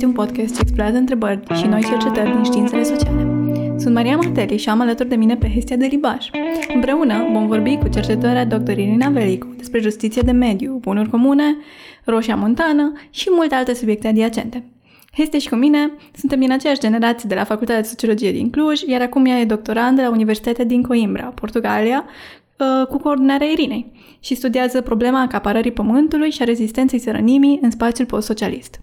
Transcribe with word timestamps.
este 0.00 0.18
un 0.18 0.26
podcast 0.26 0.54
ce 0.54 0.60
explorează 0.60 0.98
întrebări 0.98 1.40
și 1.54 1.66
noi 1.66 1.84
cercetări 1.84 2.32
din 2.32 2.42
științele 2.42 2.82
sociale. 2.82 3.26
Sunt 3.78 3.94
Maria 3.94 4.16
Marteli 4.16 4.56
și 4.56 4.68
am 4.68 4.80
alături 4.80 5.08
de 5.08 5.14
mine 5.14 5.36
pe 5.36 5.50
Hestia 5.50 5.76
de 5.76 5.86
Libaș. 5.86 6.30
Împreună 6.74 7.28
vom 7.32 7.46
vorbi 7.46 7.76
cu 7.76 7.88
cercetătoarea 7.88 8.44
dr. 8.44 8.70
Irina 8.70 9.08
Velicu 9.08 9.54
despre 9.56 9.80
justiție 9.80 10.22
de 10.22 10.30
mediu, 10.30 10.78
bunuri 10.80 11.10
comune, 11.10 11.56
roșia 12.04 12.36
montană 12.36 12.92
și 13.10 13.28
multe 13.30 13.54
alte 13.54 13.74
subiecte 13.74 14.08
adiacente. 14.08 14.64
Hestia 15.16 15.38
și 15.38 15.48
cu 15.48 15.54
mine 15.54 15.92
suntem 16.16 16.40
din 16.40 16.52
aceeași 16.52 16.80
generație 16.80 17.28
de 17.28 17.34
la 17.34 17.44
Facultatea 17.44 17.82
de 17.82 17.88
Sociologie 17.88 18.32
din 18.32 18.50
Cluj, 18.50 18.80
iar 18.80 19.00
acum 19.00 19.24
ea 19.24 19.38
e 19.38 19.44
doctorand 19.44 20.00
la 20.00 20.10
Universitatea 20.10 20.64
din 20.64 20.82
Coimbra, 20.82 21.24
Portugalia, 21.24 22.04
uh, 22.58 22.86
cu 22.86 22.98
coordonarea 22.98 23.46
Irinei 23.46 23.92
și 24.20 24.34
studiază 24.34 24.80
problema 24.80 25.20
acaparării 25.20 25.72
pământului 25.72 26.30
și 26.30 26.42
a 26.42 26.44
rezistenței 26.44 26.98
sărănimii 26.98 27.58
în 27.62 27.70
spațiul 27.70 28.06
post-socialist. 28.06 28.80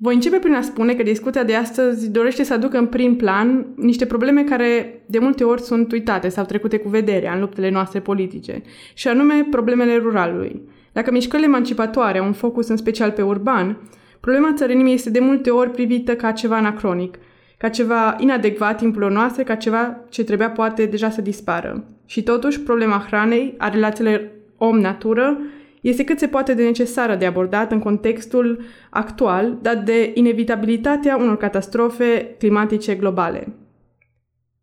Voi 0.00 0.14
începe 0.14 0.36
prin 0.38 0.54
a 0.54 0.60
spune 0.60 0.94
că 0.94 1.02
discuția 1.02 1.44
de 1.44 1.54
astăzi 1.54 2.10
dorește 2.10 2.42
să 2.42 2.52
aducă 2.52 2.78
în 2.78 2.86
prim 2.86 3.16
plan 3.16 3.66
niște 3.76 4.06
probleme 4.06 4.44
care 4.44 5.02
de 5.06 5.18
multe 5.18 5.44
ori 5.44 5.60
sunt 5.60 5.92
uitate 5.92 6.28
sau 6.28 6.44
trecute 6.44 6.78
cu 6.78 6.88
vederea 6.88 7.34
în 7.34 7.40
luptele 7.40 7.70
noastre 7.70 8.00
politice, 8.00 8.62
și 8.94 9.08
anume 9.08 9.46
problemele 9.50 9.96
ruralului. 9.96 10.62
Dacă 10.92 11.10
mișcările 11.10 11.48
emancipatoare 11.48 12.18
au 12.18 12.26
un 12.26 12.32
focus 12.32 12.68
în 12.68 12.76
special 12.76 13.10
pe 13.10 13.22
urban, 13.22 13.78
problema 14.20 14.52
țărănimii 14.54 14.94
este 14.94 15.10
de 15.10 15.20
multe 15.20 15.50
ori 15.50 15.70
privită 15.70 16.14
ca 16.16 16.32
ceva 16.32 16.56
anacronic, 16.56 17.18
ca 17.56 17.68
ceva 17.68 18.16
inadecvat 18.18 18.78
timpul 18.78 19.10
noastre, 19.10 19.42
ca 19.42 19.54
ceva 19.54 20.00
ce 20.08 20.24
trebuia 20.24 20.50
poate 20.50 20.84
deja 20.84 21.10
să 21.10 21.20
dispară. 21.20 21.84
Și 22.06 22.22
totuși, 22.22 22.60
problema 22.60 23.04
hranei, 23.06 23.54
a 23.58 23.68
relațiilor 23.68 24.28
om-natură, 24.56 25.38
este 25.80 26.04
cât 26.04 26.18
se 26.18 26.26
poate 26.26 26.54
de 26.54 26.64
necesară 26.64 27.14
de 27.14 27.26
abordat 27.26 27.72
în 27.72 27.78
contextul 27.78 28.60
actual, 28.90 29.58
dat 29.62 29.84
de 29.84 30.10
inevitabilitatea 30.14 31.16
unor 31.16 31.36
catastrofe 31.36 32.34
climatice 32.38 32.94
globale. 32.94 33.56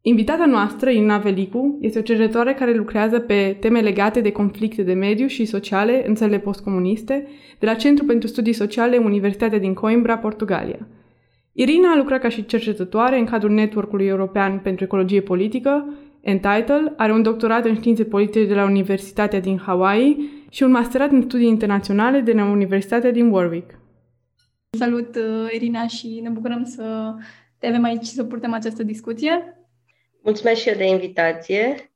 Invitata 0.07 0.45
noastră, 0.45 0.89
Ina 0.89 1.17
Velicu, 1.17 1.77
este 1.81 1.99
o 1.99 2.01
cercetătoare 2.01 2.53
care 2.53 2.73
lucrează 2.73 3.19
pe 3.19 3.57
teme 3.59 3.79
legate 3.79 4.21
de 4.21 4.31
conflicte 4.31 4.83
de 4.83 4.93
mediu 4.93 5.27
și 5.27 5.45
sociale 5.45 6.07
în 6.07 6.15
țările 6.15 6.39
postcomuniste, 6.39 7.27
de 7.59 7.65
la 7.65 7.73
Centru 7.73 8.05
pentru 8.05 8.27
Studii 8.27 8.53
Sociale 8.53 8.97
Universitatea 8.97 9.59
din 9.59 9.73
Coimbra, 9.73 10.17
Portugalia. 10.17 10.87
Irina 11.51 11.91
a 11.91 11.97
lucrat 11.97 12.21
ca 12.21 12.29
și 12.29 12.45
cercetătoare 12.45 13.19
în 13.19 13.25
cadrul 13.25 13.51
Networkului 13.51 14.05
European 14.05 14.59
pentru 14.63 14.83
Ecologie 14.83 15.21
Politică, 15.21 15.93
Entitle, 16.21 16.93
are 16.97 17.11
un 17.11 17.21
doctorat 17.21 17.65
în 17.65 17.75
științe 17.75 18.03
politice 18.03 18.45
de 18.45 18.53
la 18.53 18.65
Universitatea 18.65 19.39
din 19.39 19.57
Hawaii 19.57 20.34
și 20.55 20.63
un 20.63 20.71
masterat 20.71 21.11
în 21.11 21.21
studii 21.21 21.47
internaționale 21.47 22.19
de 22.19 22.33
la 22.33 22.45
Universitatea 22.45 23.11
din 23.11 23.29
Warwick. 23.29 23.79
Salut, 24.69 25.15
uh, 25.15 25.51
Irina, 25.53 25.87
și 25.87 26.19
ne 26.23 26.29
bucurăm 26.29 26.63
să 26.63 27.13
te 27.57 27.67
avem 27.67 27.83
aici 27.83 28.05
să 28.05 28.23
purtăm 28.23 28.53
această 28.53 28.83
discuție. 28.83 29.57
Mulțumesc 30.23 30.61
și 30.61 30.69
eu 30.69 30.75
de 30.75 30.87
invitație. 30.87 31.91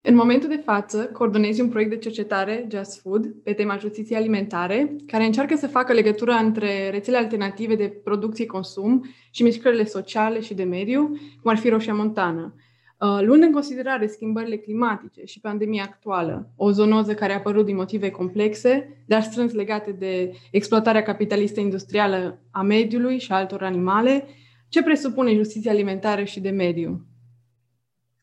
În 0.00 0.14
momentul 0.14 0.48
de 0.48 0.62
față, 0.64 1.06
coordonezi 1.12 1.60
un 1.60 1.68
proiect 1.68 1.90
de 1.90 1.96
cercetare, 1.96 2.66
Just 2.70 3.00
Food, 3.00 3.26
pe 3.26 3.52
tema 3.52 3.76
justiției 3.76 4.18
alimentare, 4.18 4.96
care 5.06 5.24
încearcă 5.24 5.56
să 5.56 5.66
facă 5.66 5.92
legătura 5.92 6.36
între 6.36 6.90
rețele 6.90 7.16
alternative 7.16 7.74
de 7.74 7.88
producție-consum 7.88 9.04
și 9.30 9.42
mișcările 9.42 9.84
sociale 9.84 10.40
și 10.40 10.54
de 10.54 10.64
mediu, 10.64 11.08
cum 11.42 11.50
ar 11.50 11.56
fi 11.56 11.68
Roșia 11.68 11.94
Montană. 11.94 12.54
Uh, 13.02 13.18
luând 13.20 13.42
în 13.42 13.52
considerare 13.52 14.06
schimbările 14.06 14.56
climatice 14.56 15.24
și 15.24 15.40
pandemia 15.40 15.82
actuală, 15.82 16.50
o 16.56 16.70
zonoză 16.70 17.14
care 17.14 17.32
a 17.32 17.36
apărut 17.36 17.64
din 17.64 17.76
motive 17.76 18.10
complexe, 18.10 19.02
dar 19.06 19.22
strâns 19.22 19.52
legate 19.52 19.92
de 19.92 20.32
exploatarea 20.50 21.02
capitalistă 21.02 21.60
industrială 21.60 22.38
a 22.50 22.62
mediului 22.62 23.18
și 23.18 23.32
a 23.32 23.36
altor 23.36 23.62
animale, 23.62 24.26
ce 24.68 24.82
presupune 24.82 25.34
justiția 25.34 25.70
alimentară 25.70 26.24
și 26.24 26.40
de 26.40 26.50
mediu? 26.50 27.06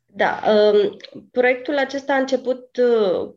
Da, 0.06 0.40
um, 0.48 0.98
proiectul 1.32 1.78
acesta 1.78 2.14
a 2.14 2.20
început, 2.20 2.78
uh, 2.78 3.30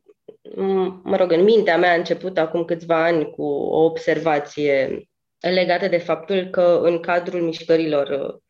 mă 1.02 1.16
rog, 1.16 1.32
în 1.32 1.42
mintea 1.42 1.78
mea 1.78 1.92
a 1.92 1.96
început 1.96 2.38
acum 2.38 2.64
câțiva 2.64 3.04
ani 3.04 3.30
cu 3.30 3.42
o 3.42 3.84
observație 3.84 5.08
legată 5.38 5.88
de 5.88 5.98
faptul 5.98 6.48
că 6.50 6.80
în 6.82 7.00
cadrul 7.00 7.40
mișcărilor 7.40 8.08
uh, 8.08 8.40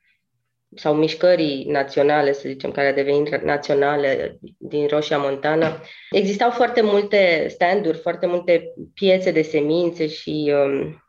sau 0.75 0.95
mișcării 0.95 1.65
naționale, 1.69 2.33
să 2.33 2.49
zicem, 2.49 2.71
care 2.71 2.89
a 2.89 2.93
devenit 2.93 3.43
naționale 3.43 4.39
din 4.59 4.87
Roșia 4.87 5.19
Montana, 5.19 5.81
existau 6.11 6.51
foarte 6.51 6.81
multe 6.81 7.47
stand-uri, 7.49 7.99
foarte 7.99 8.27
multe 8.27 8.73
piețe 8.95 9.31
de 9.31 9.43
semințe 9.43 10.07
și, 10.07 10.53
um, 10.55 11.05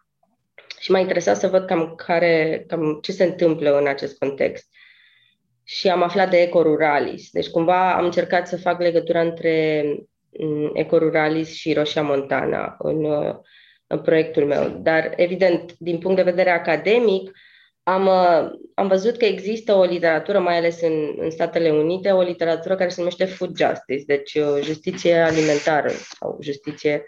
și 0.80 0.92
m-a 0.92 1.00
interesat 1.00 1.38
să 1.38 1.48
văd 1.48 1.66
cam, 1.66 1.94
care, 1.96 2.64
cam 2.68 3.00
ce 3.02 3.12
se 3.12 3.24
întâmplă 3.24 3.78
în 3.78 3.88
acest 3.88 4.18
context 4.18 4.68
și 5.64 5.90
am 5.90 6.04
aflat 6.04 6.30
de 6.30 6.42
Ecoruralis. 6.42 7.30
Deci 7.32 7.50
cumva 7.50 7.94
am 7.94 8.06
încercat 8.06 8.48
să 8.48 8.58
fac 8.58 8.80
legătura 8.82 9.22
între 9.22 9.84
mm, 10.40 10.72
Ecoruralis 10.74 11.54
și 11.54 11.74
Roșia 11.74 12.02
Montana 12.02 12.76
în, 12.80 13.06
în 13.88 14.00
proiectul 14.00 14.46
meu. 14.46 14.80
Dar, 14.82 15.14
evident, 15.16 15.76
din 15.78 15.98
punct 15.98 16.18
de 16.18 16.24
vedere 16.24 16.50
academic, 16.50 17.32
am, 17.84 18.08
am 18.74 18.88
văzut 18.88 19.18
că 19.18 19.26
există 19.26 19.74
o 19.74 19.84
literatură, 19.84 20.40
mai 20.40 20.58
ales 20.58 20.82
în, 20.82 21.14
în 21.18 21.30
Statele 21.30 21.70
Unite, 21.70 22.12
o 22.12 22.22
literatură 22.22 22.76
care 22.76 22.90
se 22.90 23.00
numește 23.00 23.26
food 23.26 23.58
justice, 23.58 24.04
deci 24.06 24.34
uh, 24.34 24.62
justiție 24.62 25.16
alimentară 25.16 25.90
sau 25.90 26.38
justiție. 26.42 27.06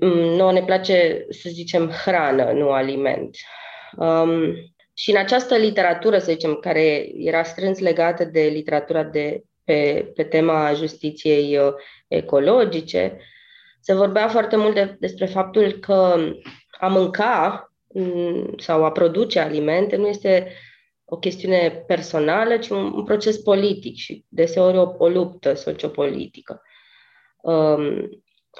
Mm, 0.00 0.18
nu 0.18 0.50
ne 0.50 0.62
place 0.62 1.26
să 1.28 1.48
zicem 1.52 1.90
hrană, 1.90 2.52
nu 2.52 2.70
aliment. 2.70 3.36
Um, 3.96 4.54
și 4.94 5.10
în 5.10 5.16
această 5.16 5.56
literatură, 5.56 6.18
să 6.18 6.32
zicem, 6.32 6.54
care 6.54 7.08
era 7.16 7.42
strâns 7.42 7.78
legată 7.78 8.24
de 8.24 8.40
literatura 8.40 9.02
de, 9.02 9.42
pe, 9.64 10.10
pe 10.14 10.24
tema 10.24 10.72
justiției 10.72 11.58
uh, 11.58 11.72
ecologice, 12.08 13.18
se 13.80 13.94
vorbea 13.94 14.28
foarte 14.28 14.56
mult 14.56 14.74
de, 14.74 14.96
despre 14.98 15.26
faptul 15.26 15.72
că 15.72 16.16
a 16.70 16.86
mânca 16.86 17.68
mm, 17.70 17.73
sau 18.56 18.84
a 18.84 18.92
produce 18.92 19.38
alimente 19.38 19.96
nu 19.96 20.06
este 20.06 20.52
o 21.04 21.16
chestiune 21.16 21.84
personală, 21.86 22.56
ci 22.56 22.68
un, 22.68 22.92
un 22.92 23.04
proces 23.04 23.38
politic 23.38 23.96
și 23.96 24.24
deseori 24.28 24.76
o, 24.76 24.94
o 24.98 25.08
luptă 25.08 25.54
sociopolitică. 25.54 26.62
Um, 27.42 28.08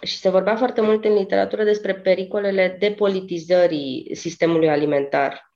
și 0.02 0.16
se 0.16 0.28
vorbea 0.28 0.56
foarte 0.56 0.80
mult 0.80 1.04
în 1.04 1.14
literatură 1.14 1.64
despre 1.64 1.94
pericolele 1.94 2.76
depolitizării 2.80 4.10
sistemului 4.14 4.68
alimentar 4.68 5.54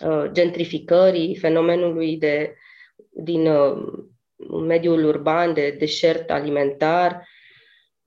Uh, 0.00 0.30
gentrificării, 0.32 1.36
fenomenului 1.36 2.16
de, 2.16 2.54
din 3.10 3.46
uh, 3.46 3.82
mediul 4.66 5.04
urban 5.04 5.52
de 5.54 5.76
deșert 5.78 6.30
alimentar, 6.30 7.28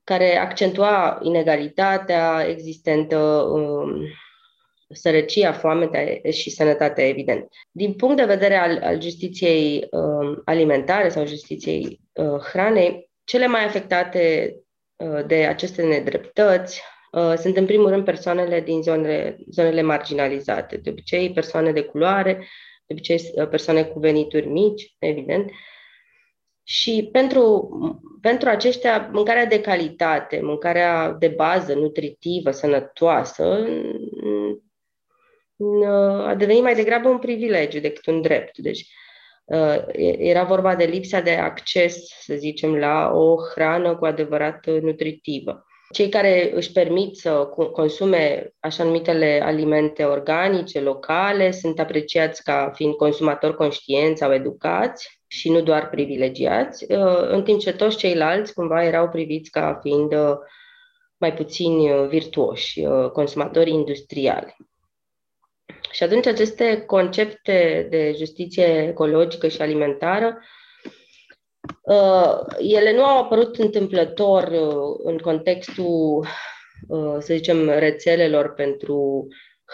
care 0.04 0.36
accentua 0.36 1.18
inegalitatea 1.22 2.46
existentă, 2.48 3.16
um, 3.16 4.06
sărăcia, 4.90 5.52
foamea 5.52 6.20
și 6.30 6.50
sănătatea, 6.50 7.08
evident. 7.08 7.48
Din 7.70 7.92
punct 7.92 8.16
de 8.16 8.24
vedere 8.24 8.56
al, 8.56 8.80
al 8.82 9.00
justiției 9.00 9.86
um, 9.90 10.42
alimentare 10.44 11.08
sau 11.08 11.26
justiției 11.26 12.00
uh, 12.12 12.40
hranei, 12.40 13.10
cele 13.24 13.46
mai 13.46 13.64
afectate 13.64 14.54
de 15.26 15.34
aceste 15.34 15.82
nedreptăți 15.82 16.82
Uh, 17.14 17.34
sunt 17.36 17.56
în 17.56 17.66
primul 17.66 17.88
rând 17.88 18.04
persoanele 18.04 18.60
din 18.60 18.82
zonele, 18.82 19.38
zonele 19.50 19.82
marginalizate, 19.82 20.76
de 20.76 20.90
obicei 20.90 21.32
persoane 21.32 21.72
de 21.72 21.82
culoare, 21.82 22.32
de 22.86 22.92
obicei 22.92 23.20
uh, 23.34 23.48
persoane 23.48 23.82
cu 23.82 23.98
venituri 23.98 24.46
mici, 24.46 24.94
evident. 24.98 25.50
Și 26.62 27.08
pentru, 27.12 27.68
pentru 28.20 28.48
aceștia, 28.48 29.10
mâncarea 29.12 29.46
de 29.46 29.60
calitate, 29.60 30.40
mâncarea 30.42 31.10
de 31.18 31.28
bază, 31.28 31.74
nutritivă, 31.74 32.50
sănătoasă, 32.50 33.66
a 36.26 36.34
devenit 36.34 36.62
mai 36.62 36.74
degrabă 36.74 37.08
un 37.08 37.18
privilegiu 37.18 37.80
decât 37.80 38.06
un 38.06 38.20
drept. 38.20 38.58
Deci, 38.58 38.86
uh, 39.44 39.84
era 40.18 40.42
vorba 40.42 40.74
de 40.74 40.84
lipsa 40.84 41.20
de 41.20 41.30
acces, 41.30 42.06
să 42.20 42.34
zicem, 42.34 42.74
la 42.74 43.10
o 43.12 43.36
hrană 43.54 43.96
cu 43.96 44.04
adevărat 44.04 44.66
nutritivă. 44.66 45.66
Cei 45.92 46.08
care 46.08 46.52
își 46.54 46.72
permit 46.72 47.16
să 47.16 47.30
consume 47.72 48.54
așa 48.60 48.84
numitele 48.84 49.40
alimente 49.44 50.04
organice, 50.04 50.80
locale, 50.80 51.50
sunt 51.50 51.80
apreciați 51.80 52.42
ca 52.42 52.72
fiind 52.74 52.94
consumatori 52.94 53.56
conștienți 53.56 54.20
sau 54.20 54.32
educați 54.32 55.22
și 55.26 55.50
nu 55.50 55.60
doar 55.60 55.88
privilegiați, 55.88 56.92
uh, 56.92 57.28
în 57.28 57.42
timp 57.42 57.60
ce 57.60 57.72
toți 57.72 57.96
ceilalți 57.96 58.54
cumva 58.54 58.84
erau 58.84 59.08
priviți 59.08 59.50
ca 59.50 59.78
fiind 59.82 60.12
uh, 60.12 60.36
mai 61.16 61.34
puțini 61.34 61.90
uh, 61.90 62.08
virtuoși, 62.08 62.82
consumatori 63.12 63.70
industriali. 63.70 64.56
Și 65.94 66.02
atunci 66.02 66.26
aceste 66.26 66.82
concepte 66.86 67.86
de 67.90 68.14
justiție 68.16 68.86
ecologică 68.88 69.48
și 69.48 69.62
alimentară 69.62 70.38
Uh, 71.82 72.40
ele 72.58 72.92
nu 72.92 73.04
au 73.04 73.22
apărut 73.22 73.56
întâmplător 73.56 74.42
uh, 74.42 75.00
în 75.04 75.18
contextul 75.18 76.26
să 77.18 77.34
zicem, 77.34 77.68
rețelelor 77.68 78.54
pentru 78.54 79.26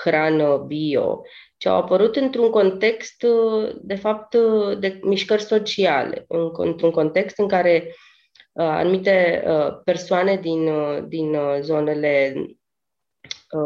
hrană 0.04 0.64
bio, 0.66 1.22
ci 1.56 1.66
au 1.66 1.76
apărut 1.76 2.16
într-un 2.16 2.50
context, 2.50 3.26
de 3.80 3.94
fapt, 3.94 4.36
de 4.78 4.98
mișcări 5.02 5.42
sociale, 5.42 6.24
într-un 6.52 6.90
context 6.90 7.38
în 7.38 7.48
care 7.48 7.94
anumite 8.54 9.44
persoane 9.84 10.36
din, 10.36 10.70
din 11.08 11.36
zonele 11.60 12.34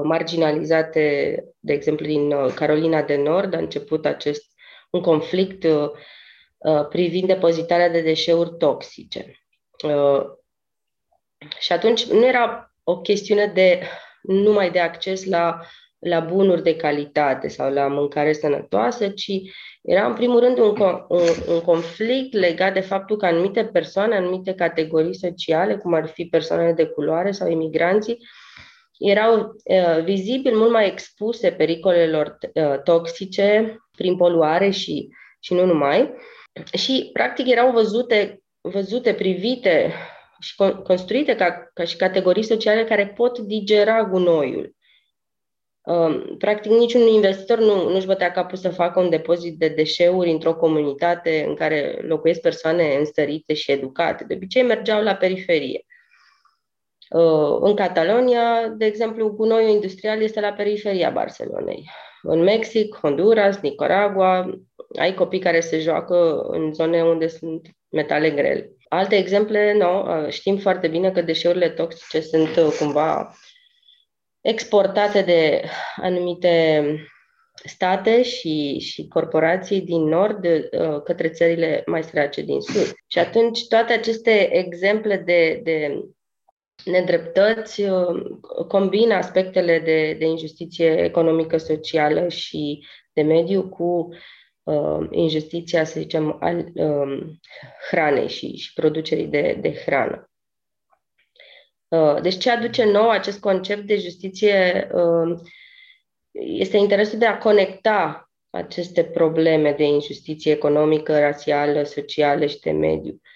marginalizate, 0.03 1.37
de 1.61 1.73
exemplu 1.73 2.07
din 2.07 2.35
Carolina 2.55 3.03
de 3.03 3.17
Nord, 3.17 3.55
a 3.55 3.59
început 3.59 4.07
acest 4.07 4.53
un 4.91 5.01
conflict 5.01 5.67
privind 6.89 7.27
depozitarea 7.27 7.89
de 7.89 8.01
deșeuri 8.01 8.57
toxice. 8.59 9.41
Și 11.59 11.73
atunci 11.73 12.05
nu 12.05 12.27
era 12.27 12.75
o 12.83 13.01
chestiune 13.01 13.47
de 13.47 13.83
numai 14.23 14.71
de 14.71 14.81
acces 14.81 15.25
la 15.25 15.61
la 16.05 16.21
bunuri 16.21 16.63
de 16.63 16.77
calitate 16.77 17.49
sau 17.49 17.73
la 17.73 17.87
mâncare 17.87 18.33
sănătoasă, 18.33 19.09
ci 19.09 19.31
era 19.83 20.07
în 20.07 20.15
primul 20.15 20.41
rând 20.41 20.59
un, 20.59 20.77
un, 21.09 21.21
un 21.49 21.61
conflict 21.61 22.33
legat 22.33 22.73
de 22.73 22.81
faptul 22.81 23.17
că 23.17 23.27
anumite 23.27 23.65
persoane, 23.65 24.17
anumite 24.17 24.55
categorii 24.55 25.15
sociale, 25.15 25.77
cum 25.77 25.95
ar 25.95 26.07
fi 26.07 26.25
persoanele 26.25 26.73
de 26.73 26.87
culoare 26.87 27.31
sau 27.31 27.51
imigranții, 27.51 28.19
erau 28.99 29.55
uh, 29.65 30.03
vizibil 30.05 30.57
mult 30.57 30.71
mai 30.71 30.87
expuse 30.87 31.51
pericolelor 31.51 32.39
uh, 32.55 32.83
toxice 32.83 33.79
prin 33.97 34.17
poluare 34.17 34.71
și, 34.71 35.09
și 35.41 35.55
nu 35.55 35.65
numai. 35.65 36.15
Și, 36.73 37.11
practic, 37.13 37.49
erau 37.49 37.73
văzute, 37.73 38.43
văzute 38.61 39.15
privite 39.15 39.93
și 40.41 40.55
construite 40.85 41.35
ca, 41.35 41.71
ca 41.75 41.85
și 41.85 41.97
categorii 41.97 42.43
sociale 42.43 42.85
care 42.85 43.09
pot 43.09 43.39
digera 43.39 44.05
gunoiul. 44.05 44.75
Um, 45.85 46.37
practic, 46.39 46.71
niciun 46.71 47.01
investitor 47.01 47.59
nu, 47.59 47.89
nu-și 47.89 48.07
bătea 48.07 48.31
capul 48.31 48.57
să 48.57 48.69
facă 48.69 49.01
un 49.01 49.11
depozit 49.11 49.59
de 49.59 49.69
deșeuri 49.69 50.31
într-o 50.31 50.55
comunitate 50.55 51.45
în 51.49 51.55
care 51.55 51.99
locuiesc 52.03 52.41
persoane 52.41 52.95
înstărite 52.95 53.55
și 53.55 53.71
educate. 53.71 54.25
De 54.25 54.35
obicei, 54.35 54.63
mergeau 54.63 55.03
la 55.03 55.15
periferie. 55.15 55.85
Uh, 57.11 57.59
în 57.61 57.75
Catalonia, 57.75 58.69
de 58.77 58.85
exemplu, 58.85 59.29
gunoiul 59.29 59.71
industrial 59.71 60.23
este 60.23 60.41
la 60.41 60.53
periferia 60.53 61.11
Barcelonei. 61.11 61.91
În 62.23 62.43
Mexic, 62.43 62.99
Honduras, 63.03 63.61
Nicaragua, 63.61 64.51
ai 64.99 65.15
copii 65.15 65.39
care 65.39 65.61
se 65.61 65.79
joacă 65.79 66.41
în 66.41 66.73
zone 66.73 67.03
unde 67.03 67.27
sunt 67.27 67.69
metale 67.89 68.31
grele. 68.31 68.71
Alte 68.89 69.17
exemple, 69.17 69.73
nu, 69.73 70.01
uh, 70.01 70.29
știm 70.29 70.57
foarte 70.57 70.89
bine 70.89 71.11
că 71.11 71.23
deșeurile 71.23 71.69
toxice 71.69 72.21
sunt 72.21 72.57
uh, 72.57 72.77
cumva 72.79 73.35
exportate 74.41 75.23
de 75.23 75.63
anumite 75.97 76.85
state 77.65 78.23
și, 78.23 78.79
și 78.79 79.09
corporații 79.09 79.81
din 79.81 80.03
nord 80.03 80.45
uh, 80.45 81.03
către 81.05 81.29
țările 81.29 81.83
mai 81.87 82.03
sărace 82.03 82.43
din 82.43 82.61
sud. 82.61 82.95
Și 83.07 83.19
atunci 83.19 83.67
toate 83.67 83.93
aceste 83.93 84.57
exemple 84.57 85.17
de, 85.17 85.61
de 85.63 86.05
nedreptăți 86.85 87.83
uh, 87.83 88.23
combină 88.69 89.15
aspectele 89.15 89.79
de, 89.79 90.17
de 90.19 90.25
injustiție 90.25 91.05
economică, 91.05 91.57
socială 91.57 92.29
și 92.29 92.87
de 93.13 93.23
mediu 93.23 93.69
cu 93.69 94.09
uh, 94.63 95.07
injustiția, 95.11 95.85
să 95.85 96.01
zicem, 96.01 96.37
al 96.41 96.67
uh, 96.75 97.27
hranei 97.91 98.29
și, 98.29 98.57
și 98.57 98.73
producerii 98.73 99.27
de, 99.27 99.59
de 99.61 99.73
hrană. 99.73 100.31
Uh, 101.89 102.21
deci 102.23 102.39
ce 102.39 102.51
aduce 102.51 102.85
nou 102.85 103.11
acest 103.11 103.41
concept 103.41 103.83
de 103.83 103.97
justiție 103.97 104.89
uh, 104.93 105.39
este 106.33 106.77
interesul 106.77 107.19
de 107.19 107.27
a 107.27 107.39
conecta 107.39 108.31
aceste 108.51 109.05
probleme 109.05 109.73
de 109.73 109.85
injustiție 109.85 110.53
economică, 110.53 111.19
rasială, 111.19 111.83
socială 111.83 112.47
și 112.47 112.61
de 112.61 112.71
mediu. 112.71 113.13
Uh, 113.13 113.34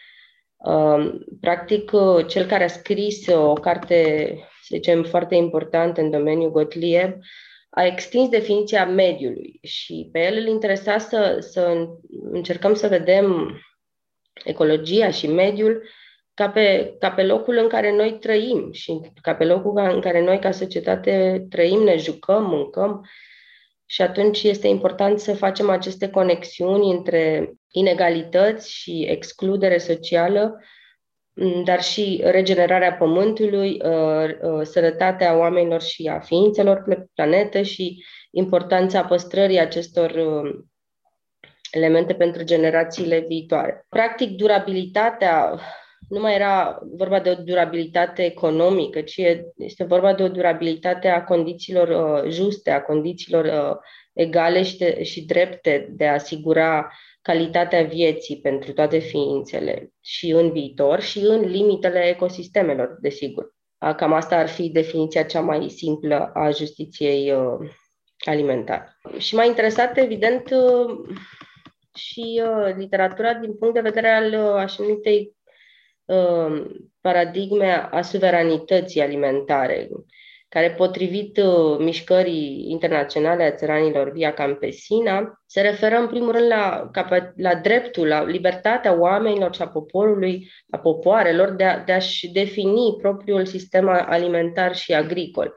practic, 1.41 1.91
cel 2.27 2.47
care 2.47 2.65
a 2.65 2.69
scris 2.69 3.27
o 3.27 3.53
carte, 3.53 4.29
să 4.63 4.75
zicem, 4.75 5.03
foarte 5.03 5.35
importantă 5.35 6.01
în 6.01 6.11
domeniul 6.11 6.51
Gottlieb, 6.51 7.13
a 7.71 7.85
extins 7.85 8.29
definiția 8.29 8.87
mediului 8.87 9.59
și 9.63 10.09
pe 10.13 10.27
el 10.27 10.37
îl 10.37 10.47
interesa 10.47 10.99
să, 10.99 11.37
să 11.41 11.89
încercăm 12.33 12.75
să 12.75 12.89
vedem 12.89 13.59
ecologia 14.45 15.11
și 15.11 15.27
mediul 15.27 15.83
ca 16.35 16.49
pe, 16.51 16.97
ca 16.99 17.11
pe 17.11 17.23
locul 17.23 17.57
în 17.57 17.69
care 17.69 17.97
noi 17.97 18.19
trăim 18.19 18.73
și 18.73 19.01
ca 19.23 19.35
pe 19.35 19.45
locul 19.45 19.77
în 19.77 20.01
care 20.01 20.25
noi 20.25 20.39
ca 20.39 20.51
societate 20.51 21.47
trăim, 21.49 21.83
ne 21.83 21.97
jucăm, 21.97 22.45
mâncăm. 22.45 23.09
Și 23.87 24.03
atunci 24.03 24.43
este 24.43 24.67
important 24.67 25.19
să 25.19 25.35
facem 25.35 25.71
aceste 25.71 26.11
conexiuni 26.11 26.91
între 26.91 27.53
inegalități 27.71 28.73
și 28.73 29.07
excludere 29.09 29.79
socială, 29.79 30.61
dar 31.65 31.83
și 31.83 32.21
regenerarea 32.25 32.93
pământului, 32.93 33.81
uh, 33.85 34.31
uh, 34.43 34.63
sănătatea 34.63 35.37
oamenilor 35.37 35.83
și 35.83 36.07
a 36.07 36.21
ființelor 36.21 36.83
pe 36.89 37.07
planetă 37.15 37.63
și 37.63 38.05
importanța 38.31 39.05
păstrării 39.05 39.59
acestor 39.59 40.11
uh, 40.11 40.65
elemente 41.71 42.15
pentru 42.15 42.45
generațiile 42.45 43.25
viitoare. 43.29 43.87
Practic, 43.89 44.31
durabilitatea 44.31 45.61
nu 46.09 46.21
mai 46.21 46.35
era 46.35 46.79
vorba 46.97 47.21
de 47.21 47.31
o 47.31 47.35
durabilitate 47.35 48.25
economică, 48.25 49.01
ci 49.01 49.21
este 49.57 49.85
vorba 49.85 50.15
de 50.15 50.23
o 50.23 50.29
durabilitate 50.29 51.09
a 51.09 51.25
condițiilor 51.25 51.89
uh, 51.89 52.31
juste, 52.31 52.71
a 52.71 52.83
condițiilor 52.83 53.45
uh, 53.45 53.77
egale 54.13 54.63
și, 54.63 54.77
de, 54.77 55.03
și 55.03 55.25
drepte 55.25 55.89
de 55.91 56.07
a 56.07 56.13
asigura 56.13 56.91
calitatea 57.23 57.83
vieții 57.83 58.41
pentru 58.41 58.73
toate 58.73 58.99
ființele 58.99 59.93
și 60.01 60.31
în 60.31 60.53
viitor 60.53 61.01
și 61.01 61.19
în 61.19 61.41
limitele 61.41 62.09
ecosistemelor, 62.09 62.97
desigur. 63.01 63.57
Cam 63.97 64.13
asta 64.13 64.37
ar 64.37 64.49
fi 64.49 64.71
definiția 64.71 65.23
cea 65.23 65.41
mai 65.41 65.69
simplă 65.69 66.31
a 66.35 66.51
justiției 66.51 67.33
uh, 67.33 67.71
alimentare. 68.27 68.99
Și 69.19 69.35
m-a 69.35 69.45
interesat, 69.45 69.97
evident, 69.97 70.51
uh, 70.51 71.17
și 71.95 72.43
uh, 72.45 72.75
literatura 72.77 73.35
din 73.35 73.57
punct 73.57 73.75
de 73.75 73.81
vedere 73.81 74.09
al 74.09 74.33
uh, 74.33 74.55
așa 74.55 74.83
numitei 74.83 75.37
Um, 76.09 76.67
paradigme 77.01 77.89
a 77.91 78.03
suveranității 78.03 79.01
alimentare, 79.01 79.89
care 80.49 80.71
potrivit 80.71 81.37
uh, 81.37 81.79
mișcării 81.79 82.67
internaționale 82.71 83.43
a 83.43 83.55
țăranilor 83.55 84.13
via 84.13 84.33
campesina, 84.33 85.43
se 85.47 85.61
referă 85.61 85.97
în 85.97 86.07
primul 86.07 86.33
rând 86.33 86.47
la, 86.47 86.91
la 87.37 87.55
dreptul, 87.55 88.07
la 88.07 88.25
libertatea 88.25 88.99
oamenilor 88.99 89.55
și 89.55 89.63
a 89.63 89.69
poporului, 89.69 90.51
a 90.71 90.79
popoarelor 90.79 91.51
de, 91.51 91.65
a, 91.65 91.79
de 91.79 91.93
a-și 91.93 92.29
defini 92.33 92.97
propriul 93.01 93.47
sistem 93.47 93.89
alimentar 93.89 94.77
și 94.77 94.95
agricol 94.95 95.55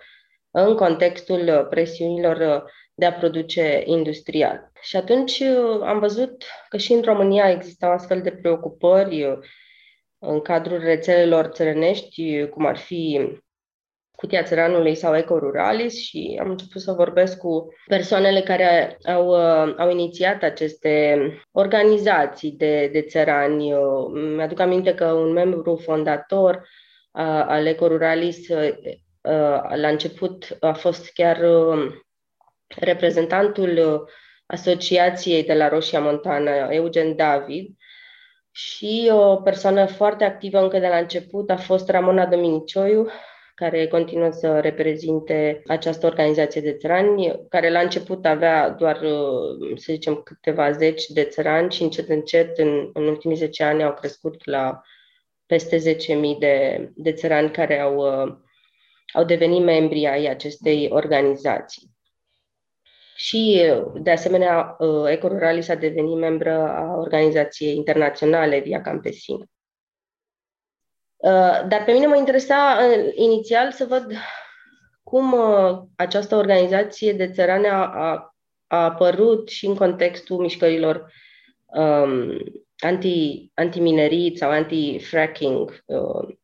în 0.52 0.76
contextul 0.76 1.68
presiunilor 1.70 2.38
uh, 2.38 2.70
de 2.94 3.06
a 3.06 3.14
produce 3.14 3.84
industrial. 3.86 4.72
Și 4.82 4.96
atunci 4.96 5.40
uh, 5.40 5.82
am 5.84 6.00
văzut 6.00 6.44
că 6.70 6.78
și 6.78 6.94
în 6.94 7.02
România 7.02 7.50
existau 7.50 7.92
astfel 7.92 8.22
de 8.22 8.32
preocupări 8.32 9.40
în 10.20 10.42
cadrul 10.42 10.80
rețelelor 10.80 11.46
țărănești, 11.46 12.48
cum 12.48 12.66
ar 12.66 12.78
fi 12.78 13.30
Cutia 14.22 14.44
Țăranului 14.44 14.96
sau 14.96 15.18
Eco 15.18 15.40
Ruralis 15.40 15.98
și 15.98 16.40
am 16.42 16.50
început 16.50 16.82
să 16.82 16.92
vorbesc 16.92 17.38
cu 17.38 17.74
persoanele 17.88 18.42
care 18.42 18.98
au, 19.04 19.34
au 19.78 19.90
inițiat 19.90 20.44
aceste 20.44 21.18
organizații 21.52 22.52
de, 22.52 22.90
de 22.92 23.02
țărani. 23.02 23.72
Mi-aduc 24.36 24.60
aminte 24.60 24.94
că 24.94 25.06
un 25.06 25.32
membru 25.32 25.76
fondator 25.76 26.68
al 27.48 27.66
Eco 27.66 27.88
Ruralis 27.88 28.48
la 29.76 29.88
început 29.88 30.58
a 30.60 30.74
fost 30.74 31.12
chiar 31.14 31.40
reprezentantul 32.80 34.06
asociației 34.46 35.44
de 35.44 35.54
la 35.54 35.68
Roșia 35.68 36.00
Montană, 36.00 36.52
Eugen 36.70 37.16
David, 37.16 37.76
și 38.52 39.10
o 39.14 39.36
persoană 39.36 39.86
foarte 39.86 40.24
activă 40.24 40.60
încă 40.60 40.80
de 40.80 40.88
la 40.88 40.98
început 40.98 41.50
a 41.50 41.58
fost 41.58 41.90
Ramona 41.90 42.26
Dominicioiu, 42.26 43.08
care 43.62 43.88
continuă 43.88 44.32
să 44.32 44.60
reprezinte 44.60 45.62
această 45.66 46.06
organizație 46.06 46.62
de 46.62 46.74
țărani, 46.74 47.46
care 47.50 47.72
la 47.72 47.80
început 47.80 48.26
avea 48.26 48.70
doar, 48.70 48.98
să 49.76 49.94
zicem, 49.94 50.16
câteva 50.16 50.72
zeci 50.72 51.06
de 51.08 51.24
țărani 51.24 51.72
și 51.72 51.84
încet, 51.84 52.10
încet, 52.10 52.58
în, 52.58 52.90
în 52.94 53.04
ultimii 53.04 53.36
10 53.36 53.64
ani 53.64 53.84
au 53.84 53.94
crescut 53.94 54.46
la 54.46 54.82
peste 55.46 55.78
10.000 55.78 56.38
de, 56.40 56.90
de 56.96 57.12
țărani 57.12 57.52
care 57.52 57.80
au, 57.80 58.02
au 59.14 59.24
devenit 59.26 59.64
membri 59.64 60.08
ai 60.08 60.26
acestei 60.26 60.90
organizații. 60.92 61.90
Și, 63.16 63.72
de 64.02 64.12
asemenea, 64.12 64.78
Ecoruralis 65.08 65.70
a 65.70 65.76
devenit 65.76 66.18
membră 66.18 66.70
a 66.70 66.96
Organizației 66.98 67.76
Internaționale 67.76 68.60
Via 68.60 68.82
Campesina. 68.82 69.46
Dar 71.68 71.84
pe 71.86 71.92
mine 71.92 72.06
mă 72.06 72.16
interesa 72.16 72.80
inițial 73.16 73.72
să 73.72 73.86
văd 73.86 74.06
cum 75.12 75.34
uh, 75.34 75.80
această 75.96 76.36
organizație 76.36 77.14
de 77.14 77.32
țărane 77.32 77.68
a, 77.68 77.76
a, 77.76 78.36
a 78.68 78.84
apărut 78.84 79.50
și 79.50 79.66
în 79.66 79.76
contextul 79.76 80.38
mișcărilor 80.38 81.14
um, 81.66 82.38
anti, 82.78 83.50
anti-minerit 83.54 84.38
sau 84.38 84.50
anti-fracking 84.50 85.84
uh, 85.86 86.36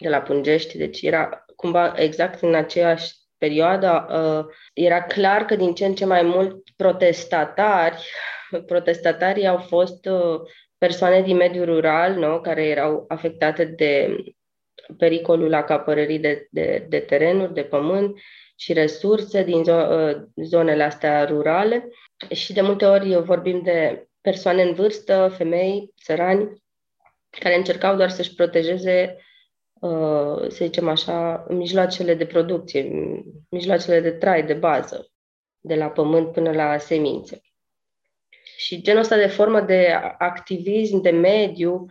de 0.00 0.08
la 0.08 0.20
Pungești. 0.20 0.78
Deci 0.78 1.02
era 1.02 1.44
cumva 1.56 1.92
exact 1.96 2.42
în 2.42 2.54
aceeași 2.54 3.14
perioadă, 3.38 4.06
uh, 4.10 4.54
era 4.72 5.02
clar 5.02 5.44
că 5.44 5.56
din 5.56 5.74
ce 5.74 5.86
în 5.86 5.94
ce 5.94 6.04
mai 6.04 6.22
mult 6.22 6.62
protestatari, 6.76 8.04
protestatarii 8.66 9.46
au 9.46 9.58
fost 9.58 10.06
uh, 10.06 10.40
persoane 10.78 11.22
din 11.22 11.36
mediul 11.36 11.64
rural, 11.64 12.14
nu? 12.14 12.40
care 12.40 12.66
erau 12.66 13.04
afectate 13.08 13.64
de 13.64 14.16
pericolul 14.96 15.54
acapărării 15.54 16.18
de, 16.18 16.48
de, 16.50 16.86
de 16.88 16.98
terenuri, 16.98 17.54
de 17.54 17.62
pământ 17.62 18.18
și 18.56 18.72
resurse 18.72 19.44
din 19.44 19.62
zo- 19.62 19.88
uh, 19.90 20.22
zonele 20.34 20.82
astea 20.82 21.24
rurale. 21.24 21.88
Și 22.30 22.52
de 22.52 22.60
multe 22.60 22.84
ori 22.84 23.22
vorbim 23.22 23.62
de 23.62 24.08
persoane 24.20 24.62
în 24.62 24.74
vârstă, 24.74 25.34
femei, 25.36 25.94
țărani, 26.02 26.62
care 27.30 27.56
încercau 27.56 27.96
doar 27.96 28.10
să-și 28.10 28.34
protejeze, 28.34 29.16
uh, 29.80 30.40
să 30.40 30.64
zicem 30.64 30.88
așa, 30.88 31.46
mijloacele 31.48 32.14
de 32.14 32.26
producție, 32.26 32.90
mijloacele 33.48 34.00
de 34.00 34.10
trai, 34.10 34.46
de 34.46 34.54
bază, 34.54 35.10
de 35.60 35.74
la 35.74 35.90
pământ 35.90 36.32
până 36.32 36.52
la 36.52 36.78
semințe. 36.78 37.40
Și 38.58 38.82
genul 38.82 39.00
ăsta 39.00 39.16
de 39.16 39.26
formă 39.26 39.60
de 39.60 40.00
activism 40.18 41.00
de 41.00 41.10
mediu 41.10 41.86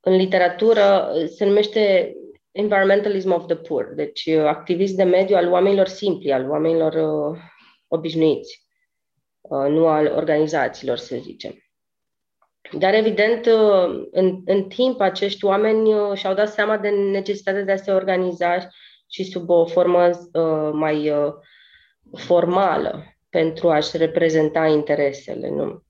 în 0.00 0.16
literatură 0.16 1.12
se 1.26 1.44
numește 1.44 2.14
environmentalism 2.50 3.32
of 3.32 3.46
the 3.46 3.56
poor, 3.56 3.92
deci 3.94 4.24
uh, 4.26 4.44
activism 4.44 4.96
de 4.96 5.02
mediu 5.02 5.36
al 5.36 5.48
oamenilor 5.50 5.86
simpli, 5.86 6.32
al 6.32 6.50
oamenilor 6.50 6.92
uh, 6.92 7.38
obișnuiți, 7.88 8.66
uh, 9.40 9.66
nu 9.68 9.86
al 9.86 10.06
organizațiilor, 10.06 10.96
să 10.96 11.16
zicem. 11.16 11.54
Dar, 12.72 12.94
evident, 12.94 13.46
uh, 13.46 14.06
în, 14.10 14.42
în 14.44 14.64
timp, 14.64 15.00
acești 15.00 15.44
oameni 15.44 15.94
uh, 15.94 16.16
și-au 16.16 16.34
dat 16.34 16.48
seama 16.48 16.78
de 16.78 16.88
necesitatea 16.88 17.62
de 17.62 17.72
a 17.72 17.76
se 17.76 17.90
organiza 17.90 18.68
și 19.10 19.24
sub 19.24 19.50
o 19.50 19.66
formă 19.66 20.06
uh, 20.06 20.70
mai 20.72 21.10
uh, 21.10 21.32
formală 22.16 23.04
pentru 23.28 23.70
a-și 23.70 23.96
reprezenta 23.96 24.66
interesele. 24.66 25.48
Nu? 25.48 25.86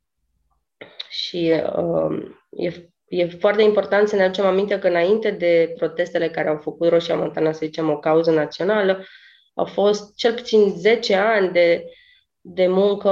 Și 1.08 1.52
uh, 1.76 2.30
e, 2.50 2.90
e 3.08 3.26
foarte 3.26 3.62
important 3.62 4.08
să 4.08 4.16
ne 4.16 4.22
aducem 4.22 4.46
aminte 4.46 4.78
că 4.78 4.88
înainte 4.88 5.30
de 5.30 5.74
protestele 5.76 6.28
care 6.28 6.48
au 6.48 6.56
făcut 6.56 6.88
Roșia 6.88 7.16
Montana, 7.16 7.52
să 7.52 7.60
zicem, 7.62 7.90
o 7.90 7.98
cauză 7.98 8.30
națională, 8.30 9.04
au 9.54 9.64
fost 9.64 10.14
cel 10.14 10.34
puțin 10.34 10.74
10 10.76 11.14
ani 11.14 11.52
de, 11.52 11.84
de 12.40 12.66
muncă 12.66 13.10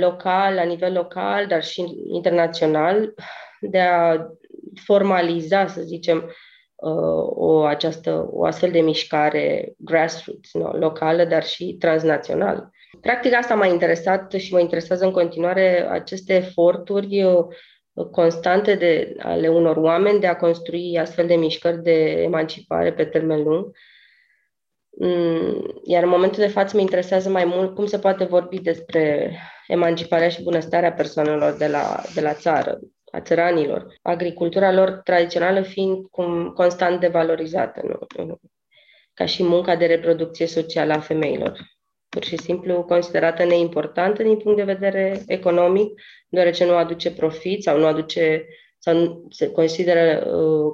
local, 0.00 0.54
la 0.54 0.62
nivel 0.62 0.92
local, 0.92 1.46
dar 1.46 1.64
și 1.64 1.84
internațional, 2.12 3.14
de 3.60 3.80
a 3.80 4.26
formaliza, 4.84 5.66
să 5.66 5.80
zicem, 5.80 6.16
uh, 6.74 7.26
o, 7.28 7.62
această, 7.64 8.26
o 8.30 8.44
astfel 8.44 8.70
de 8.70 8.80
mișcare 8.80 9.74
grassroots, 9.78 10.52
no? 10.52 10.70
locală, 10.72 11.24
dar 11.24 11.44
și 11.44 11.76
transnațională. 11.78 12.70
Practic 13.00 13.34
asta 13.34 13.54
m-a 13.54 13.66
interesat 13.66 14.32
și 14.32 14.52
mă 14.52 14.60
interesează 14.60 15.04
în 15.04 15.10
continuare 15.10 15.88
aceste 15.90 16.34
eforturi 16.34 17.22
uh, 17.24 17.44
constante 18.10 18.74
de, 18.74 19.14
ale 19.18 19.48
unor 19.48 19.76
oameni 19.76 20.20
de 20.20 20.26
a 20.26 20.36
construi 20.36 20.98
astfel 20.98 21.26
de 21.26 21.34
mișcări 21.34 21.82
de 21.82 22.22
emancipare 22.22 22.92
pe 22.92 23.04
termen 23.04 23.42
lung. 23.42 23.76
Mm, 24.98 25.80
iar 25.84 26.02
în 26.02 26.08
momentul 26.08 26.42
de 26.42 26.48
față 26.48 26.76
mă 26.76 26.82
interesează 26.82 27.28
mai 27.28 27.44
mult 27.44 27.74
cum 27.74 27.86
se 27.86 27.98
poate 27.98 28.24
vorbi 28.24 28.60
despre 28.60 29.32
emanciparea 29.66 30.28
și 30.28 30.42
bunăstarea 30.42 30.92
persoanelor 30.92 31.52
de 31.52 31.66
la, 31.66 32.02
de 32.14 32.20
la 32.20 32.34
țară, 32.34 32.78
a 33.12 33.20
țăranilor, 33.20 33.86
agricultura 34.02 34.72
lor 34.72 34.90
tradițională 34.90 35.62
fiind 35.62 36.06
cum 36.10 36.52
constant 36.54 37.00
devalorizată, 37.00 38.06
nu? 38.16 38.40
ca 39.14 39.24
și 39.24 39.42
munca 39.42 39.76
de 39.76 39.86
reproducție 39.86 40.46
socială 40.46 40.92
a 40.92 41.00
femeilor 41.00 41.75
pur 42.16 42.24
și 42.24 42.36
simplu 42.36 42.82
considerată 42.82 43.44
neimportantă 43.44 44.22
din 44.22 44.36
punct 44.36 44.56
de 44.56 44.72
vedere 44.72 45.22
economic, 45.26 46.00
deoarece 46.28 46.64
nu 46.64 46.76
aduce 46.76 47.12
profit 47.12 47.62
sau 47.62 47.78
nu 47.78 47.86
aduce 47.86 48.46
sau 48.78 49.26
se 49.30 49.50
consideră 49.50 50.26
uh, 50.26 50.72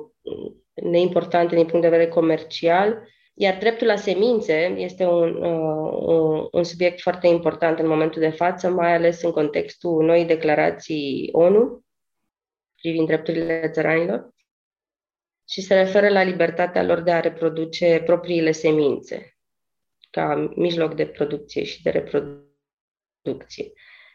neimportante 0.75 1.55
din 1.55 1.67
punct 1.67 1.83
de 1.83 1.89
vedere 1.89 2.09
comercial. 2.09 3.09
Iar 3.35 3.59
dreptul 3.59 3.87
la 3.87 3.97
semințe 3.97 4.75
este 4.77 5.05
un, 5.05 5.35
uh, 5.35 6.49
un 6.53 6.65
subiect 6.65 7.01
foarte 7.01 7.27
important 7.27 7.79
în 7.79 7.89
momentul 7.89 8.21
de 8.21 8.31
față, 8.31 8.69
mai 8.69 8.95
ales 8.95 9.23
în 9.23 9.31
contextul 9.31 10.05
noii 10.05 10.25
declarații 10.25 11.29
ONU 11.33 11.85
privind 12.81 13.07
drepturile 13.07 13.71
țăranilor 13.73 14.31
și 15.49 15.61
se 15.61 15.75
referă 15.75 16.09
la 16.09 16.23
libertatea 16.23 16.83
lor 16.83 17.01
de 17.01 17.11
a 17.11 17.21
reproduce 17.21 18.03
propriile 18.05 18.53
semințe 18.53 19.33
ca 20.13 20.53
mijloc 20.55 20.95
de 20.95 21.07
producție 21.07 21.65
și 21.65 21.83
de 21.83 21.91
reproducție. 21.91 23.73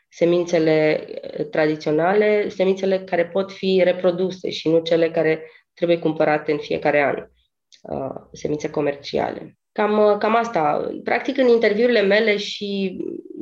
Semințele 0.09 1.07
eh, 1.21 1.45
tradiționale, 1.45 2.49
semințele 2.49 2.99
care 2.99 3.25
pot 3.25 3.51
fi 3.51 3.81
reproduse 3.83 4.49
și 4.49 4.69
nu 4.69 4.79
cele 4.79 5.11
care 5.11 5.51
trebuie 5.73 5.99
cumpărate 5.99 6.51
în 6.51 6.57
fiecare 6.57 7.01
an, 7.01 7.27
uh, 7.81 8.15
semințe 8.31 8.69
comerciale. 8.69 9.57
Cam, 9.71 9.97
uh, 9.97 10.17
cam 10.17 10.35
asta. 10.35 10.91
Practic, 11.03 11.37
în 11.37 11.47
interviurile 11.47 12.01
mele 12.01 12.37
și, 12.37 12.97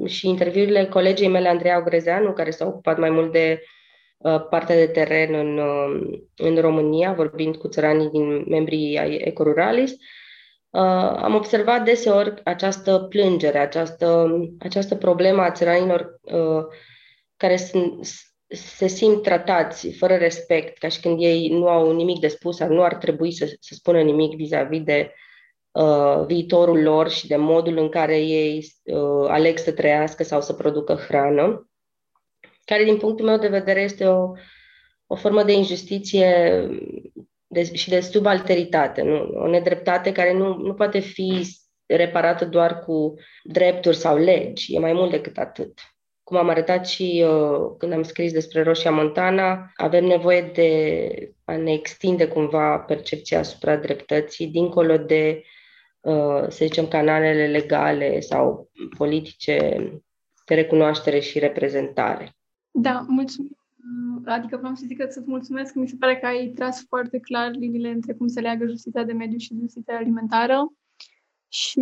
și 0.06 0.28
interviurile 0.28 0.86
colegii 0.86 1.28
mele, 1.28 1.48
Andreea 1.48 1.78
Ogrezeanu, 1.78 2.34
care 2.34 2.50
s-a 2.50 2.66
ocupat 2.66 2.98
mai 2.98 3.10
mult 3.10 3.32
de 3.32 3.62
uh, 4.18 4.48
partea 4.50 4.76
de 4.76 4.88
teren 4.88 5.34
în, 5.34 5.58
uh, 5.58 6.20
în 6.36 6.56
România, 6.62 7.14
vorbind 7.14 7.56
cu 7.56 7.68
țăranii 7.68 8.10
din 8.10 8.44
membrii 8.48 8.98
ai 8.98 9.16
Ecoruralis, 9.16 9.92
uh, 9.92 9.98
Uh, 9.98 10.24
am 11.18 11.36
observat 11.36 11.84
deseori 11.84 12.42
această 12.44 13.00
plângere, 13.10 13.58
această, 13.58 14.28
această 14.60 14.96
problemă 14.96 15.42
a 15.42 15.52
țăranilor 15.52 16.20
uh, 16.22 16.66
care 17.38 17.58
sunt, 17.58 18.06
se 18.48 18.88
simt 18.88 19.22
tratați 19.22 19.90
fără 19.90 20.16
respect, 20.16 20.78
ca 20.78 20.88
și 20.88 21.00
când 21.00 21.22
ei 21.22 21.50
nu 21.50 21.68
au 21.68 21.96
nimic 21.96 22.20
de 22.20 22.28
spus 22.28 22.56
sau 22.56 22.68
nu 22.68 22.84
ar 22.84 22.96
trebui 22.96 23.32
să, 23.32 23.46
să 23.60 23.74
spună 23.74 24.02
nimic 24.02 24.36
vis-a-vis 24.36 24.84
de 24.84 25.14
uh, 25.72 26.24
viitorul 26.26 26.82
lor 26.82 27.10
și 27.10 27.28
de 27.28 27.36
modul 27.36 27.78
în 27.78 27.90
care 27.90 28.18
ei 28.18 28.68
uh, 28.84 29.28
aleg 29.28 29.58
să 29.58 29.72
trăiască 29.72 30.24
sau 30.24 30.42
să 30.42 30.54
producă 30.54 30.94
hrană, 30.94 31.70
care 32.66 32.84
din 32.84 32.98
punctul 32.98 33.26
meu 33.26 33.38
de 33.38 33.48
vedere 33.48 33.82
este 33.82 34.06
o, 34.06 34.32
o 35.08 35.16
formă 35.16 35.44
de 35.44 35.54
injustiție 35.54 36.60
de, 37.56 37.76
și 37.76 37.90
de 37.90 38.00
subalteritate, 38.00 39.02
nu? 39.02 39.30
o 39.34 39.48
nedreptate 39.48 40.12
care 40.12 40.34
nu, 40.34 40.58
nu 40.58 40.74
poate 40.74 41.00
fi 41.00 41.48
reparată 41.86 42.46
doar 42.46 42.80
cu 42.80 43.14
drepturi 43.44 43.96
sau 43.96 44.18
legi, 44.18 44.76
e 44.76 44.80
mai 44.80 44.94
mult 44.94 45.12
decât 45.12 45.38
atât. 45.38 45.80
Cum 46.24 46.38
am 46.38 46.50
arătat 46.50 46.88
și 46.88 47.26
uh, 47.28 47.76
când 47.78 47.94
am 47.94 48.04
scris 48.04 48.32
despre 48.32 48.64
Roșia 48.64 48.92
Montana, 48.92 49.72
avem 49.76 50.06
nevoie 50.06 50.42
de 50.42 51.34
a 51.46 51.56
ne 51.56 51.74
extinde 51.74 52.28
cumva 52.28 52.78
percepția 52.78 53.40
asupra 53.40 53.76
dreptății, 53.78 54.48
dincolo 54.48 54.98
de, 54.98 55.44
uh, 56.02 56.44
să 56.48 56.66
zicem, 56.66 56.88
canalele 56.88 57.48
legale 57.48 58.20
sau 58.20 58.72
politice 58.98 59.78
de 60.46 60.56
recunoaștere 60.56 61.20
și 61.20 61.40
reprezentare. 61.40 62.36
Da, 62.72 63.06
mulțumim 63.08 63.58
Mm, 63.58 63.65
adică 64.26 64.58
vreau 64.58 64.76
să 64.76 64.84
zic 64.88 64.98
că 64.98 65.06
să-ți 65.10 65.30
mulțumesc, 65.30 65.74
că 65.74 65.80
mi 65.80 65.88
se 65.88 65.96
pare 66.00 66.18
că 66.18 66.26
ai 66.26 66.52
tras 66.56 66.86
foarte 66.88 67.20
clar 67.20 67.52
liniile 67.52 67.90
între 67.90 68.14
cum 68.14 68.28
se 68.28 68.40
leagă 68.40 68.66
justiția 68.66 69.04
de 69.04 69.14
mediu 69.14 69.38
și 69.38 69.58
justiția 69.60 69.98
alimentară. 69.98 70.74
Și 71.48 71.80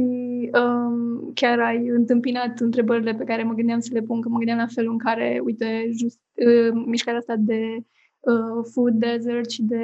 um, 0.53 1.31
chiar 1.33 1.59
ai 1.59 1.87
întâmpinat 1.87 2.59
întrebările 2.59 3.15
pe 3.15 3.23
care 3.23 3.43
mă 3.43 3.53
gândeam 3.53 3.79
să 3.79 3.89
le 3.93 4.01
pun, 4.01 4.21
că 4.21 4.29
mă 4.29 4.37
gândeam 4.37 4.57
la 4.57 4.67
felul 4.67 4.91
în 4.91 4.97
care, 4.97 5.41
uite, 5.43 5.89
just, 5.99 6.19
uh, 6.33 6.83
mișcarea 6.85 7.19
asta 7.19 7.35
de 7.37 7.77
uh, 8.19 8.65
food 8.71 8.93
desert 8.93 9.49
și 9.49 9.61
de... 9.61 9.83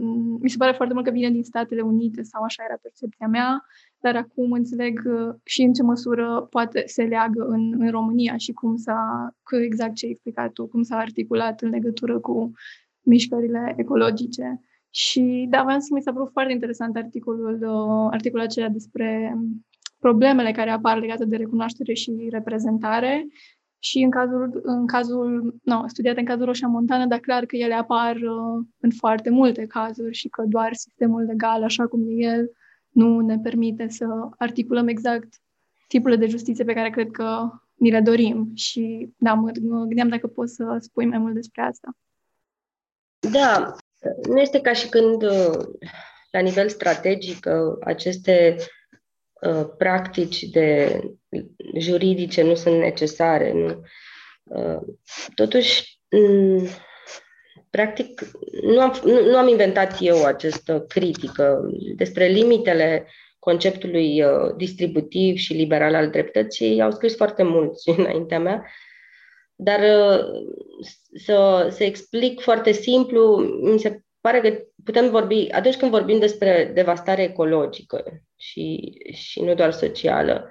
Um, 0.00 0.38
mi 0.42 0.50
se 0.50 0.56
pare 0.58 0.72
foarte 0.72 0.94
mult 0.94 1.06
că 1.06 1.12
vine 1.12 1.30
din 1.30 1.42
Statele 1.42 1.80
Unite 1.80 2.22
sau 2.22 2.42
așa 2.42 2.62
era 2.66 2.78
percepția 2.82 3.26
mea, 3.26 3.64
dar 4.00 4.16
acum 4.16 4.52
înțeleg 4.52 5.02
uh, 5.04 5.34
și 5.44 5.62
în 5.62 5.72
ce 5.72 5.82
măsură 5.82 6.46
poate 6.50 6.82
se 6.86 7.02
leagă 7.02 7.44
în, 7.44 7.74
în 7.78 7.90
România 7.90 8.36
și 8.36 8.52
cum 8.52 8.76
s-a, 8.76 9.30
cu 9.42 9.56
exact 9.56 9.94
ce 9.94 10.04
ai 10.04 10.10
explicat 10.10 10.52
tu, 10.52 10.66
cum 10.66 10.82
s-a 10.82 10.96
articulat 10.96 11.60
în 11.60 11.70
legătură 11.70 12.18
cu 12.18 12.50
mișcările 13.00 13.74
ecologice. 13.76 14.60
Și 14.90 15.46
da, 15.50 15.62
vreau 15.62 15.78
să 15.78 15.88
mi 15.94 16.02
s-a 16.02 16.12
părut 16.12 16.30
foarte 16.32 16.52
interesant 16.52 16.96
articolul, 16.96 17.58
uh, 17.62 18.08
articolul 18.10 18.44
acela 18.44 18.68
despre 18.68 19.34
problemele 19.98 20.52
care 20.52 20.70
apar 20.70 20.98
legate 20.98 21.24
de 21.24 21.36
recunoaștere 21.36 21.92
și 21.92 22.28
reprezentare 22.30 23.26
și 23.78 23.98
în 23.98 24.10
cazul, 24.10 24.60
în 24.62 24.86
cazul 24.86 25.54
no, 25.62 25.82
studiat 25.86 26.16
în 26.16 26.24
cazul 26.24 26.44
Roșia 26.44 26.68
Montană, 26.68 27.06
dar 27.06 27.18
clar 27.18 27.44
că 27.44 27.56
ele 27.56 27.74
apar 27.74 28.16
uh, 28.16 28.64
în 28.80 28.90
foarte 28.90 29.30
multe 29.30 29.66
cazuri 29.66 30.14
și 30.14 30.28
că 30.28 30.44
doar 30.48 30.74
sistemul 30.74 31.22
legal, 31.22 31.62
așa 31.62 31.86
cum 31.86 32.00
e 32.06 32.12
el, 32.12 32.50
nu 32.90 33.20
ne 33.20 33.38
permite 33.38 33.88
să 33.88 34.06
articulăm 34.38 34.88
exact 34.88 35.40
tipurile 35.88 36.18
de 36.18 36.26
justiție 36.26 36.64
pe 36.64 36.72
care 36.72 36.90
cred 36.90 37.10
că 37.10 37.50
ni 37.74 37.90
le 37.90 38.00
dorim. 38.00 38.50
Și 38.54 39.08
da, 39.16 39.34
mă, 39.34 39.50
mă 39.62 39.84
gândeam 39.84 40.08
dacă 40.08 40.26
poți 40.26 40.54
să 40.54 40.76
spui 40.80 41.06
mai 41.06 41.18
mult 41.18 41.34
despre 41.34 41.62
asta. 41.62 41.96
Da, 43.32 43.74
nu 44.28 44.40
este 44.40 44.60
ca 44.60 44.72
și 44.72 44.88
când 44.88 45.22
la 46.30 46.40
nivel 46.40 46.68
strategic 46.68 47.46
aceste 47.80 48.56
uh, 49.40 49.66
practici 49.78 50.42
de 50.42 51.00
juridice 51.78 52.42
nu 52.42 52.54
sunt 52.54 52.78
necesare. 52.78 53.52
Nu? 53.52 53.82
Uh, 54.42 54.80
totuși, 55.34 56.00
m- 56.16 56.88
practic, 57.70 58.30
nu 58.62 58.80
am, 58.80 59.00
nu, 59.04 59.30
nu 59.30 59.36
am 59.36 59.48
inventat 59.48 59.96
eu 60.00 60.24
această 60.24 60.84
critică 60.88 61.70
despre 61.96 62.26
limitele 62.26 63.06
conceptului 63.38 64.22
uh, 64.22 64.54
distributiv 64.56 65.36
și 65.36 65.52
liberal 65.52 65.94
al 65.94 66.10
dreptății. 66.10 66.80
Au 66.80 66.90
scris 66.90 67.16
foarte 67.16 67.42
mulți 67.42 67.88
înaintea 67.98 68.38
mea, 68.38 68.66
dar 69.54 69.80
uh, 69.80 70.24
să, 71.14 71.68
să 71.70 71.84
explic 71.84 72.40
foarte 72.40 72.72
simplu, 72.72 73.36
mi 73.62 73.78
se 73.78 74.02
pare 74.20 74.40
că 74.40 74.58
putem 74.84 75.10
vorbi, 75.10 75.48
atunci 75.50 75.76
când 75.76 75.90
vorbim 75.90 76.18
despre 76.18 76.70
devastare 76.74 77.22
ecologică 77.22 78.04
și, 78.36 78.92
și 79.12 79.42
nu 79.42 79.54
doar 79.54 79.72
socială, 79.72 80.50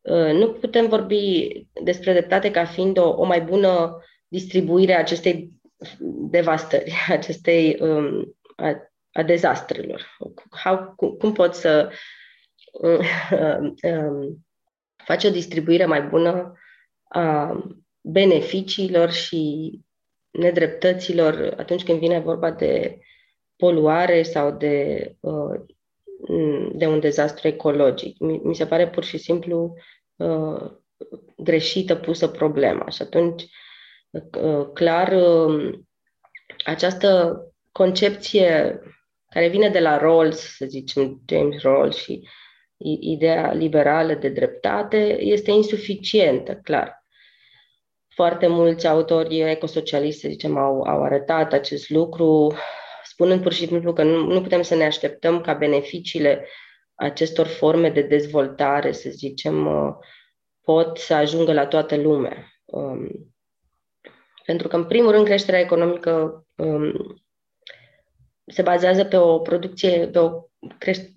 uh, 0.00 0.32
nu 0.32 0.52
putem 0.52 0.88
vorbi 0.88 1.48
despre 1.82 2.12
dreptate 2.12 2.50
ca 2.50 2.64
fiind 2.64 2.98
o, 2.98 3.08
o 3.08 3.24
mai 3.24 3.40
bună 3.40 3.98
distribuire 4.28 4.94
a 4.94 4.98
acestei 4.98 5.52
devastări, 6.30 6.92
acestei 7.08 7.76
um, 7.80 8.36
a, 8.56 8.92
a 9.12 9.22
dezastrelor. 9.22 10.16
How, 10.62 10.92
cum, 10.96 11.10
cum 11.10 11.32
pot 11.32 11.54
să 11.54 11.90
um, 12.72 13.74
um, 13.82 14.46
faci 15.04 15.24
o 15.24 15.30
distribuire 15.30 15.84
mai 15.84 16.02
bună 16.02 16.52
a 17.08 17.58
beneficiilor 18.00 19.10
și 19.10 19.72
nedreptăților 20.30 21.54
atunci 21.56 21.84
când 21.84 21.98
vine 21.98 22.18
vorba 22.18 22.50
de 22.50 22.98
poluare 23.56 24.22
sau 24.22 24.50
de, 24.50 25.16
uh, 25.20 25.60
de 26.72 26.86
un 26.86 27.00
dezastru 27.00 27.48
ecologic. 27.48 28.18
Mi 28.18 28.54
se 28.54 28.66
pare 28.66 28.88
pur 28.88 29.04
și 29.04 29.18
simplu 29.18 29.74
uh, 30.16 30.70
greșită 31.36 31.96
pusă 31.96 32.28
problema. 32.28 32.88
Și 32.88 33.02
atunci, 33.02 33.42
uh, 33.42 33.48
clar, 34.72 35.12
um, 35.12 35.88
această 36.64 37.38
concepție 37.72 38.80
care 39.28 39.48
vine 39.48 39.68
de 39.68 39.80
la 39.80 39.98
Rawls, 39.98 40.56
să 40.56 40.66
zicem, 40.66 41.22
James 41.28 41.62
Rawls 41.62 41.96
și 41.96 42.28
ideea 43.00 43.52
liberală 43.52 44.14
de 44.14 44.28
dreptate, 44.28 45.16
este 45.20 45.50
insuficientă, 45.50 46.54
clar. 46.54 47.02
Foarte 48.08 48.46
mulți 48.46 48.86
autori 48.86 49.40
ecosocialiști, 49.40 50.20
să 50.20 50.28
zicem, 50.28 50.56
au, 50.56 50.82
au 50.82 51.02
arătat 51.02 51.52
acest 51.52 51.90
lucru, 51.90 52.52
spunând 53.04 53.42
pur 53.42 53.52
și 53.52 53.66
simplu 53.66 53.92
că 53.92 54.02
nu, 54.02 54.24
nu 54.26 54.40
putem 54.40 54.62
să 54.62 54.74
ne 54.74 54.84
așteptăm 54.84 55.40
ca 55.40 55.52
beneficiile 55.52 56.46
acestor 56.94 57.46
forme 57.46 57.90
de 57.90 58.02
dezvoltare, 58.02 58.92
să 58.92 59.10
zicem, 59.10 59.66
uh, 59.66 59.94
pot 60.62 60.98
să 60.98 61.14
ajungă 61.14 61.52
la 61.52 61.66
toată 61.66 61.96
lumea. 61.96 62.52
Um, 62.64 63.33
pentru 64.44 64.68
că, 64.68 64.76
în 64.76 64.84
primul 64.84 65.10
rând, 65.10 65.24
creșterea 65.24 65.60
economică 65.60 66.44
um, 66.56 67.22
se 68.46 68.62
bazează 68.62 69.04
pe 69.04 69.16
o 69.16 69.38
producție, 69.38 70.08
pe 70.08 70.18
o, 70.18 70.30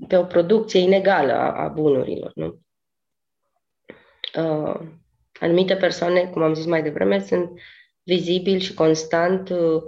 pe 0.08 0.18
o 0.18 0.24
producție 0.24 0.80
inegală 0.80 1.34
a, 1.34 1.64
a 1.64 1.68
bunurilor. 1.68 2.32
Nu? 2.36 2.60
Uh, 4.38 4.80
anumite 5.40 5.76
persoane, 5.76 6.26
cum 6.26 6.42
am 6.42 6.54
zis 6.54 6.66
mai 6.66 6.84
devreme, 6.84 7.20
sunt 7.20 7.60
vizibil 8.04 8.60
și 8.60 8.74
constant 8.74 9.50
uh, 9.50 9.84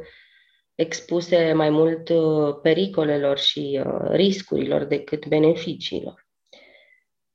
expuse 0.76 1.54
mai 1.54 1.70
mult 1.70 2.10
uh, 2.10 2.56
pericolelor 2.62 3.38
și 3.38 3.82
uh, 3.86 4.10
riscurilor 4.12 4.84
decât 4.84 5.28
beneficiilor. 5.28 6.28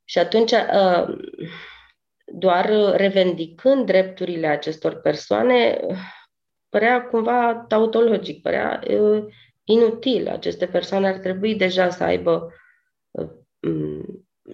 Și 0.04 0.18
atunci, 0.18 0.50
uh, 0.50 1.18
doar 2.24 2.70
revendicând 2.96 3.86
drepturile 3.86 4.46
acestor 4.46 5.00
persoane, 5.00 5.80
părea 6.68 7.02
cumva 7.02 7.64
tautologic, 7.68 8.42
părea 8.42 8.82
inutil. 9.64 10.28
Aceste 10.28 10.66
persoane 10.66 11.08
ar 11.08 11.18
trebui 11.18 11.54
deja 11.54 11.90
să 11.90 12.04
aibă, 12.04 12.52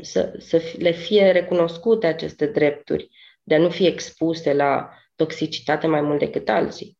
să, 0.00 0.34
să 0.38 0.62
le 0.78 0.90
fie 0.90 1.30
recunoscute 1.30 2.06
aceste 2.06 2.46
drepturi, 2.46 3.08
de 3.42 3.54
a 3.54 3.58
nu 3.58 3.70
fi 3.70 3.86
expuse 3.86 4.52
la 4.52 4.90
toxicitate 5.16 5.86
mai 5.86 6.00
mult 6.00 6.18
decât 6.18 6.48
alții. 6.48 6.98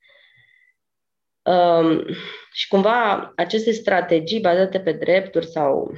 Um, 1.43 2.05
și 2.53 2.69
cumva 2.69 3.33
aceste 3.37 3.71
strategii 3.71 4.41
bazate 4.41 4.81
pe 4.81 4.93
drepturi 4.93 5.47
sau, 5.47 5.93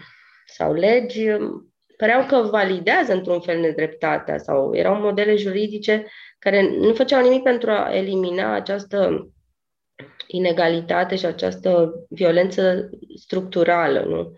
sau 0.47 0.73
legi 0.73 1.29
um, 1.29 1.72
păreau 1.97 2.27
că 2.27 2.37
validează 2.37 3.13
într-un 3.13 3.41
fel 3.41 3.61
nedreptatea 3.61 4.39
sau 4.39 4.75
erau 4.75 5.01
modele 5.01 5.37
juridice 5.37 6.07
care 6.39 6.77
nu 6.77 6.95
făceau 6.95 7.23
nimic 7.23 7.43
pentru 7.43 7.71
a 7.71 7.97
elimina 7.97 8.55
această 8.55 9.29
inegalitate 10.27 11.17
și 11.17 11.27
această 11.27 11.93
violență 12.09 12.91
structurală, 13.17 14.01
nu? 14.01 14.37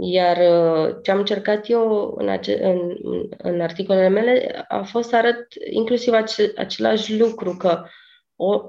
Iar 0.00 0.36
uh, 0.36 0.96
ce 1.02 1.10
am 1.10 1.18
încercat 1.18 1.68
eu 1.68 2.14
în, 2.18 2.28
ace- 2.28 2.64
în, 2.64 2.96
în 3.38 3.60
articolele 3.60 4.08
mele 4.08 4.64
a 4.68 4.82
fost 4.82 5.08
să 5.08 5.16
arăt 5.16 5.46
inclusiv 5.70 6.12
ace- 6.12 6.52
același 6.56 7.18
lucru, 7.18 7.56
că 7.56 7.84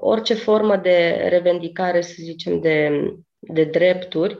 orice 0.00 0.34
formă 0.34 0.76
de 0.76 1.26
revendicare, 1.28 2.00
să 2.00 2.14
zicem, 2.16 2.60
de, 2.60 2.90
de 3.38 3.64
drepturi, 3.64 4.38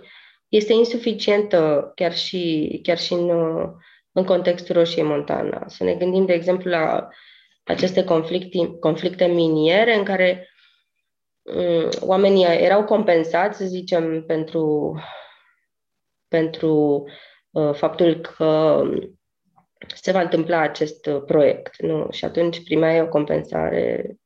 este 0.50 0.72
insuficientă 0.72 1.92
chiar 1.94 2.16
și, 2.16 2.80
chiar 2.82 2.98
și 2.98 3.12
în, 3.12 3.30
în 4.12 4.24
contextul 4.24 4.74
Roșiei 4.74 5.04
Montana. 5.04 5.68
Să 5.68 5.84
ne 5.84 5.94
gândim, 5.94 6.26
de 6.26 6.32
exemplu, 6.32 6.70
la 6.70 7.08
aceste 7.64 8.04
conflicte, 8.04 8.78
conflicte 8.80 9.26
miniere 9.26 9.94
în 9.94 10.04
care 10.04 10.48
um, 11.42 11.88
oamenii 12.00 12.44
erau 12.44 12.84
compensați, 12.84 13.58
să 13.58 13.64
zicem, 13.64 14.24
pentru, 14.26 14.94
pentru 16.28 17.04
uh, 17.50 17.74
faptul 17.74 18.20
că 18.20 18.82
se 19.94 20.12
va 20.12 20.20
întâmpla 20.20 20.58
acest 20.58 21.10
proiect. 21.26 21.82
Nu? 21.82 22.06
Și 22.10 22.24
atunci 22.24 22.62
primeai 22.62 23.00
o 23.00 23.08
compensare 23.08 24.16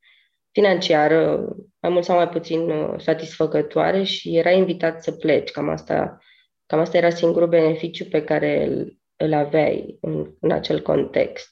financiară, 0.54 1.48
mai 1.80 1.90
mult 1.90 2.04
sau 2.04 2.16
mai 2.16 2.28
puțin 2.28 2.70
uh, 2.70 2.94
satisfăcătoare 2.98 4.02
și 4.02 4.36
era 4.36 4.50
invitat 4.50 5.02
să 5.02 5.12
pleci. 5.12 5.50
Cam 5.50 5.68
asta, 5.68 6.18
cam 6.66 6.78
asta 6.78 6.96
era 6.96 7.10
singurul 7.10 7.48
beneficiu 7.48 8.04
pe 8.04 8.22
care 8.22 8.64
îl, 8.64 8.98
îl 9.16 9.32
aveai 9.32 9.98
în, 10.00 10.34
în 10.40 10.50
acel 10.50 10.80
context. 10.80 11.48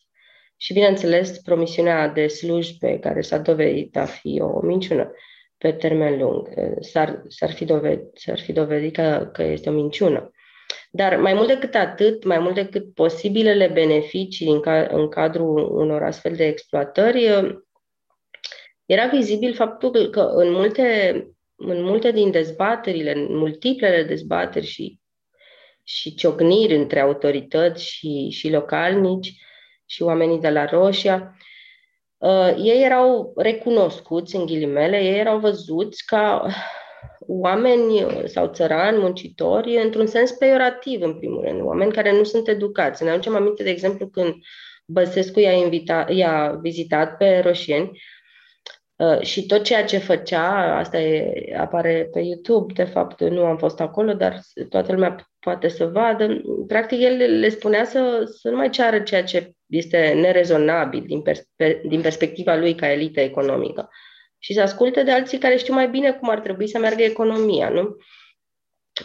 Și, 0.56 0.72
bineînțeles, 0.72 1.38
promisiunea 1.38 2.08
de 2.08 2.26
slujbe, 2.26 2.98
care 2.98 3.20
s-a 3.20 3.38
dovedit 3.38 3.96
a 3.96 4.04
fi 4.04 4.40
o 4.40 4.60
minciună 4.60 5.12
pe 5.58 5.72
termen 5.72 6.18
lung, 6.18 6.48
uh, 6.56 6.76
s-ar, 6.80 7.22
s-ar, 7.28 7.50
fi, 7.50 7.64
dovedit, 7.64 8.10
s-ar 8.14 8.40
fi 8.40 8.52
dovedit 8.52 8.94
că, 8.94 9.30
că 9.32 9.42
este 9.42 9.68
o 9.68 9.72
minciună. 9.72 10.30
Dar 10.90 11.16
mai 11.16 11.34
mult 11.34 11.46
decât 11.46 11.74
atât, 11.74 12.24
mai 12.24 12.38
mult 12.38 12.54
decât 12.54 12.94
posibilele 12.94 13.66
beneficii 13.66 14.50
în, 14.50 14.60
ca, 14.60 14.86
în 14.90 15.08
cadrul 15.08 15.76
unor 15.78 16.02
astfel 16.02 16.32
de 16.34 16.44
exploatări, 16.46 17.30
uh, 17.30 17.54
era 18.92 19.07
vizibil 19.07 19.55
faptul 19.55 20.11
că 20.11 20.20
în 20.20 20.52
multe, 20.52 21.16
în 21.57 21.83
multe 21.83 22.11
din 22.11 22.31
dezbaterile, 22.31 23.12
în 23.12 23.37
multiplele 23.37 24.02
dezbateri 24.02 24.66
și, 24.66 24.98
și 25.83 26.14
ciocniri 26.14 26.76
între 26.76 27.00
autorități 27.00 27.85
și, 27.85 28.28
și 28.31 28.50
localnici 28.50 29.33
și 29.87 30.02
oamenii 30.02 30.40
de 30.40 30.50
la 30.50 30.64
Roșia, 30.64 31.37
uh, 32.18 32.55
ei 32.59 32.85
erau 32.85 33.33
recunoscuți, 33.37 34.37
în 34.37 34.46
ghilimele, 34.46 34.98
ei 34.98 35.18
erau 35.18 35.38
văzuți 35.38 36.05
ca 36.07 36.46
oameni 37.26 38.07
sau 38.24 38.46
țărani, 38.52 38.98
muncitori, 38.98 39.76
într-un 39.76 40.07
sens 40.07 40.31
peiorativ, 40.31 41.02
în 41.02 41.18
primul 41.18 41.44
rând, 41.44 41.61
oameni 41.61 41.92
care 41.92 42.12
nu 42.12 42.24
sunt 42.24 42.48
educați. 42.48 43.05
Ne 43.05 43.11
aducem 43.11 43.35
aminte, 43.35 43.62
de 43.62 43.70
exemplu, 43.70 44.07
când 44.07 44.35
Băsescu 44.87 45.40
i-a, 45.40 45.52
invita, 45.52 46.07
i-a 46.09 46.59
vizitat 46.62 47.16
pe 47.16 47.38
roșieni, 47.38 47.90
Uh, 47.90 48.12
și 49.20 49.46
tot 49.46 49.62
ceea 49.62 49.84
ce 49.84 49.98
făcea, 49.98 50.76
asta 50.78 50.98
e, 50.98 51.56
apare 51.56 52.08
pe 52.12 52.20
YouTube, 52.20 52.72
de 52.72 52.84
fapt 52.84 53.20
nu 53.20 53.44
am 53.44 53.56
fost 53.56 53.80
acolo, 53.80 54.12
dar 54.12 54.40
toată 54.68 54.92
lumea 54.92 55.30
poate 55.40 55.68
să 55.68 55.86
vadă, 55.86 56.42
practic 56.66 57.00
el 57.00 57.38
le 57.38 57.48
spunea 57.48 57.84
să, 57.84 58.32
să 58.40 58.48
nu 58.50 58.56
mai 58.56 58.70
ceară 58.70 59.00
ceea 59.00 59.24
ce 59.24 59.52
este 59.66 60.12
nerezonabil 60.20 61.04
din, 61.06 61.22
perspe- 61.22 61.82
din 61.84 62.00
perspectiva 62.00 62.56
lui 62.56 62.74
ca 62.74 62.90
elită 62.90 63.20
economică. 63.20 63.88
Și 64.38 64.52
să 64.52 64.60
asculte 64.60 65.02
de 65.02 65.10
alții 65.10 65.38
care 65.38 65.56
știu 65.56 65.74
mai 65.74 65.88
bine 65.88 66.12
cum 66.12 66.28
ar 66.28 66.40
trebui 66.40 66.68
să 66.68 66.78
meargă 66.78 67.02
economia, 67.02 67.68
nu? 67.68 67.96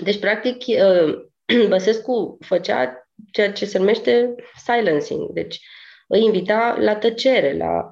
Deci, 0.03 0.19
practic, 0.19 0.57
uh, 0.67 1.25
Băsescu 1.69 2.37
făcea 2.45 3.09
ceea 3.31 3.51
ce 3.51 3.65
se 3.65 3.77
numește 3.77 4.35
silencing, 4.65 5.29
deci 5.29 5.59
îi 6.07 6.23
invita 6.23 6.77
la 6.79 6.95
tăcere, 6.95 7.57
la 7.57 7.89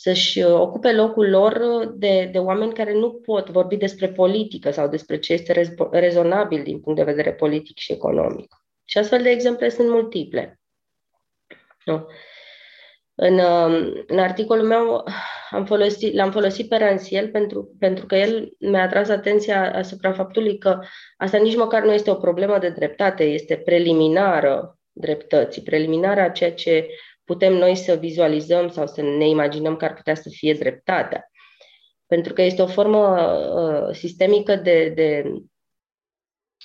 să-și 0.00 0.42
ocupe 0.42 0.92
locul 0.92 1.28
lor 1.28 1.86
de, 1.94 2.28
de 2.32 2.38
oameni 2.38 2.72
care 2.72 2.92
nu 2.92 3.12
pot 3.12 3.50
vorbi 3.50 3.76
despre 3.76 4.08
politică 4.08 4.70
sau 4.70 4.88
despre 4.88 5.18
ce 5.18 5.32
este 5.32 5.76
rezonabil 5.90 6.62
din 6.62 6.80
punct 6.80 6.98
de 6.98 7.04
vedere 7.04 7.32
politic 7.32 7.78
și 7.78 7.92
economic. 7.92 8.54
Și 8.84 8.98
astfel 8.98 9.22
de 9.22 9.30
exemple 9.30 9.68
sunt 9.68 9.88
multiple. 9.88 10.60
Nu. 11.84 12.06
În, 13.14 13.38
um, 13.38 14.04
în 14.06 14.18
articolul 14.18 14.66
meu 14.66 15.04
am 15.50 15.64
folosit, 15.64 16.14
l-am 16.14 16.30
folosit 16.30 16.68
pe 16.68 16.76
Ransiel 16.76 17.28
pentru, 17.30 17.76
pentru 17.78 18.06
că 18.06 18.16
el 18.16 18.48
mi-a 18.58 18.82
atras 18.82 19.08
atenția 19.08 19.74
asupra 19.74 20.12
faptului 20.12 20.58
că 20.58 20.78
asta 21.16 21.38
nici 21.38 21.56
măcar 21.56 21.84
nu 21.84 21.92
este 21.92 22.10
o 22.10 22.14
problemă 22.14 22.58
de 22.58 22.68
dreptate, 22.68 23.24
este 23.24 23.56
preliminară 23.56 24.78
dreptății, 24.92 25.62
preliminară 25.62 26.20
a 26.20 26.30
ceea 26.30 26.52
ce 26.52 26.88
putem 27.28 27.52
noi 27.52 27.74
să 27.74 27.94
vizualizăm 27.94 28.68
sau 28.68 28.86
să 28.86 29.02
ne 29.02 29.28
imaginăm 29.28 29.76
că 29.76 29.84
ar 29.84 29.94
putea 29.94 30.14
să 30.14 30.28
fie 30.28 30.54
dreptatea. 30.54 31.30
Pentru 32.06 32.32
că 32.32 32.42
este 32.42 32.62
o 32.62 32.66
formă 32.66 33.04
uh, 33.18 33.94
sistemică 33.94 34.56
de, 34.56 34.88
de, 34.88 35.32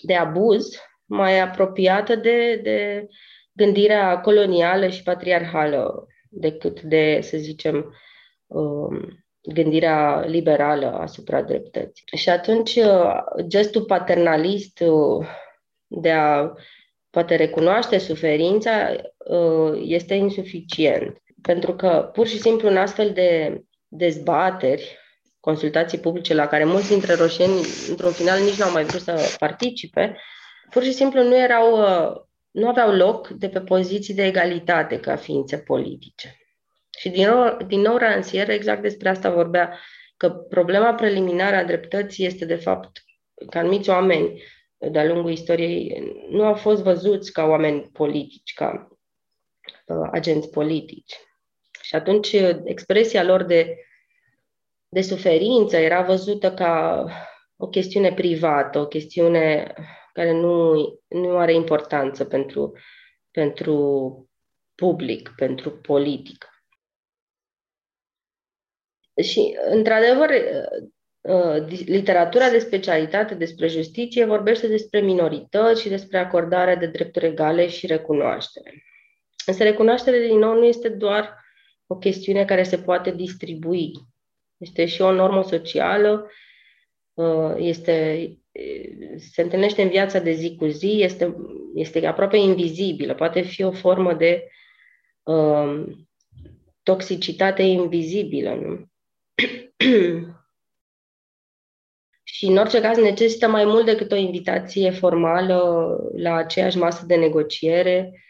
de 0.01 0.15
abuz 0.15 0.75
mai 1.05 1.39
apropiată 1.39 2.15
de, 2.15 2.55
de 2.55 3.07
gândirea 3.51 4.19
colonială 4.19 4.87
și 4.87 5.03
patriarhală 5.03 6.07
decât 6.29 6.81
de, 6.81 7.19
să 7.21 7.37
zicem, 7.37 7.95
um, 8.47 9.25
gândirea 9.41 10.19
liberală 10.19 10.91
asupra 10.91 11.41
dreptății. 11.41 12.05
Și 12.15 12.29
atunci 12.29 12.75
uh, 12.75 13.19
gestul 13.47 13.83
paternalist 13.83 14.79
uh, 14.79 15.27
de 15.87 16.11
a 16.11 16.53
poate 17.13 17.35
recunoaște 17.35 17.97
suferința 17.97 18.95
uh, 19.17 19.81
este 19.83 20.13
insuficient. 20.13 21.17
Pentru 21.41 21.75
că 21.75 22.09
pur 22.13 22.27
și 22.27 22.39
simplu 22.39 22.67
în 22.67 22.77
astfel 22.77 23.11
de 23.11 23.61
dezbateri, 23.87 24.97
consultații 25.39 25.99
publice 25.99 26.33
la 26.33 26.47
care 26.47 26.63
mulți 26.63 26.89
dintre 26.89 27.13
roșieni, 27.13 27.65
într-un 27.89 28.11
final, 28.11 28.39
nici 28.39 28.57
nu 28.57 28.65
au 28.65 28.71
mai 28.71 28.83
vrut 28.83 29.01
să 29.01 29.35
participe, 29.39 30.17
pur 30.69 30.83
și 30.83 30.91
simplu 30.91 31.23
nu 31.23 31.37
erau 31.37 31.77
nu 32.51 32.67
aveau 32.67 32.91
loc 32.91 33.27
de 33.27 33.49
pe 33.49 33.61
poziții 33.61 34.13
de 34.13 34.25
egalitate 34.25 34.99
ca 34.99 35.15
ființe 35.15 35.57
politice. 35.57 36.37
Și 36.99 37.09
din 37.09 37.27
nou, 37.27 37.57
din 37.67 37.79
nou 37.79 37.97
Rancière 37.97 38.53
exact 38.53 38.81
despre 38.81 39.09
asta 39.09 39.29
vorbea, 39.29 39.79
că 40.17 40.29
problema 40.29 40.93
preliminară 40.93 41.55
a 41.55 41.63
dreptății 41.63 42.25
este 42.25 42.45
de 42.45 42.55
fapt 42.55 43.03
că 43.49 43.57
anumiți 43.57 43.89
oameni 43.89 44.41
de-a 44.91 45.05
lungul 45.05 45.31
istoriei 45.31 46.13
nu 46.29 46.43
au 46.43 46.55
fost 46.55 46.81
văzuți 46.81 47.31
ca 47.31 47.45
oameni 47.45 47.81
politici, 47.81 48.53
ca 48.53 48.87
uh, 49.85 50.07
agenți 50.11 50.49
politici. 50.49 51.13
Și 51.81 51.95
atunci 51.95 52.35
expresia 52.63 53.23
lor 53.23 53.43
de, 53.43 53.77
de 54.87 55.01
suferință 55.01 55.77
era 55.77 56.01
văzută 56.01 56.53
ca 56.53 57.05
o 57.55 57.67
chestiune 57.67 58.13
privată, 58.13 58.79
o 58.79 58.87
chestiune 58.87 59.73
care 60.13 60.31
nu, 60.31 60.73
nu 61.07 61.37
are 61.37 61.53
importanță 61.53 62.25
pentru, 62.25 62.77
pentru 63.31 64.29
public, 64.75 65.33
pentru 65.35 65.71
politică. 65.71 66.47
Și, 69.23 69.57
într-adevăr, 69.69 70.29
uh, 70.29 70.89
literatura 71.85 72.49
de 72.49 72.59
specialitate 72.59 73.35
despre 73.35 73.67
justiție 73.67 74.25
vorbește 74.25 74.67
despre 74.67 74.99
minorități 74.99 75.81
și 75.81 75.89
despre 75.89 76.17
acordarea 76.17 76.75
de 76.75 76.85
drepturi 76.85 77.25
egale 77.25 77.67
și 77.67 77.87
recunoaștere. 77.87 78.83
Însă 79.45 79.63
recunoașterea, 79.63 80.27
din 80.27 80.37
nou, 80.37 80.53
nu 80.53 80.65
este 80.65 80.89
doar 80.89 81.33
o 81.87 81.97
chestiune 81.97 82.45
care 82.45 82.63
se 82.63 82.77
poate 82.77 83.11
distribui. 83.11 83.91
Este 84.57 84.85
și 84.85 85.01
o 85.01 85.11
normă 85.11 85.43
socială, 85.43 86.29
uh, 87.13 87.55
este 87.57 88.27
se 89.17 89.41
întâlnește 89.41 89.81
în 89.81 89.89
viața 89.89 90.19
de 90.19 90.31
zi 90.31 90.55
cu 90.55 90.65
zi, 90.65 91.01
este, 91.01 91.35
este 91.75 92.05
aproape 92.07 92.37
invizibilă, 92.37 93.15
poate 93.15 93.41
fi 93.41 93.63
o 93.63 93.71
formă 93.71 94.13
de 94.13 94.47
uh, 95.23 95.83
toxicitate 96.83 97.61
invizibilă. 97.61 98.53
Nu? 98.53 98.91
și 102.33 102.45
în 102.45 102.57
orice 102.57 102.81
caz 102.81 102.97
necesită 102.97 103.47
mai 103.47 103.65
mult 103.65 103.85
decât 103.85 104.11
o 104.11 104.15
invitație 104.15 104.91
formală 104.91 105.97
la 106.15 106.35
aceeași 106.35 106.77
masă 106.77 107.05
de 107.05 107.15
negociere, 107.15 108.23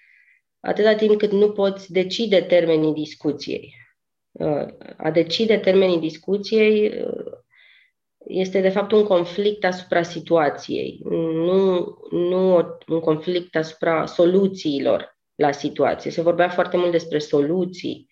atâta 0.60 0.96
timp 0.96 1.18
cât 1.18 1.32
nu 1.32 1.52
poți 1.52 1.92
decide 1.92 2.42
termenii 2.42 2.94
discuției. 2.94 3.76
Uh, 4.32 4.68
a 4.98 5.12
decide 5.12 5.58
termenii 5.58 6.00
discuției 6.00 6.88
uh, 6.88 7.32
este 8.28 8.62
de 8.62 8.70
fapt 8.70 8.92
un 8.92 9.04
conflict 9.04 9.66
asupra 9.66 10.02
situației, 10.02 11.00
nu, 11.04 11.98
nu 12.12 12.56
un 12.88 13.00
conflict 13.00 13.56
asupra 13.56 14.06
soluțiilor 14.06 15.18
la 15.36 15.52
situație. 15.52 16.12
Se 16.12 16.22
vorbea 16.22 16.50
foarte 16.50 16.78
mult 16.78 16.92
despre 16.92 17.18
soluții 17.18 18.08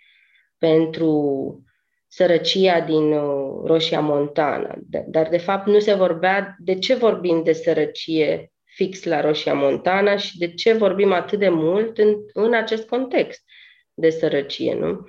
pentru 0.58 1.64
sărăcia 2.14 2.80
din 2.80 3.12
uh, 3.12 3.62
Roșia 3.66 4.00
Montana, 4.00 4.76
dar 5.08 5.28
de 5.30 5.38
fapt 5.38 5.68
nu 5.68 5.80
se 5.80 5.94
vorbea 5.94 6.56
de 6.60 6.80
ce 6.80 6.96
vorbim 6.96 7.44
de 7.44 7.54
sărăcie 7.54 8.52
fix 8.64 9.04
la 9.04 9.22
Roșia 9.22 9.54
Montana 9.54 10.18
și 10.18 10.38
de 10.38 10.54
ce 10.54 10.74
vorbim 10.74 11.12
atât 11.12 11.40
de 11.40 11.50
mult 11.50 11.98
în, 11.98 12.16
în 12.34 12.54
acest 12.54 12.88
context 12.88 13.44
de 13.94 14.10
sărăcie. 14.10 14.74
Nu? 14.74 15.06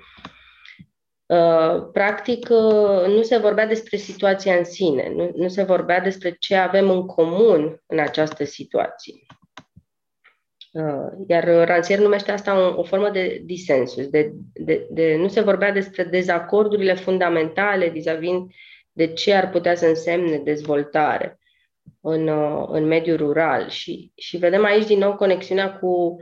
Uh, 1.25 1.89
practic, 1.93 2.47
uh, 2.49 3.07
nu 3.07 3.21
se 3.21 3.37
vorbea 3.37 3.67
despre 3.67 3.97
situația 3.97 4.55
în 4.55 4.63
sine, 4.63 5.11
nu, 5.15 5.31
nu 5.35 5.47
se 5.47 5.63
vorbea 5.63 5.99
despre 5.99 6.35
ce 6.39 6.55
avem 6.55 6.89
în 6.89 7.05
comun 7.05 7.83
în 7.85 7.99
această 7.99 8.43
situație. 8.43 9.13
Uh, 10.73 11.25
iar 11.27 11.65
Rancière 11.65 12.01
numește 12.01 12.31
asta 12.31 12.59
o, 12.59 12.79
o 12.79 12.83
formă 12.83 13.09
de 13.09 13.41
disensus, 13.43 14.07
de, 14.07 14.31
de, 14.53 14.87
de, 14.89 15.15
nu 15.15 15.27
se 15.27 15.41
vorbea 15.41 15.71
despre 15.71 16.03
dezacordurile 16.03 16.93
fundamentale 16.93 17.89
vis-a-vis 17.89 18.39
de 18.91 19.07
ce 19.07 19.33
ar 19.33 19.49
putea 19.49 19.75
să 19.75 19.85
însemne 19.85 20.37
dezvoltare 20.37 21.39
în, 22.01 22.29
în 22.67 22.85
mediul 22.85 23.17
rural. 23.17 23.69
Și, 23.69 24.11
și 24.15 24.37
vedem 24.37 24.63
aici 24.63 24.85
din 24.85 24.99
nou 24.99 25.15
conexiunea 25.15 25.73
cu, 25.73 26.17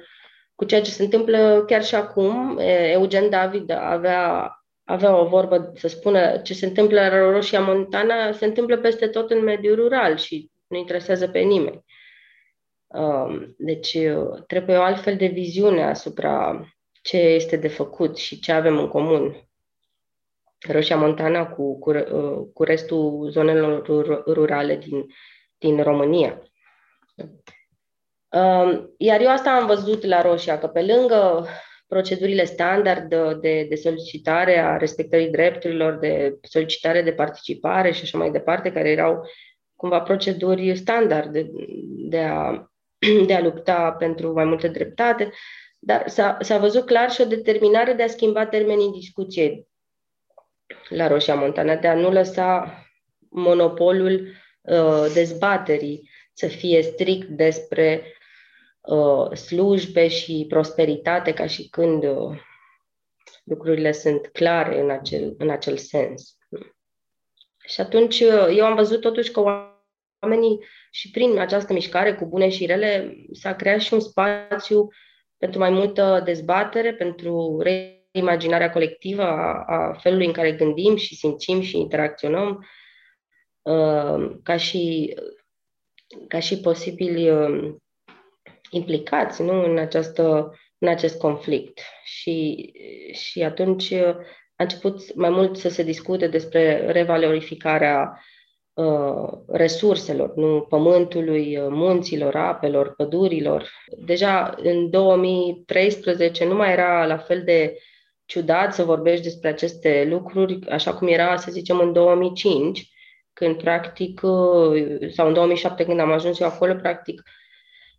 cu 0.56 0.66
ceea 0.66 0.82
ce 0.82 0.92
se 0.92 1.04
întâmplă 1.04 1.64
chiar 1.68 1.84
și 1.84 1.96
acum. 1.96 2.60
Eugen 2.92 3.30
David 3.30 3.72
avea 3.72 4.52
avea 4.92 5.20
o 5.20 5.28
vorbă 5.28 5.72
să 5.76 5.88
spună 5.88 6.38
ce 6.38 6.54
se 6.54 6.66
întâmplă 6.66 7.00
la 7.00 7.32
Roșia 7.32 7.62
Montana, 7.62 8.32
se 8.32 8.46
întâmplă 8.46 8.78
peste 8.78 9.08
tot 9.08 9.32
în 9.32 9.44
mediul 9.44 9.76
rural 9.76 10.18
și 10.18 10.50
nu 10.68 10.78
interesează 10.78 11.28
pe 11.28 11.40
nimeni. 11.40 11.84
Um, 12.94 13.56
deci 13.58 13.98
trebuie 14.48 14.78
o 14.78 14.82
altfel 14.82 15.16
de 15.16 15.26
viziune 15.26 15.84
asupra 15.84 16.66
ce 17.02 17.18
este 17.18 17.56
de 17.56 17.68
făcut 17.68 18.18
și 18.18 18.40
ce 18.40 18.52
avem 18.52 18.78
în 18.78 18.88
comun. 18.88 19.36
Roșia 20.70 20.98
Montana 20.98 21.48
cu, 21.48 21.80
cu, 21.80 21.92
cu 22.54 22.64
restul 22.64 23.30
zonelor 23.30 23.86
rurale 24.28 24.76
din, 24.76 25.06
din 25.58 25.84
România. 25.84 26.42
Um, 28.30 28.94
iar 28.98 29.22
eu 29.22 29.30
asta 29.30 29.52
am 29.52 29.66
văzut 29.66 30.04
la 30.04 30.22
Roșia, 30.22 30.60
că 30.60 30.68
pe 30.68 30.82
lângă 30.82 31.48
procedurile 31.88 32.44
standard 32.44 33.10
de, 33.10 33.34
de, 33.34 33.66
de 33.70 33.76
solicitare 33.76 34.58
a 34.58 34.78
respectării 34.78 35.30
drepturilor, 35.30 35.94
de 35.94 36.40
solicitare 36.42 37.02
de 37.02 37.14
participare 37.14 37.92
și 37.92 38.02
așa 38.04 38.18
mai 38.18 38.32
departe, 38.32 38.72
care 38.72 38.90
erau 38.90 39.26
cumva 39.76 40.02
proceduri 40.02 40.76
standard 40.76 41.32
de, 41.32 41.52
de, 42.10 42.20
a, 42.20 42.71
de 43.28 43.34
a 43.34 43.42
lupta 43.42 43.92
pentru 43.92 44.34
mai 44.34 44.46
multe 44.46 44.68
dreptate, 44.68 45.32
dar 45.80 46.10
s-a, 46.10 46.38
s-a 46.42 46.58
văzut 46.58 46.86
clar 46.86 47.12
și 47.12 47.22
o 47.22 47.26
determinare 47.26 47.94
de 47.94 48.04
a 48.04 48.08
schimba 48.08 48.46
termenii 48.46 48.92
discuției 48.92 49.68
la 50.90 51.08
Roșia 51.08 51.36
Montana, 51.36 51.76
de 51.76 51.88
a 51.88 51.96
nu 51.96 52.12
lăsa 52.12 52.76
monopolul 53.30 54.28
uh, 54.62 55.06
dezbaterii 55.14 56.10
să 56.34 56.48
fie 56.48 56.82
strict 56.82 57.28
despre 57.28 58.04
uh, 58.82 59.36
slujbe 59.36 60.08
și 60.08 60.46
prosperitate, 60.50 61.34
ca 61.34 61.48
și 61.48 61.70
când 61.70 62.04
uh, 62.04 62.40
lucrurile 63.44 63.92
sunt 63.92 64.28
clare 64.28 64.80
în 64.80 64.90
acel, 64.90 65.36
în 65.38 65.50
acel 65.50 65.78
sens. 65.78 66.38
Și 67.66 67.82
atunci 67.82 68.20
uh, 68.20 68.48
eu 68.56 68.66
am 68.66 68.76
văzut 68.76 69.02
totuși 69.02 69.32
că 69.32 69.68
oamenii 70.20 70.60
și 70.94 71.12
prin 71.12 71.40
această 71.40 71.74
mișcare 71.74 72.14
cu 72.14 72.26
bune 72.26 72.50
și 72.50 72.66
rele 72.66 73.16
s-a 73.32 73.56
creat 73.56 73.80
și 73.80 73.94
un 73.94 74.00
spațiu 74.00 74.88
pentru 75.38 75.60
mai 75.60 75.70
multă 75.70 76.22
dezbatere, 76.26 76.94
pentru 76.94 77.62
reimaginarea 77.62 78.72
colectivă 78.72 79.22
a, 79.24 79.64
a 79.68 79.94
felului 79.94 80.26
în 80.26 80.32
care 80.32 80.52
gândim 80.52 80.96
și 80.96 81.16
simțim 81.16 81.62
și 81.62 81.78
interacționăm, 81.78 82.68
uh, 83.62 84.36
ca 84.44 84.58
și, 84.58 85.16
ca 86.28 86.40
și 86.40 86.60
posibili 86.60 87.30
uh, 87.30 87.74
implicați 88.70 89.42
nu, 89.42 89.64
în, 89.64 89.78
această, 89.78 90.54
în 90.78 90.88
acest 90.88 91.18
conflict. 91.18 91.80
Și, 92.04 92.72
și 93.12 93.44
atunci 93.44 93.92
a 93.92 94.64
început 94.64 95.16
mai 95.16 95.30
mult 95.30 95.58
să 95.58 95.70
se 95.70 95.84
discute 95.84 96.28
despre 96.28 96.92
revalorificarea 96.92 98.02
uh, 98.02 98.40
resurselor, 99.48 100.36
nu 100.36 100.66
pământului, 100.70 101.58
uh, 101.58 101.68
munților, 101.70 102.36
apelor, 102.36 102.96
pădurilor. 102.96 103.72
Deja 104.06 104.56
în 104.58 104.90
2013 104.90 106.46
nu 106.46 106.56
mai 106.56 106.72
era 106.72 107.06
la 107.06 107.18
fel 107.18 107.44
de 107.44 107.78
ciudat 108.26 108.74
să 108.74 108.84
vorbești 108.84 109.24
despre 109.24 109.50
aceste 109.50 110.08
lucruri, 110.10 110.70
așa 110.70 110.94
cum 110.94 111.08
era, 111.08 111.36
să 111.36 111.52
zicem, 111.52 111.80
în 111.80 111.94
2005, 111.94 112.90
când 113.34 113.58
practic, 113.58 114.22
uh, 114.24 115.10
sau 115.14 115.28
în 115.28 115.34
2007 115.34 115.86
când 115.86 116.00
am 116.00 116.12
ajuns 116.12 116.40
eu 116.40 116.48
acolo, 116.48 116.76
practic, 116.76 117.24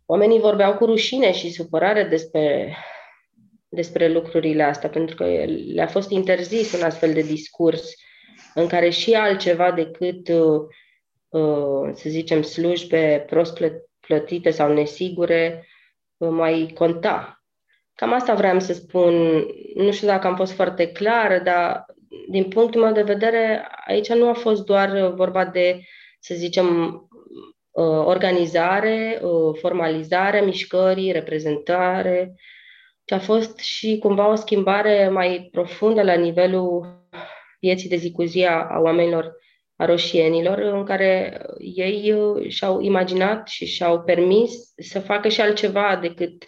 oamenii 0.05 0.39
vorbeau 0.39 0.73
cu 0.73 0.85
rușine 0.85 1.33
și 1.33 1.51
supărare 1.51 2.03
despre 2.03 2.75
despre 3.69 4.11
lucrurile 4.11 4.63
astea, 4.63 4.89
pentru 4.89 5.15
că 5.15 5.25
le-a 5.73 5.87
fost 5.87 6.09
interzis 6.09 6.73
un 6.73 6.81
astfel 6.81 7.13
de 7.13 7.21
discurs 7.21 7.93
în 8.53 8.67
care 8.67 8.89
și 8.89 9.13
altceva 9.13 9.71
decât, 9.71 10.27
uh, 10.27 10.61
uh, 11.29 11.91
să 11.93 12.09
zicem, 12.09 12.41
slujbe 12.41 13.25
prost 13.29 13.61
plătite 13.99 14.49
sau 14.49 14.73
nesigure 14.73 15.67
uh, 16.17 16.29
mai 16.29 16.71
conta. 16.73 17.43
Cam 17.95 18.13
asta 18.13 18.33
vreau 18.33 18.59
să 18.59 18.73
spun. 18.73 19.45
Nu 19.75 19.91
știu 19.91 20.07
dacă 20.07 20.27
am 20.27 20.35
fost 20.35 20.51
foarte 20.51 20.87
clară, 20.87 21.39
dar 21.39 21.85
din 22.29 22.43
punctul 22.43 22.81
meu 22.81 22.91
de 22.91 23.01
vedere, 23.01 23.67
aici 23.85 24.13
nu 24.13 24.29
a 24.29 24.33
fost 24.33 24.65
doar 24.65 25.11
vorba 25.15 25.45
de, 25.45 25.79
să 26.19 26.35
zicem, 26.35 26.97
organizare, 28.05 29.21
formalizare 29.59 30.41
mișcării, 30.41 31.11
reprezentare, 31.11 32.35
ci 33.05 33.11
a 33.11 33.19
fost 33.19 33.57
și 33.57 33.97
cumva 33.97 34.31
o 34.31 34.35
schimbare 34.35 35.09
mai 35.09 35.49
profundă 35.51 36.03
la 36.03 36.13
nivelul 36.13 37.02
vieții 37.63 37.89
de 37.89 37.95
zi 37.95 38.11
cu 38.11 38.23
zi 38.23 38.43
a, 38.43 38.67
a 38.69 38.79
oamenilor, 38.79 39.35
a 39.75 39.85
roșienilor, 39.85 40.57
în 40.57 40.83
care 40.83 41.41
ei 41.59 42.11
uh, 42.11 42.49
și-au 42.49 42.81
imaginat 42.81 43.47
și 43.47 43.65
și-au 43.65 44.01
permis 44.01 44.51
să 44.77 44.99
facă 44.99 45.27
și 45.27 45.41
altceva 45.41 45.99
decât 46.01 46.43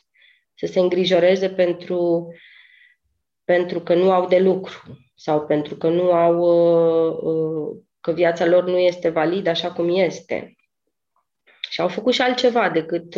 să 0.53 0.65
se 0.65 0.79
îngrijoreze 0.79 1.49
pentru, 1.49 2.27
pentru 3.43 3.79
că 3.79 3.93
nu 3.93 4.11
au 4.11 4.27
de 4.27 4.39
lucru 4.39 4.99
sau 5.15 5.45
pentru 5.45 5.75
că 5.75 5.89
nu 5.89 6.11
au 6.11 6.37
uh, 6.39 7.17
uh, 7.21 7.77
că 7.99 8.11
viața 8.11 8.45
lor 8.45 8.63
nu 8.63 8.77
este 8.77 9.09
validă 9.09 9.49
așa 9.49 9.71
cum 9.71 9.89
este. 9.89 10.55
Și 11.69 11.81
au 11.81 11.87
făcut 11.87 12.13
și 12.13 12.21
altceva 12.21 12.69
decât 12.69 13.15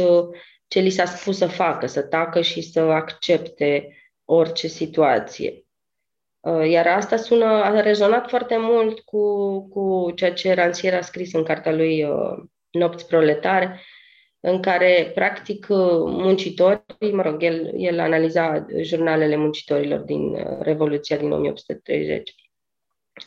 ce 0.67 0.79
li 0.79 0.89
s-a 0.89 1.05
spus 1.05 1.38
să 1.38 1.47
facă, 1.47 1.86
să 1.86 2.01
tacă 2.01 2.41
și 2.41 2.62
să 2.62 2.79
accepte 2.79 3.97
orice 4.25 4.67
situație. 4.67 5.66
Uh, 6.47 6.69
iar 6.69 6.88
asta 6.88 7.15
sună, 7.15 7.45
a 7.45 7.81
rezonat 7.81 8.29
foarte 8.29 8.57
mult 8.60 8.99
cu, 8.99 9.21
cu 9.69 10.12
ceea 10.15 10.33
ce 10.33 10.53
Rancier 10.53 10.93
a 10.93 11.01
scris 11.01 11.33
în 11.33 11.43
cartea 11.43 11.71
lui 11.71 12.03
uh, 12.03 12.43
Nopți 12.71 13.07
proletare, 13.07 13.81
în 14.39 14.62
care, 14.62 15.12
practic, 15.15 15.67
uh, 15.69 15.77
muncitorii, 16.05 17.12
mă 17.12 17.21
rog, 17.21 17.43
el, 17.43 17.71
el 17.75 17.99
analiza 17.99 18.65
jurnalele 18.81 19.36
muncitorilor 19.36 19.99
din 19.99 20.47
Revoluția 20.62 21.17
din 21.17 21.31
1830, 21.31 22.36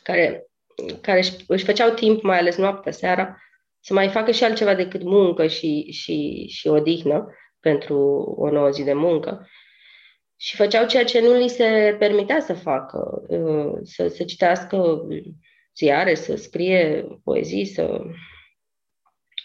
care, 0.02 0.46
care 1.00 1.22
își 1.46 1.64
făceau 1.64 1.90
timp, 1.90 2.22
mai 2.22 2.38
ales 2.38 2.56
noaptea, 2.56 2.92
seara, 2.92 3.36
să 3.80 3.94
mai 3.94 4.08
facă 4.08 4.30
și 4.30 4.44
altceva 4.44 4.74
decât 4.74 5.02
muncă 5.02 5.46
și, 5.46 5.92
și, 5.92 6.46
și 6.48 6.68
odihnă 6.68 7.34
pentru 7.60 7.98
o 8.38 8.50
nouă 8.50 8.70
zi 8.70 8.84
de 8.84 8.92
muncă. 8.92 9.48
Și 10.42 10.56
făceau 10.56 10.86
ceea 10.86 11.04
ce 11.04 11.20
nu 11.20 11.32
li 11.32 11.48
se 11.48 11.96
permitea 11.98 12.40
să 12.40 12.54
facă, 12.54 13.22
uh, 13.28 13.78
să, 13.82 14.08
să 14.08 14.24
citească 14.24 15.06
ziare, 15.76 16.14
să 16.14 16.36
scrie 16.36 17.06
poezii, 17.24 17.64
să, 17.64 18.00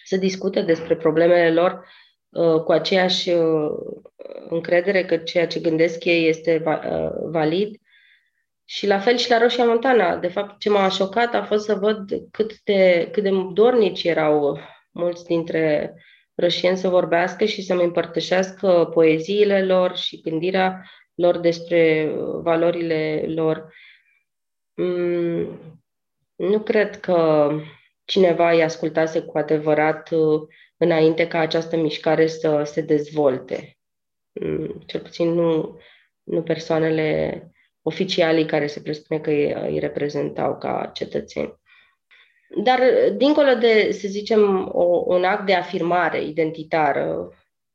să 0.03 0.17
discute 0.17 0.61
despre 0.61 0.95
problemele 0.95 1.51
lor 1.51 1.85
uh, 2.29 2.61
cu 2.61 2.71
aceeași 2.71 3.29
uh, 3.29 3.71
încredere 4.49 5.05
că 5.05 5.17
ceea 5.17 5.47
ce 5.47 5.59
gândesc 5.59 6.03
ei 6.03 6.27
este 6.27 6.63
valid 7.23 7.75
și 8.65 8.87
la 8.87 8.99
fel 8.99 9.17
și 9.17 9.29
la 9.29 9.37
Roșia 9.37 9.65
Montana. 9.65 10.17
De 10.17 10.27
fapt, 10.27 10.59
ce 10.59 10.69
m-a 10.69 10.89
șocat 10.89 11.33
a 11.33 11.43
fost 11.43 11.65
să 11.65 11.75
văd 11.75 12.09
cât 12.31 12.61
de, 12.63 13.09
cât 13.11 13.23
de 13.23 13.31
dornici 13.53 14.03
erau 14.03 14.59
mulți 14.91 15.25
dintre 15.25 15.93
rășieni 16.35 16.77
să 16.77 16.87
vorbească 16.87 17.45
și 17.45 17.61
să-mi 17.61 17.83
împărtășească 17.83 18.89
poeziile 18.93 19.65
lor 19.65 19.95
și 19.95 20.21
gândirea 20.21 20.89
lor 21.15 21.37
despre 21.37 22.11
valorile 22.41 23.25
lor. 23.27 23.73
Mm, 24.73 25.59
nu 26.35 26.59
cred 26.59 26.99
că 26.99 27.49
cineva 28.05 28.51
îi 28.51 28.63
ascultase 28.63 29.21
cu 29.21 29.37
adevărat 29.37 30.11
uh, 30.11 30.41
înainte 30.77 31.27
ca 31.27 31.39
această 31.39 31.77
mișcare 31.77 32.27
să 32.27 32.63
se 32.63 32.81
dezvolte. 32.81 33.77
Mm, 34.31 34.83
cel 34.85 35.01
puțin 35.01 35.29
nu, 35.29 35.79
nu 36.23 36.43
persoanele 36.43 37.39
oficialii 37.81 38.45
care 38.45 38.67
se 38.67 38.81
presupune 38.81 39.19
că 39.19 39.29
îi, 39.29 39.53
îi 39.53 39.79
reprezentau 39.79 40.57
ca 40.57 40.89
cetățeni. 40.93 41.59
Dar, 42.63 42.79
dincolo 43.17 43.53
de, 43.53 43.91
să 43.91 44.07
zicem, 44.07 44.69
o, 44.73 45.03
un 45.05 45.23
act 45.23 45.45
de 45.45 45.53
afirmare 45.53 46.23
identitară, 46.23 47.29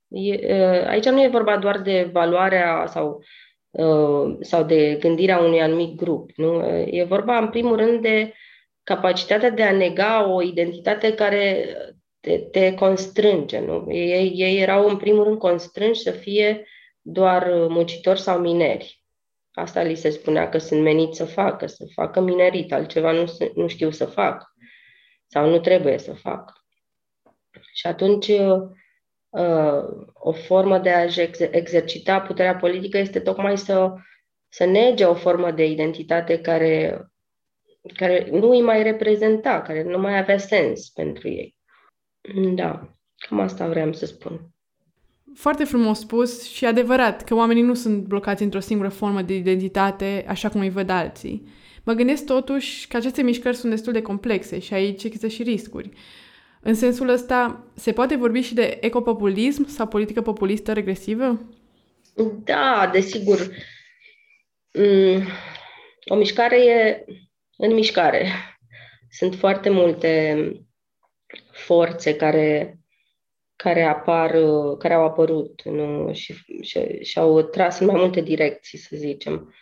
e, 0.09 0.47
aici 0.89 1.09
nu 1.09 1.23
e 1.23 1.29
vorba 1.29 1.57
doar 1.57 1.79
de 1.81 2.11
valoarea 2.13 2.87
sau, 2.87 3.23
sau 4.41 4.63
de 4.63 4.97
gândirea 5.01 5.39
unui 5.39 5.63
anumit 5.63 5.97
grup. 5.97 6.31
Nu? 6.37 6.65
E 6.87 7.05
vorba, 7.05 7.39
în 7.39 7.49
primul 7.49 7.77
rând, 7.77 8.03
de 8.03 8.33
capacitatea 8.83 9.51
de 9.51 9.63
a 9.63 9.73
nega 9.73 10.29
o 10.29 10.43
identitate 10.43 11.15
care 11.15 11.75
te, 12.21 12.39
te 12.39 12.75
constrânge. 12.75 13.59
Nu? 13.59 13.87
Ei, 13.89 14.33
ei 14.35 14.61
erau, 14.61 14.89
în 14.89 14.97
primul 14.97 15.25
rând, 15.25 15.39
constrânși 15.39 16.01
să 16.01 16.11
fie 16.11 16.67
doar 17.01 17.47
muncitori 17.69 18.21
sau 18.21 18.39
mineri. 18.39 19.05
Asta 19.53 19.83
li 19.83 19.95
se 19.95 20.11
spunea 20.11 20.49
că 20.49 20.59
sunt 20.59 20.83
meniți 20.83 21.17
să 21.17 21.25
facă, 21.25 21.67
să 21.67 21.85
facă 21.95 22.21
minerit, 22.21 22.73
altceva 22.73 23.13
nu, 23.13 23.25
nu 23.55 23.67
știu 23.67 23.91
să 23.91 24.05
fac 24.05 24.50
sau 25.33 25.51
nu 25.51 25.61
trebuie 25.61 25.99
să 25.99 26.13
fac. 26.13 26.53
Și 27.73 27.87
atunci 27.87 28.29
uh, 28.29 29.83
o 30.13 30.33
formă 30.33 30.79
de 30.79 30.91
a-și 30.91 31.21
exercita 31.51 32.21
puterea 32.21 32.57
politică 32.57 32.99
este 32.99 33.21
tocmai 33.21 33.59
să, 33.59 33.95
să 34.49 34.65
nege 34.65 35.05
o 35.05 35.15
formă 35.15 35.51
de 35.51 35.65
identitate 35.65 36.41
care, 36.41 37.07
care 37.95 38.29
nu 38.31 38.51
îi 38.51 38.63
mai 38.63 38.83
reprezenta, 38.83 39.63
care 39.63 39.83
nu 39.83 39.99
mai 39.99 40.19
avea 40.19 40.39
sens 40.39 40.89
pentru 40.89 41.29
ei. 41.29 41.57
Da, 42.55 42.89
cam 43.17 43.41
asta 43.41 43.69
vreau 43.69 43.93
să 43.93 44.07
spun. 44.07 44.41
Foarte 45.35 45.65
frumos 45.65 45.99
spus 45.99 46.51
și 46.53 46.67
adevărat 46.67 47.25
că 47.25 47.35
oamenii 47.35 47.63
nu 47.63 47.75
sunt 47.75 48.05
blocați 48.05 48.43
într-o 48.43 48.61
singură 48.61 48.89
formă 48.89 49.23
de 49.23 49.35
identitate, 49.37 50.25
așa 50.29 50.49
cum 50.49 50.61
îi 50.61 50.71
văd 50.71 50.89
alții. 50.89 51.49
Mă 51.85 51.93
gândesc 51.93 52.25
totuși 52.25 52.89
că 52.89 52.97
aceste 52.97 53.23
mișcări 53.23 53.57
sunt 53.57 53.73
destul 53.73 53.93
de 53.93 54.03
complexe 54.03 54.59
și 54.59 54.75
aici 54.75 55.05
există 55.05 55.29
și 55.29 55.43
riscuri. 55.43 55.91
În 56.63 56.75
sensul 56.75 57.09
ăsta, 57.09 57.67
se 57.75 57.93
poate 57.93 58.17
vorbi 58.17 58.41
și 58.41 58.55
de 58.55 58.79
ecopopulism 58.81 59.67
sau 59.69 59.87
politică 59.87 60.23
populistă 60.23 60.73
regresivă? 60.73 61.41
Da, 62.45 62.91
desigur. 62.93 63.39
Mm, 64.73 65.27
o 66.05 66.15
mișcare 66.17 66.65
e 66.65 67.05
în 67.57 67.75
mișcare. 67.75 68.27
Sunt 69.11 69.35
foarte 69.35 69.71
multe 69.71 70.37
forțe 71.53 72.17
care, 72.17 72.79
care 73.57 73.83
apar, 73.83 74.31
care 74.79 74.95
au 74.95 75.05
apărut 75.05 75.63
nu? 75.65 76.13
Și, 76.13 76.35
și, 76.61 77.03
și 77.03 77.19
au 77.19 77.43
tras 77.43 77.79
în 77.79 77.87
mai 77.87 78.01
multe 78.01 78.21
direcții, 78.21 78.79
să 78.79 78.97
zicem. 78.97 79.55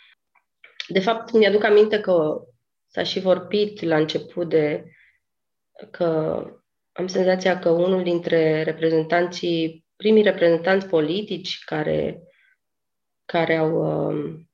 De 0.89 1.01
fapt, 1.01 1.33
mi-aduc 1.33 1.65
aminte 1.65 2.01
că 2.01 2.41
s-a 2.87 3.03
și 3.03 3.21
vorbit 3.21 3.83
la 3.83 3.97
început 3.97 4.49
de 4.49 4.85
că 5.91 6.43
am 6.93 7.07
senzația 7.07 7.59
că 7.59 7.69
unul 7.71 8.03
dintre 8.03 8.63
reprezentanții, 8.63 9.85
primii 9.97 10.23
reprezentanți 10.23 10.87
politici 10.87 11.65
care, 11.65 12.23
care 13.25 13.57
au, 13.57 13.73
um, 13.77 14.49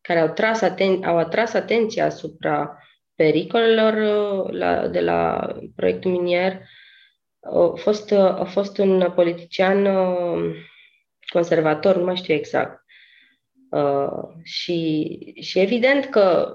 care 0.00 0.18
au, 0.18 0.28
tras 0.28 0.62
aten- 0.62 1.04
au 1.04 1.18
atras 1.18 1.54
atenția 1.54 2.04
asupra 2.04 2.78
pericolelor 3.14 3.92
uh, 3.92 4.52
la, 4.52 4.88
de 4.88 5.00
la 5.00 5.48
proiectul 5.76 6.10
minier 6.10 6.60
a 7.40 7.72
fost, 7.76 8.12
a 8.12 8.44
fost 8.44 8.78
un 8.78 9.12
politician 9.14 9.86
uh, 9.86 10.54
conservator, 11.32 11.96
nu 11.96 12.04
mai 12.04 12.16
știu 12.16 12.34
exact, 12.34 12.81
Uh, 12.81 12.81
și, 14.42 15.18
și 15.40 15.58
evident 15.58 16.04
că 16.04 16.52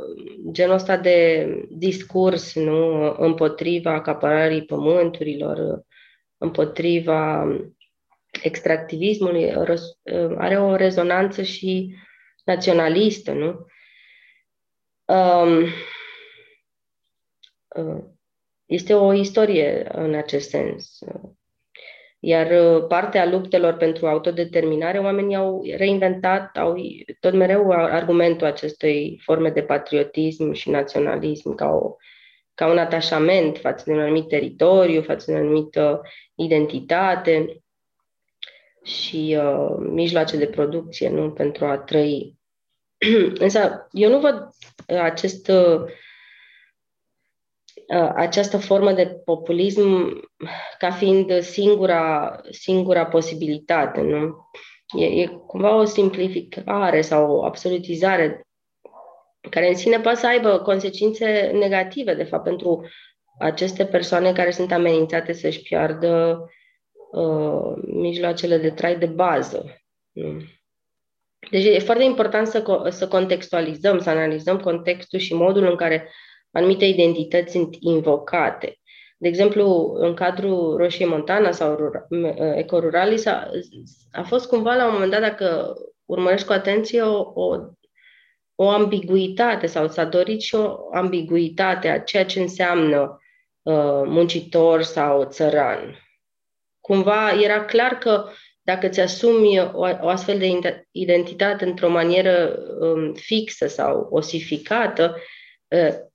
genul 0.51 0.73
ăsta 0.73 0.97
de 0.97 1.47
discurs 1.69 2.55
nu, 2.55 3.15
împotriva 3.17 3.93
acapărării 3.93 4.65
pământurilor, 4.65 5.85
împotriva 6.37 7.47
extractivismului 8.41 9.53
are 10.37 10.59
o 10.59 10.75
rezonanță 10.75 11.41
și 11.41 11.95
naționalistă, 12.43 13.31
nu? 13.31 13.65
Um, 15.05 15.63
uh, 17.67 18.03
este 18.65 18.93
o 18.93 19.13
istorie 19.13 19.87
în 19.91 20.13
acest 20.13 20.49
sens. 20.49 20.99
Iar 22.27 22.51
uh, 22.51 22.85
partea 22.87 23.25
luptelor 23.29 23.73
pentru 23.73 24.07
autodeterminare, 24.07 24.97
oamenii 24.97 25.35
au 25.35 25.63
reinventat, 25.77 26.57
au 26.57 26.75
tot 27.19 27.33
mereu 27.33 27.71
argumentul 27.71 28.47
acestei 28.47 29.21
forme 29.23 29.49
de 29.49 29.61
patriotism 29.61 30.51
și 30.51 30.69
naționalism 30.69 31.55
ca, 31.55 31.65
o, 31.69 31.95
ca 32.53 32.67
un 32.67 32.77
atașament 32.77 33.57
față 33.57 33.83
de 33.87 33.91
un 33.91 33.99
anumit 33.99 34.27
teritoriu, 34.27 35.01
față 35.01 35.31
de 35.31 35.37
o 35.37 35.39
anumită 35.39 36.01
identitate 36.35 37.63
și 38.83 39.37
uh, 39.39 39.75
mijloace 39.79 40.37
de 40.37 40.47
producție 40.47 41.09
nu 41.09 41.31
pentru 41.31 41.65
a 41.65 41.77
trăi. 41.77 42.35
Însă 43.45 43.87
eu 43.91 44.09
nu 44.09 44.19
văd 44.19 44.49
acest 44.87 45.47
uh, 45.47 45.81
Uh, 45.81 45.93
această 48.15 48.57
formă 48.57 48.91
de 48.91 49.21
populism 49.25 50.19
ca 50.77 50.91
fiind 50.91 51.41
singura, 51.41 52.35
singura 52.49 53.05
posibilitate. 53.05 54.01
Nu? 54.01 54.35
E, 54.97 55.05
e 55.05 55.25
cumva 55.25 55.75
o 55.75 55.83
simplificare 55.83 57.01
sau 57.01 57.31
o 57.31 57.45
absolutizare 57.45 58.47
care 59.49 59.67
în 59.67 59.75
sine 59.75 59.99
poate 59.99 60.19
să 60.19 60.27
aibă 60.27 60.59
consecințe 60.59 61.51
negative, 61.53 62.13
de 62.13 62.23
fapt, 62.23 62.43
pentru 62.43 62.87
aceste 63.39 63.85
persoane 63.85 64.33
care 64.33 64.51
sunt 64.51 64.71
amenințate 64.71 65.33
să-și 65.33 65.61
piardă 65.61 66.39
uh, 67.11 67.73
mijloacele 67.85 68.57
de 68.57 68.69
trai 68.69 68.97
de 68.97 69.05
bază. 69.05 69.81
Nu? 70.11 70.41
Deci 71.51 71.65
e 71.65 71.79
foarte 71.79 72.03
important 72.03 72.47
să, 72.47 72.87
să 72.89 73.07
contextualizăm, 73.07 73.99
să 73.99 74.09
analizăm 74.09 74.59
contextul 74.59 75.19
și 75.19 75.33
modul 75.33 75.63
în 75.63 75.75
care 75.75 76.09
anumite 76.57 76.85
identități 76.85 77.51
sunt 77.51 77.75
invocate. 77.79 78.79
De 79.17 79.27
exemplu, 79.27 79.93
în 79.97 80.13
cadrul 80.13 80.77
Roșiei 80.77 81.07
Montana 81.07 81.51
sau 81.51 81.91
Ecoruralis 82.55 83.25
a, 83.25 83.49
a 84.11 84.23
fost 84.23 84.47
cumva 84.47 84.73
la 84.73 84.85
un 84.85 84.93
moment 84.93 85.11
dat, 85.11 85.21
dacă 85.21 85.73
urmărești 86.05 86.47
cu 86.47 86.53
atenție, 86.53 87.01
o, 87.01 87.31
o, 87.33 87.55
o 88.55 88.69
ambiguitate 88.69 89.65
sau 89.65 89.87
s-a 89.87 90.05
dorit 90.05 90.41
și 90.41 90.55
o 90.55 90.75
ambiguitate 90.93 91.87
a 91.87 91.99
ceea 91.99 92.25
ce 92.25 92.39
înseamnă 92.39 93.21
uh, 93.61 94.01
muncitor 94.05 94.81
sau 94.81 95.23
țăran. 95.23 95.99
Cumva 96.81 97.31
era 97.41 97.65
clar 97.65 97.97
că 97.97 98.29
dacă 98.61 98.87
ți 98.87 98.99
asumi 98.99 99.59
o, 99.59 99.79
o 100.01 100.07
astfel 100.07 100.37
de 100.37 100.85
identitate 100.91 101.65
într-o 101.65 101.89
manieră 101.89 102.57
um, 102.79 103.13
fixă 103.13 103.67
sau 103.67 104.07
osificată, 104.11 105.03
Ă, 105.03 105.19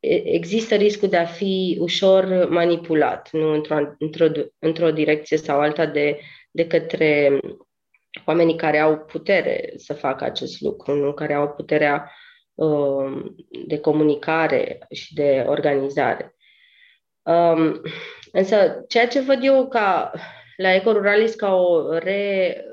există 0.01 0.75
riscul 0.75 1.09
de 1.09 1.17
a 1.17 1.25
fi 1.25 1.77
ușor 1.81 2.49
manipulat, 2.49 3.29
nu 3.33 3.53
într-o, 3.53 3.77
într-o, 3.99 4.27
într-o 4.59 4.91
direcție 4.91 5.37
sau 5.37 5.61
alta 5.61 5.87
de, 5.87 6.19
de 6.51 6.67
către 6.67 7.41
oamenii 8.25 8.57
care 8.57 8.79
au 8.79 8.99
putere 8.99 9.73
să 9.77 9.95
facă 9.95 10.25
acest 10.25 10.61
lucru, 10.61 10.95
nu 10.95 11.13
care 11.13 11.35
au 11.35 11.49
puterea 11.49 12.11
uh, 12.55 13.25
de 13.67 13.79
comunicare 13.79 14.79
și 14.91 15.15
de 15.15 15.45
organizare. 15.47 16.37
Um, 17.23 17.81
însă, 18.33 18.85
ceea 18.89 19.09
ce 19.09 19.21
văd 19.21 19.39
eu 19.43 19.69
ca 19.69 20.13
la 20.57 20.75
Eco 20.75 20.93
Ruralis 20.93 21.35
ca 21.35 21.55
o 21.55 21.99
re, 21.99 22.65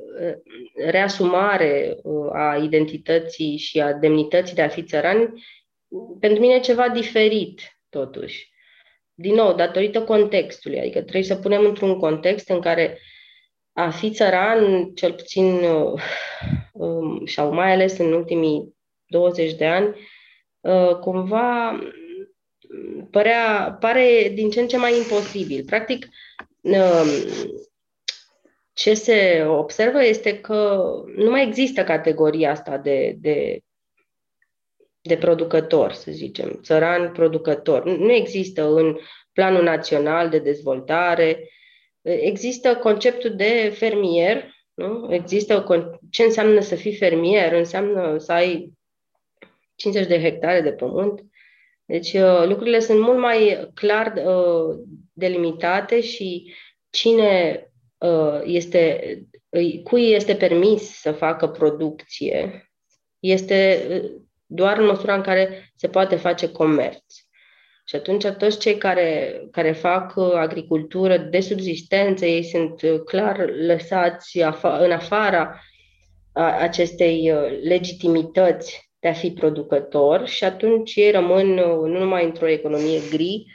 reasumare 0.85 1.97
a 2.33 2.55
identității 2.55 3.57
și 3.57 3.79
a 3.79 3.93
demnității 3.93 4.55
de 4.55 4.61
a 4.61 4.67
fi 4.67 4.83
țărani 4.83 5.43
pentru 6.19 6.39
mine 6.39 6.54
e 6.54 6.60
ceva 6.60 6.89
diferit, 6.89 7.80
totuși. 7.89 8.52
Din 9.13 9.34
nou, 9.34 9.54
datorită 9.54 10.04
contextului, 10.04 10.80
adică 10.80 11.02
trebuie 11.02 11.23
să 11.23 11.36
punem 11.36 11.65
într-un 11.65 11.99
context 11.99 12.49
în 12.49 12.60
care 12.60 12.99
a 13.73 13.89
fi 13.89 14.12
țăran, 14.12 14.91
cel 14.93 15.13
puțin, 15.13 15.54
uh, 15.54 16.02
um, 16.73 17.25
sau 17.25 17.54
mai 17.54 17.71
ales 17.71 17.97
în 17.97 18.13
ultimii 18.13 18.75
20 19.06 19.54
de 19.54 19.65
ani, 19.65 19.95
uh, 20.60 20.95
cumva 20.95 21.80
părea, 23.12 23.78
pare 23.80 24.32
din 24.34 24.49
ce 24.49 24.60
în 24.60 24.67
ce 24.67 24.78
mai 24.78 24.97
imposibil. 24.97 25.63
Practic, 25.65 26.08
um, 26.62 27.08
ce 28.73 28.93
se 28.93 29.45
observă 29.47 30.04
este 30.04 30.39
că 30.39 30.91
nu 31.15 31.30
mai 31.30 31.47
există 31.47 31.84
categoria 31.84 32.52
asta 32.52 32.78
de, 32.78 33.15
de 33.19 33.60
de 35.01 35.17
producător, 35.17 35.91
să 35.91 36.12
zicem, 36.12 36.59
țăran 36.63 37.12
producător. 37.12 37.85
Nu 37.85 38.12
există 38.12 38.67
în 38.67 38.97
planul 39.33 39.63
național 39.63 40.29
de 40.29 40.39
dezvoltare. 40.39 41.49
Există 42.01 42.75
conceptul 42.75 43.35
de 43.35 43.73
fermier, 43.75 44.53
nu? 44.73 45.13
Există 45.13 45.65
ce 46.09 46.23
înseamnă 46.23 46.59
să 46.59 46.75
fii 46.75 46.95
fermier, 46.95 47.53
înseamnă 47.53 48.17
să 48.17 48.31
ai 48.31 48.73
50 49.75 50.07
de 50.07 50.21
hectare 50.21 50.62
de 50.62 50.71
pământ. 50.71 51.25
Deci 51.85 52.13
uh, 52.13 52.43
lucrurile 52.45 52.79
sunt 52.79 52.99
mult 52.99 53.17
mai 53.17 53.69
clar 53.73 54.13
uh, 54.25 54.77
delimitate 55.13 56.01
și 56.01 56.53
cine 56.89 57.63
uh, 57.97 58.41
este, 58.43 59.17
cui 59.83 60.12
este 60.12 60.35
permis 60.35 60.99
să 60.99 61.12
facă 61.12 61.47
producție 61.47 62.69
este 63.19 63.89
doar 64.51 64.77
în 64.77 64.85
măsura 64.85 65.15
în 65.15 65.21
care 65.21 65.71
se 65.75 65.88
poate 65.88 66.15
face 66.15 66.51
comerț. 66.51 67.03
Și 67.85 67.95
atunci 67.95 68.25
toți 68.25 68.59
cei 68.59 68.77
care, 68.77 69.41
care 69.51 69.71
fac 69.71 70.13
uh, 70.15 70.31
agricultură 70.33 71.17
de 71.17 71.39
subsistență, 71.39 72.25
ei 72.25 72.43
sunt 72.43 72.81
uh, 72.81 72.99
clar 73.05 73.49
lăsați 73.49 74.38
în 74.62 74.91
afara 74.91 75.59
acestei 76.59 77.31
uh, 77.31 77.59
legitimități 77.63 78.91
de 78.99 79.07
a 79.07 79.13
fi 79.13 79.31
producător 79.31 80.27
și 80.27 80.43
atunci 80.43 80.95
ei 80.95 81.12
rămân 81.12 81.47
nu 81.53 81.85
numai 81.85 82.25
într-o 82.25 82.47
economie 82.47 82.99
gri, 83.12 83.45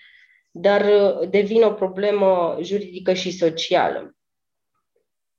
dar 0.51 0.85
devin 1.29 1.63
o 1.63 1.73
problemă 1.73 2.59
juridică 2.63 3.13
și 3.13 3.31
socială. 3.31 4.17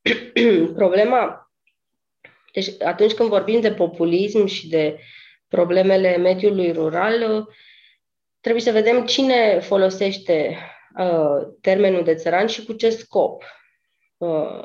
Problema, 0.75 1.51
deci 2.53 2.81
atunci 2.81 3.13
când 3.13 3.29
vorbim 3.29 3.61
de 3.61 3.71
populism 3.71 4.45
și 4.45 4.67
de 4.67 4.99
problemele 5.47 6.17
mediului 6.17 6.71
rural, 6.71 7.47
trebuie 8.39 8.63
să 8.63 8.71
vedem 8.71 9.05
cine 9.05 9.59
folosește 9.59 10.57
uh, 10.99 11.47
termenul 11.61 12.03
de 12.03 12.15
țăran 12.15 12.47
și 12.47 12.65
cu 12.65 12.73
ce 12.73 12.89
scop. 12.89 13.43
Uh, 14.17 14.61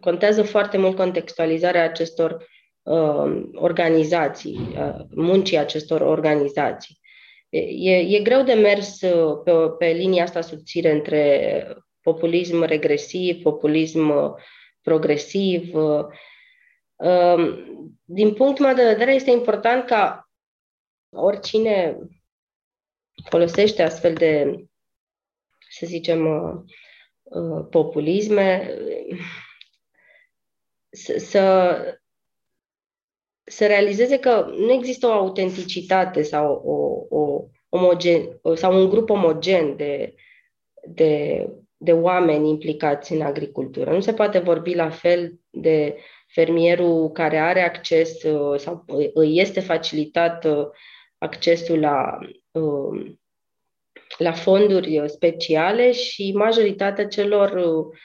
contează 0.00 0.42
foarte 0.42 0.76
mult 0.78 0.96
contextualizarea 0.96 1.84
acestor 1.84 2.46
uh, 2.82 3.42
organizații, 3.54 4.74
uh, 4.78 5.04
muncii 5.10 5.58
acestor 5.58 6.00
organizații. 6.00 6.98
E, 7.48 7.98
e 7.98 8.22
greu 8.22 8.42
de 8.42 8.52
mers 8.52 9.00
uh, 9.00 9.40
pe, 9.44 9.52
pe 9.78 9.86
linia 9.86 10.22
asta 10.22 10.40
subțire 10.40 10.90
între 10.90 11.66
populism 12.00 12.62
regresiv, 12.62 13.42
populism 13.42 14.08
uh, 14.08 14.32
progresiv, 14.82 15.74
uh, 15.74 16.04
Ehm, 16.04 16.14
din 18.04 18.34
punctul 18.34 18.64
meu 18.64 18.74
de 18.74 18.84
vedere, 18.84 19.14
este 19.14 19.30
important 19.30 19.84
ca 19.84 20.28
oricine 21.10 21.98
folosește 23.28 23.82
astfel 23.82 24.14
de, 24.14 24.64
să 25.70 25.86
zicem, 25.86 26.26
uh, 26.26 26.60
uh, 27.22 27.66
populisme, 27.70 28.74
să, 30.90 31.18
să, 31.18 31.98
să 33.44 33.66
realizeze 33.66 34.18
că 34.18 34.46
nu 34.56 34.72
există 34.72 35.06
o 35.06 35.12
autenticitate 35.12 36.22
sau, 36.22 36.52
o, 36.54 37.06
o 37.18 37.44
omogen, 37.68 38.40
sau 38.54 38.80
un 38.80 38.88
grup 38.88 39.10
omogen 39.10 39.76
de, 39.76 40.14
de, 40.86 41.46
de 41.76 41.92
oameni 41.92 42.48
implicați 42.48 43.12
în 43.12 43.20
agricultură. 43.20 43.92
Nu 43.92 44.00
se 44.00 44.14
poate 44.14 44.38
vorbi 44.38 44.74
la 44.74 44.90
fel 44.90 45.40
de 45.50 45.96
fermierul 46.34 47.10
care 47.10 47.38
are 47.38 47.62
acces 47.62 48.22
uh, 48.22 48.58
sau 48.58 48.84
îi 49.14 49.38
este 49.38 49.60
facilitat 49.60 50.44
uh, 50.44 50.66
accesul 51.18 51.80
la, 51.80 52.18
um, 52.50 53.20
la 54.18 54.32
fonduri 54.32 55.02
speciale 55.06 55.92
și 55.92 56.32
majoritatea 56.34 57.06
celor 57.06 57.50
uh, 57.50 57.96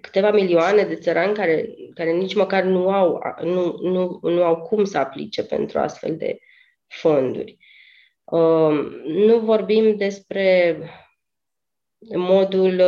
câteva 0.00 0.30
milioane 0.30 0.82
de 0.82 0.94
țărani 0.94 1.34
care, 1.34 1.68
care 1.94 2.12
nici 2.12 2.34
măcar 2.34 2.62
nu 2.62 2.90
au, 2.90 3.20
nu, 3.42 3.76
nu, 3.80 4.18
nu 4.22 4.42
au 4.42 4.62
cum 4.62 4.84
să 4.84 4.98
aplice 4.98 5.44
pentru 5.44 5.78
astfel 5.78 6.16
de 6.16 6.38
fonduri. 6.86 7.56
Um, 8.24 8.74
nu 9.04 9.38
vorbim 9.38 9.96
despre 9.96 10.78
modul 12.14 12.80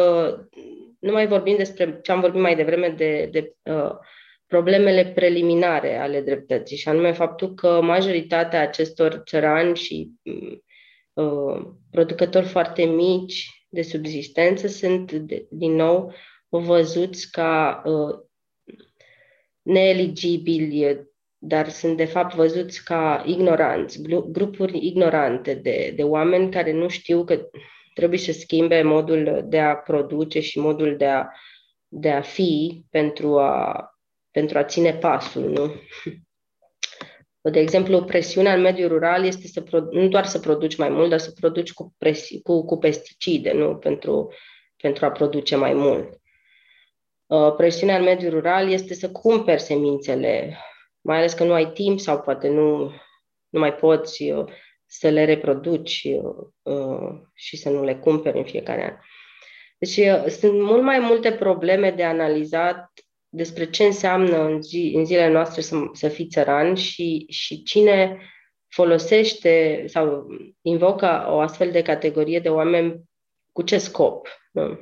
nu 1.01 1.13
mai 1.13 1.27
vorbim 1.27 1.57
despre 1.57 2.01
ce 2.03 2.13
am 2.13 2.21
vorbit 2.21 2.41
mai 2.41 2.57
devreme 2.57 2.89
de, 2.89 3.29
de 3.33 3.57
uh, 3.63 3.93
problemele 4.51 5.07
preliminare 5.07 5.97
ale 5.97 6.21
dreptății, 6.21 6.77
și 6.77 6.89
anume 6.89 7.13
faptul 7.13 7.55
că 7.55 7.81
majoritatea 7.83 8.61
acestor 8.61 9.23
țărani 9.27 9.77
și 9.77 10.11
uh, 11.13 11.63
producători 11.91 12.47
foarte 12.47 12.85
mici 12.85 13.67
de 13.69 13.83
subzistență 13.83 14.67
sunt, 14.67 15.13
de, 15.13 15.47
din 15.51 15.73
nou, 15.73 16.13
văzuți 16.49 17.31
ca 17.31 17.83
uh, 17.85 18.19
neeligibili, 19.63 21.09
dar 21.39 21.69
sunt 21.69 21.97
de 21.97 22.05
fapt 22.05 22.35
văzuți 22.35 22.85
ca 22.85 23.25
ignoranți, 23.27 24.03
grupuri 24.27 24.87
ignorante 24.87 25.55
de, 25.55 25.93
de 25.97 26.03
oameni 26.03 26.51
care 26.51 26.73
nu 26.73 26.89
știu 26.89 27.25
că 27.25 27.49
trebuie 27.95 28.19
să 28.19 28.33
schimbe 28.33 28.83
modul 28.83 29.45
de 29.49 29.61
a 29.61 29.75
produce 29.75 30.41
și 30.41 30.59
modul 30.59 30.97
de 30.97 31.07
a, 31.07 31.27
de 31.89 32.11
a 32.11 32.21
fi 32.21 32.85
pentru 32.91 33.39
a, 33.39 33.85
pentru 34.31 34.59
a 34.59 34.65
ține 34.65 34.95
pasul, 34.95 35.51
nu? 35.51 35.75
De 37.43 37.61
exemplu, 37.61 38.05
presiunea 38.05 38.55
în 38.55 38.61
mediul 38.61 38.89
rural 38.89 39.25
este 39.25 39.47
să 39.47 39.87
nu 39.91 40.09
doar 40.09 40.27
să 40.27 40.39
produci 40.39 40.77
mai 40.77 40.89
mult, 40.89 41.11
dar 41.11 41.19
să 41.19 41.33
produci 41.41 41.73
cu, 41.73 41.95
presi- 41.99 42.43
cu, 42.43 42.65
cu 42.65 42.79
pesticide, 42.79 43.53
nu? 43.53 43.77
Pentru, 43.77 44.33
pentru 44.77 45.05
a 45.05 45.11
produce 45.11 45.57
mai 45.57 45.73
mult. 45.73 46.21
Uh, 47.27 47.55
presiunea 47.57 47.97
în 47.97 48.03
mediul 48.03 48.31
rural 48.31 48.71
este 48.71 48.95
să 48.95 49.11
cumperi 49.11 49.61
semințele, 49.61 50.57
mai 51.01 51.17
ales 51.17 51.33
că 51.33 51.45
nu 51.45 51.53
ai 51.53 51.73
timp 51.73 52.01
sau 52.01 52.21
poate 52.21 52.49
nu, 52.49 52.93
nu 53.49 53.59
mai 53.59 53.75
poți 53.75 54.31
uh, 54.31 54.53
să 54.87 55.09
le 55.09 55.25
reproduci 55.25 56.09
uh, 56.63 57.21
și 57.35 57.57
să 57.57 57.69
nu 57.69 57.85
le 57.85 57.97
cumperi 57.97 58.39
în 58.39 58.45
fiecare 58.45 58.85
an. 58.85 58.97
Deci 59.79 60.01
sunt 60.33 60.63
mult 60.63 60.83
mai 60.83 60.99
multe 60.99 61.33
probleme 61.33 61.91
de 61.91 62.05
analizat 62.05 62.91
despre 63.31 63.71
ce 63.71 63.85
înseamnă 63.85 64.45
în, 64.45 64.63
zi, 64.63 64.93
în 64.97 65.05
zilele 65.05 65.33
noastre 65.33 65.61
să, 65.61 65.77
să 65.93 66.09
fii 66.09 66.27
țăran 66.27 66.75
și, 66.75 67.27
și 67.29 67.63
cine 67.63 68.19
folosește 68.69 69.85
sau 69.87 70.27
invocă 70.63 71.27
o 71.29 71.39
astfel 71.39 71.71
de 71.71 71.83
categorie 71.83 72.41
de 72.41 72.49
oameni 72.49 73.01
cu 73.53 73.63
ce 73.63 73.79
scop. 73.79 74.29
Nu? 74.53 74.79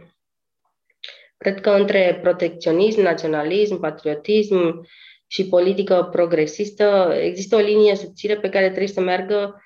Cred 1.36 1.60
că 1.60 1.70
între 1.70 2.18
protecționism, 2.22 3.00
naționalism, 3.00 3.80
patriotism 3.80 4.86
și 5.26 5.48
politică 5.48 6.08
progresistă 6.12 7.16
există 7.20 7.56
o 7.56 7.58
linie 7.58 7.94
subțire 7.94 8.36
pe 8.36 8.48
care 8.48 8.66
trebuie 8.66 8.88
să 8.88 9.00
meargă 9.00 9.62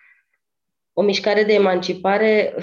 o 0.93 1.03
mișcare 1.03 1.43
de 1.43 1.53
emancipare 1.53 2.55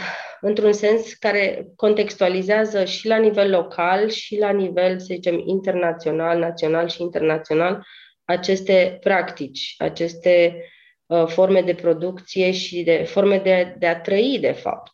într-un 0.41 0.71
sens 0.71 1.13
care 1.13 1.67
contextualizează 1.75 2.85
și 2.85 3.07
la 3.07 3.17
nivel 3.17 3.49
local 3.49 4.09
și 4.09 4.37
la 4.37 4.49
nivel, 4.49 4.99
să 4.99 5.05
zicem, 5.09 5.41
internațional, 5.45 6.39
național 6.39 6.87
și 6.87 7.01
internațional 7.01 7.85
aceste 8.23 8.97
practici, 9.01 9.75
aceste 9.77 10.63
uh, 11.05 11.25
forme 11.27 11.61
de 11.61 11.73
producție 11.73 12.51
și 12.51 12.83
de 12.83 13.03
forme 13.03 13.37
de, 13.37 13.75
de 13.77 13.87
a 13.87 13.99
trăi, 13.99 14.37
de 14.41 14.51
fapt. 14.51 14.91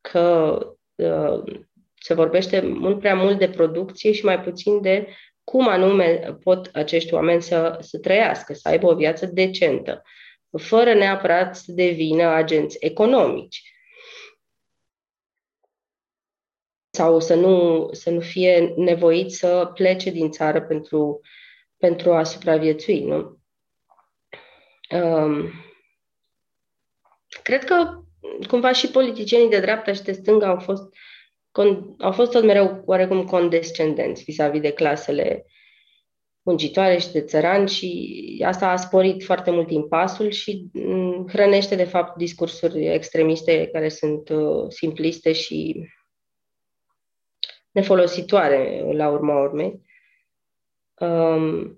Că 0.00 0.58
uh, 0.94 1.42
se 1.94 2.14
vorbește 2.14 2.60
mult 2.60 2.98
prea 2.98 3.14
mult 3.14 3.38
de 3.38 3.48
producție 3.48 4.12
și 4.12 4.24
mai 4.24 4.40
puțin 4.40 4.80
de 4.80 5.08
cum 5.44 5.68
anume 5.68 6.36
pot 6.42 6.70
acești 6.72 7.14
oameni 7.14 7.42
să, 7.42 7.78
să 7.80 7.98
trăiască, 7.98 8.52
să 8.52 8.68
aibă 8.68 8.86
o 8.86 8.94
viață 8.94 9.26
decentă, 9.26 10.02
fără 10.58 10.94
neapărat 10.94 11.56
să 11.56 11.72
devină 11.72 12.22
agenți 12.22 12.76
economici. 12.80 13.62
Sau 16.90 17.20
să 17.20 17.34
nu, 17.34 17.88
să 17.92 18.10
nu 18.10 18.20
fie 18.20 18.72
nevoit 18.76 19.32
să 19.32 19.70
plece 19.74 20.10
din 20.10 20.30
țară 20.30 20.62
pentru, 20.62 21.20
pentru 21.76 22.14
a 22.14 22.24
supraviețui. 22.24 23.04
Nu? 23.04 23.40
Um, 24.90 25.52
cred 27.42 27.64
că 27.64 28.02
cumva 28.48 28.72
și 28.72 28.90
politicienii 28.90 29.50
de 29.50 29.60
dreapta 29.60 29.92
și 29.92 30.02
de 30.02 30.12
stânga 30.12 30.48
au 30.48 30.58
fost 30.58 30.82
uh, 30.82 30.98
con- 31.52 31.96
au 31.98 32.12
fost 32.12 32.30
tot 32.30 32.44
mereu 32.44 32.82
oarecum 32.84 33.24
condescendenți 33.24 34.22
vis-a-vis 34.22 34.60
de 34.60 34.72
clasele 34.72 35.46
muncitoare 36.42 36.98
și 36.98 37.12
de 37.12 37.20
țărani 37.20 37.68
și 37.68 38.44
asta 38.46 38.68
a 38.68 38.76
sporit 38.76 39.24
foarte 39.24 39.50
mult 39.50 39.70
impasul 39.70 40.30
și 40.30 40.68
mm, 40.72 41.26
hrănește, 41.28 41.74
de 41.74 41.84
fapt, 41.84 42.16
discursuri 42.16 42.86
extremiste 42.86 43.68
care 43.72 43.88
sunt 43.88 44.28
uh, 44.28 44.64
simpliste 44.68 45.32
și 45.32 45.88
nefolositoare 47.70 48.84
la 48.92 49.08
urma 49.08 49.40
urmei. 49.40 49.80
Um, 51.00 51.76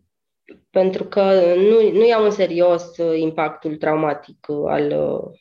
pentru 0.70 1.04
că 1.04 1.54
nu, 1.54 1.90
nu 1.90 2.06
iau 2.06 2.24
în 2.24 2.30
serios 2.30 2.96
uh, 2.96 3.18
impactul 3.18 3.76
traumatic 3.76 4.46
uh, 4.48 4.64
al 4.66 4.90
uh, 4.90 5.38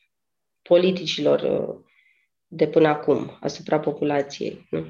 politicilor 0.61 1.41
uh, 1.41 1.85
de 2.47 2.67
până 2.67 2.87
acum 2.87 3.37
asupra 3.41 3.79
populației. 3.79 4.67
Nu? 4.69 4.85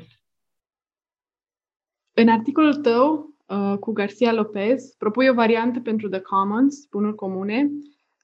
În 2.14 2.30
articolul 2.30 2.76
tău 2.76 3.33
uh, 3.54 3.78
cu 3.80 3.92
Garcia 3.92 4.34
Lopez 4.34 4.96
propui 4.98 5.28
o 5.28 5.34
variantă 5.34 5.80
pentru 5.80 6.10
The 6.10 6.20
Commons, 6.20 6.86
bunuri 6.92 7.16
comune. 7.16 7.70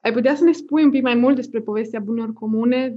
Ai 0.02 0.14
putea 0.14 0.36
să 0.36 0.44
ne 0.44 0.52
spui 0.52 0.84
un 0.84 0.90
pic 0.90 1.02
mai 1.02 1.16
mult 1.16 1.36
despre 1.36 1.62
povestea 1.62 2.00
bunuri 2.00 2.34
comune 2.34 2.96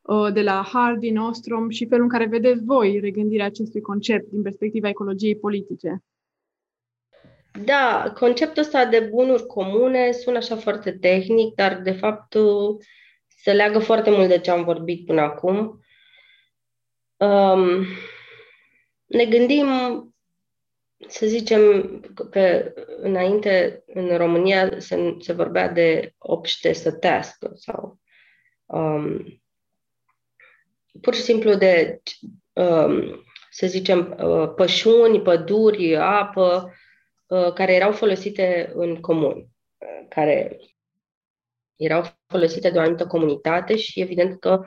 uh, 0.00 0.32
de 0.32 0.42
la 0.42 0.68
Hardy, 0.72 1.10
Nostrom 1.10 1.68
și 1.68 1.86
felul 1.86 2.04
în 2.04 2.10
care 2.10 2.26
vedeți 2.26 2.64
voi 2.64 2.98
regândirea 3.00 3.46
acestui 3.46 3.80
concept 3.80 4.30
din 4.30 4.42
perspectiva 4.42 4.88
ecologiei 4.88 5.36
politice? 5.36 6.02
Da, 7.64 8.12
conceptul 8.18 8.62
ăsta 8.62 8.84
de 8.84 9.08
bunuri 9.10 9.46
comune 9.46 10.12
sună 10.12 10.36
așa 10.36 10.56
foarte 10.56 10.90
tehnic, 10.90 11.54
dar 11.54 11.80
de 11.82 11.90
fapt 11.90 12.36
se 13.26 13.52
leagă 13.52 13.78
foarte 13.78 14.10
mult 14.10 14.28
de 14.28 14.38
ce 14.38 14.50
am 14.50 14.64
vorbit 14.64 15.06
până 15.06 15.20
acum. 15.20 15.80
Um, 17.16 17.84
ne 19.06 19.24
gândim, 19.24 19.66
să 21.08 21.26
zicem, 21.26 22.00
că 22.30 22.72
înainte 22.96 23.82
în 23.86 24.16
România 24.16 24.80
se, 24.80 25.16
se 25.18 25.32
vorbea 25.32 25.68
de 25.68 26.14
obște 26.18 26.72
să 26.72 26.92
tească 26.92 27.52
sau 27.54 27.98
um, 28.66 29.40
pur 31.00 31.14
și 31.14 31.20
simplu 31.20 31.54
de, 31.54 32.00
um, 32.52 33.24
să 33.50 33.66
zicem, 33.66 34.16
uh, 34.22 34.52
pășuni, 34.56 35.22
păduri, 35.22 35.96
apă, 35.96 36.72
uh, 37.26 37.52
care 37.52 37.74
erau 37.74 37.92
folosite 37.92 38.72
în 38.74 39.00
comun, 39.00 39.48
care 40.08 40.58
erau 41.76 42.02
folosite 42.26 42.70
de 42.70 42.78
o 42.78 42.80
anumită 42.80 43.06
comunitate 43.06 43.76
și 43.76 44.00
evident 44.00 44.40
că 44.40 44.64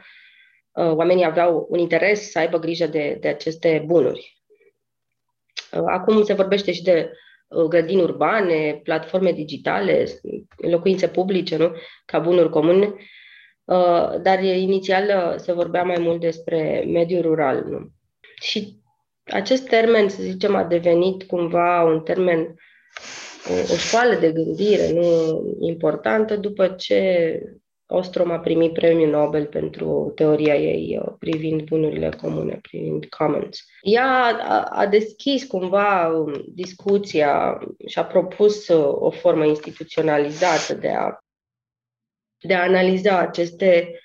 uh, 0.72 0.92
oamenii 0.92 1.26
aveau 1.26 1.68
un 1.70 1.80
interes 1.80 2.32
să 2.32 2.40
aibă 2.40 2.58
grijă 2.58 2.88
de, 2.88 3.18
de 3.20 3.28
aceste 3.28 3.84
bunuri. 3.86 4.43
Uh, 5.76 5.84
acum 5.86 6.24
se 6.24 6.34
vorbește 6.34 6.72
și 6.72 6.84
de 6.84 7.12
uh, 7.48 7.64
grădini 7.64 8.02
urbane, 8.02 8.80
platforme 8.84 9.32
digitale, 9.32 10.06
locuințe 10.58 11.08
publice, 11.08 11.58
nu? 11.58 11.72
ca 12.06 12.20
bunuri 12.20 12.50
comune, 12.50 12.94
uh, 13.64 14.22
dar 14.22 14.44
inițial 14.44 15.04
uh, 15.04 15.40
se 15.40 15.54
vorbea 15.54 15.84
mai 15.84 15.98
mult 16.00 16.20
despre 16.20 16.84
mediul 16.88 17.22
rural. 17.22 17.66
Nu? 17.70 17.92
Și 18.42 18.82
acest 19.24 19.68
termen, 19.68 20.10
să 20.10 20.22
zicem, 20.22 20.56
a 20.56 20.64
devenit 20.64 21.24
cumva 21.24 21.84
un 21.84 22.00
termen 22.00 22.56
o, 23.50 23.74
o 23.74 23.76
școală 23.76 24.16
de 24.16 24.32
gândire 24.32 24.92
nu 24.92 25.42
importantă 25.60 26.36
după 26.36 26.68
ce 26.68 27.40
Ostrom 27.96 28.32
a 28.32 28.40
primit 28.40 28.74
premiul 28.74 29.10
Nobel 29.10 29.46
pentru 29.46 30.12
teoria 30.16 30.56
ei 30.56 31.00
uh, 31.02 31.14
privind 31.20 31.62
bunurile 31.64 32.10
comune, 32.22 32.60
privind 32.62 33.06
commons. 33.06 33.66
Ea 33.82 34.38
a, 34.42 34.64
a 34.64 34.88
deschis 34.88 35.44
cumva 35.44 36.08
um, 36.08 36.44
discuția 36.48 37.60
și 37.88 38.00
a 38.00 38.06
propus 38.06 38.68
uh, 38.68 38.96
o 38.96 39.10
formă 39.10 39.46
instituționalizată 39.46 40.74
de 40.74 40.90
a, 40.90 41.18
de 42.40 42.54
a 42.54 42.64
analiza 42.64 43.18
aceste 43.18 44.00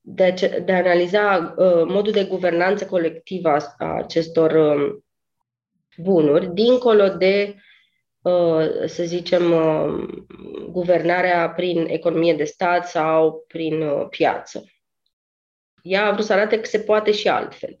de, 0.00 0.62
de 0.64 0.72
a 0.72 0.76
analiza 0.76 1.54
uh, 1.56 1.84
modul 1.86 2.12
de 2.12 2.24
guvernanță 2.24 2.86
colectivă 2.86 3.48
a, 3.48 3.74
a 3.78 3.94
acestor 3.96 4.50
uh, 4.50 4.98
bunuri, 5.96 6.54
dincolo 6.54 7.08
de 7.08 7.54
Uh, 7.54 7.68
să 8.86 9.02
zicem, 9.04 9.52
uh, 9.52 10.08
guvernarea 10.70 11.50
prin 11.50 11.86
economie 11.88 12.34
de 12.34 12.44
stat 12.44 12.88
sau 12.88 13.44
prin 13.48 13.82
uh, 13.82 14.06
piață. 14.08 14.64
Ea 15.82 16.06
a 16.06 16.12
vrut 16.12 16.24
să 16.24 16.32
arate 16.32 16.60
că 16.60 16.66
se 16.66 16.80
poate 16.80 17.12
și 17.12 17.28
altfel. 17.28 17.76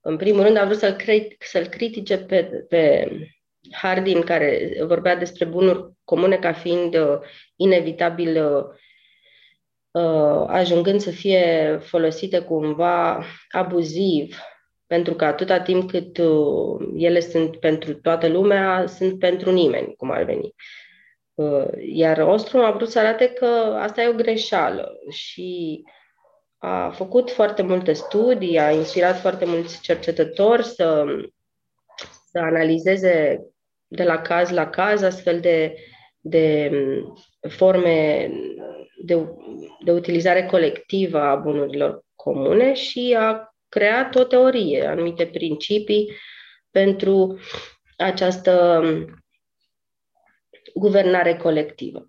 În 0.00 0.16
primul 0.16 0.42
rând, 0.42 0.56
a 0.56 0.64
vrut 0.64 0.78
să-l, 0.78 0.92
cre- 0.92 1.36
să-l 1.38 1.66
critique 1.66 2.18
pe, 2.18 2.44
pe 2.68 3.08
Hardin, 3.72 4.20
care 4.20 4.76
vorbea 4.86 5.16
despre 5.16 5.44
bunuri 5.44 5.92
comune 6.04 6.36
ca 6.36 6.52
fiind 6.52 6.94
uh, 6.94 7.18
inevitabil 7.56 8.44
uh, 9.90 10.44
ajungând 10.46 11.00
să 11.00 11.10
fie 11.10 11.78
folosite 11.82 12.38
cumva 12.38 13.24
abuziv 13.50 14.38
pentru 14.94 15.14
că 15.14 15.24
atâta 15.24 15.60
timp 15.60 15.90
cât 15.90 16.18
uh, 16.18 16.88
ele 16.96 17.20
sunt 17.20 17.56
pentru 17.56 17.94
toată 17.94 18.28
lumea, 18.28 18.86
sunt 18.86 19.18
pentru 19.18 19.50
nimeni, 19.50 19.94
cum 19.96 20.10
ar 20.10 20.22
veni. 20.22 20.54
Uh, 21.34 21.68
iar 21.92 22.18
Ostrom 22.18 22.64
a 22.64 22.70
vrut 22.70 22.90
să 22.90 22.98
arate 22.98 23.28
că 23.28 23.46
asta 23.78 24.02
e 24.02 24.08
o 24.08 24.12
greșeală 24.12 24.92
și 25.10 25.82
a 26.58 26.90
făcut 26.90 27.30
foarte 27.30 27.62
multe 27.62 27.92
studii, 27.92 28.58
a 28.58 28.70
inspirat 28.70 29.20
foarte 29.20 29.44
mulți 29.44 29.80
cercetători 29.80 30.64
să, 30.64 31.04
să 32.30 32.38
analizeze 32.38 33.40
de 33.86 34.04
la 34.04 34.20
caz 34.20 34.50
la 34.50 34.70
caz 34.70 35.02
astfel 35.02 35.40
de, 35.40 35.74
de 36.20 36.70
forme 37.48 38.30
de, 39.04 39.28
de 39.84 39.92
utilizare 39.92 40.46
colectivă 40.46 41.20
a 41.20 41.36
bunurilor 41.36 42.02
comune 42.14 42.74
și 42.74 43.16
a 43.18 43.53
creat 43.74 44.14
o 44.14 44.24
teorie, 44.24 44.86
anumite 44.86 45.26
principii 45.26 46.12
pentru 46.70 47.38
această 47.96 48.82
guvernare 50.74 51.36
colectivă. 51.36 52.06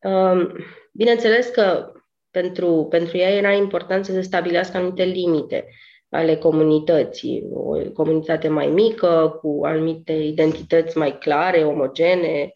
Um, 0.00 0.52
bineînțeles 0.92 1.48
că 1.48 1.92
pentru, 2.30 2.86
pentru 2.90 3.16
ea 3.16 3.30
era 3.30 3.52
important 3.52 4.04
să 4.04 4.12
se 4.12 4.20
stabilească 4.20 4.76
anumite 4.76 5.04
limite 5.04 5.68
ale 6.08 6.36
comunității, 6.36 7.42
o 7.52 7.92
comunitate 7.92 8.48
mai 8.48 8.66
mică, 8.66 9.38
cu 9.40 9.60
anumite 9.64 10.12
identități 10.12 10.98
mai 10.98 11.18
clare, 11.18 11.64
omogene, 11.64 12.52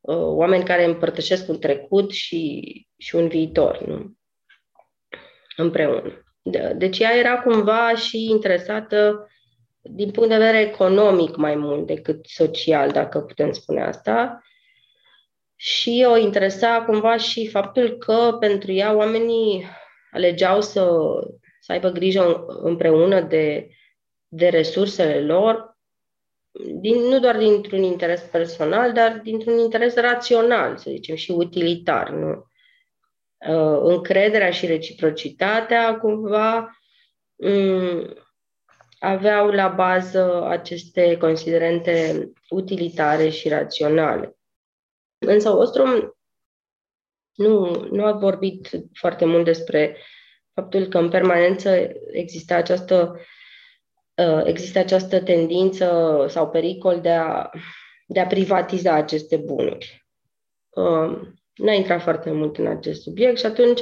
uh, 0.00 0.16
oameni 0.16 0.64
care 0.64 0.84
împărtășesc 0.84 1.48
un 1.48 1.58
trecut 1.58 2.10
și, 2.12 2.62
și 2.98 3.14
un 3.14 3.28
viitor 3.28 3.84
nu? 3.86 4.16
împreună. 5.56 6.25
Deci 6.76 6.98
ea 6.98 7.16
era 7.16 7.38
cumva 7.38 7.94
și 7.94 8.24
interesată 8.30 9.28
din 9.80 10.10
punct 10.10 10.28
de 10.28 10.36
vedere 10.36 10.60
economic 10.60 11.36
mai 11.36 11.54
mult 11.54 11.86
decât 11.86 12.26
social, 12.26 12.90
dacă 12.90 13.20
putem 13.20 13.52
spune 13.52 13.82
asta. 13.82 14.42
Și 15.54 16.06
o 16.08 16.16
interesa 16.16 16.84
cumva 16.86 17.16
și 17.16 17.48
faptul 17.48 17.96
că 17.96 18.36
pentru 18.40 18.72
ea 18.72 18.94
oamenii 18.94 19.64
alegeau 20.10 20.60
să, 20.60 20.90
să 21.60 21.72
aibă 21.72 21.88
grijă 21.88 22.44
împreună 22.46 23.20
de, 23.20 23.68
de 24.28 24.48
resursele 24.48 25.20
lor, 25.20 25.76
din, 26.80 26.96
nu 26.96 27.18
doar 27.20 27.36
dintr-un 27.36 27.82
interes 27.82 28.20
personal, 28.20 28.92
dar 28.92 29.20
dintr-un 29.22 29.58
interes 29.58 29.94
rațional, 29.94 30.76
să 30.76 30.90
zicem, 30.90 31.14
și 31.16 31.30
utilitar. 31.30 32.10
Nu? 32.10 32.46
Uh, 33.48 33.80
încrederea 33.82 34.50
și 34.50 34.66
reciprocitatea 34.66 35.98
cumva 35.98 36.78
um, 37.36 38.14
aveau 38.98 39.50
la 39.50 39.68
bază 39.68 40.44
aceste 40.44 41.16
considerente 41.16 42.26
utilitare 42.48 43.28
și 43.28 43.48
raționale. 43.48 44.36
Însă 45.18 45.50
Ostrom 45.50 46.10
nu, 47.34 47.86
nu 47.90 48.04
a 48.04 48.12
vorbit 48.12 48.70
foarte 48.92 49.24
mult 49.24 49.44
despre 49.44 49.96
faptul 50.54 50.86
că 50.86 50.98
în 50.98 51.08
permanență 51.08 51.92
există 52.12 52.54
această, 52.54 53.20
uh, 54.14 54.42
există 54.44 54.78
această 54.78 55.20
tendință 55.20 56.26
sau 56.28 56.50
pericol 56.50 57.00
de 57.00 57.12
a, 57.12 57.50
de 58.06 58.20
a 58.20 58.26
privatiza 58.26 58.92
aceste 58.92 59.36
bunuri. 59.36 60.06
Uh, 60.68 61.20
nu 61.56 61.68
a 61.68 61.72
intrat 61.72 62.02
foarte 62.02 62.30
mult 62.30 62.58
în 62.58 62.66
acest 62.66 63.02
subiect 63.02 63.38
și 63.38 63.46
atunci 63.46 63.80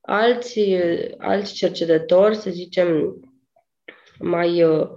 alți, 0.00 0.60
alți 1.18 1.54
cercetători, 1.54 2.36
să 2.36 2.50
zicem, 2.50 3.20
mai 4.18 4.62
uh, 4.62 4.88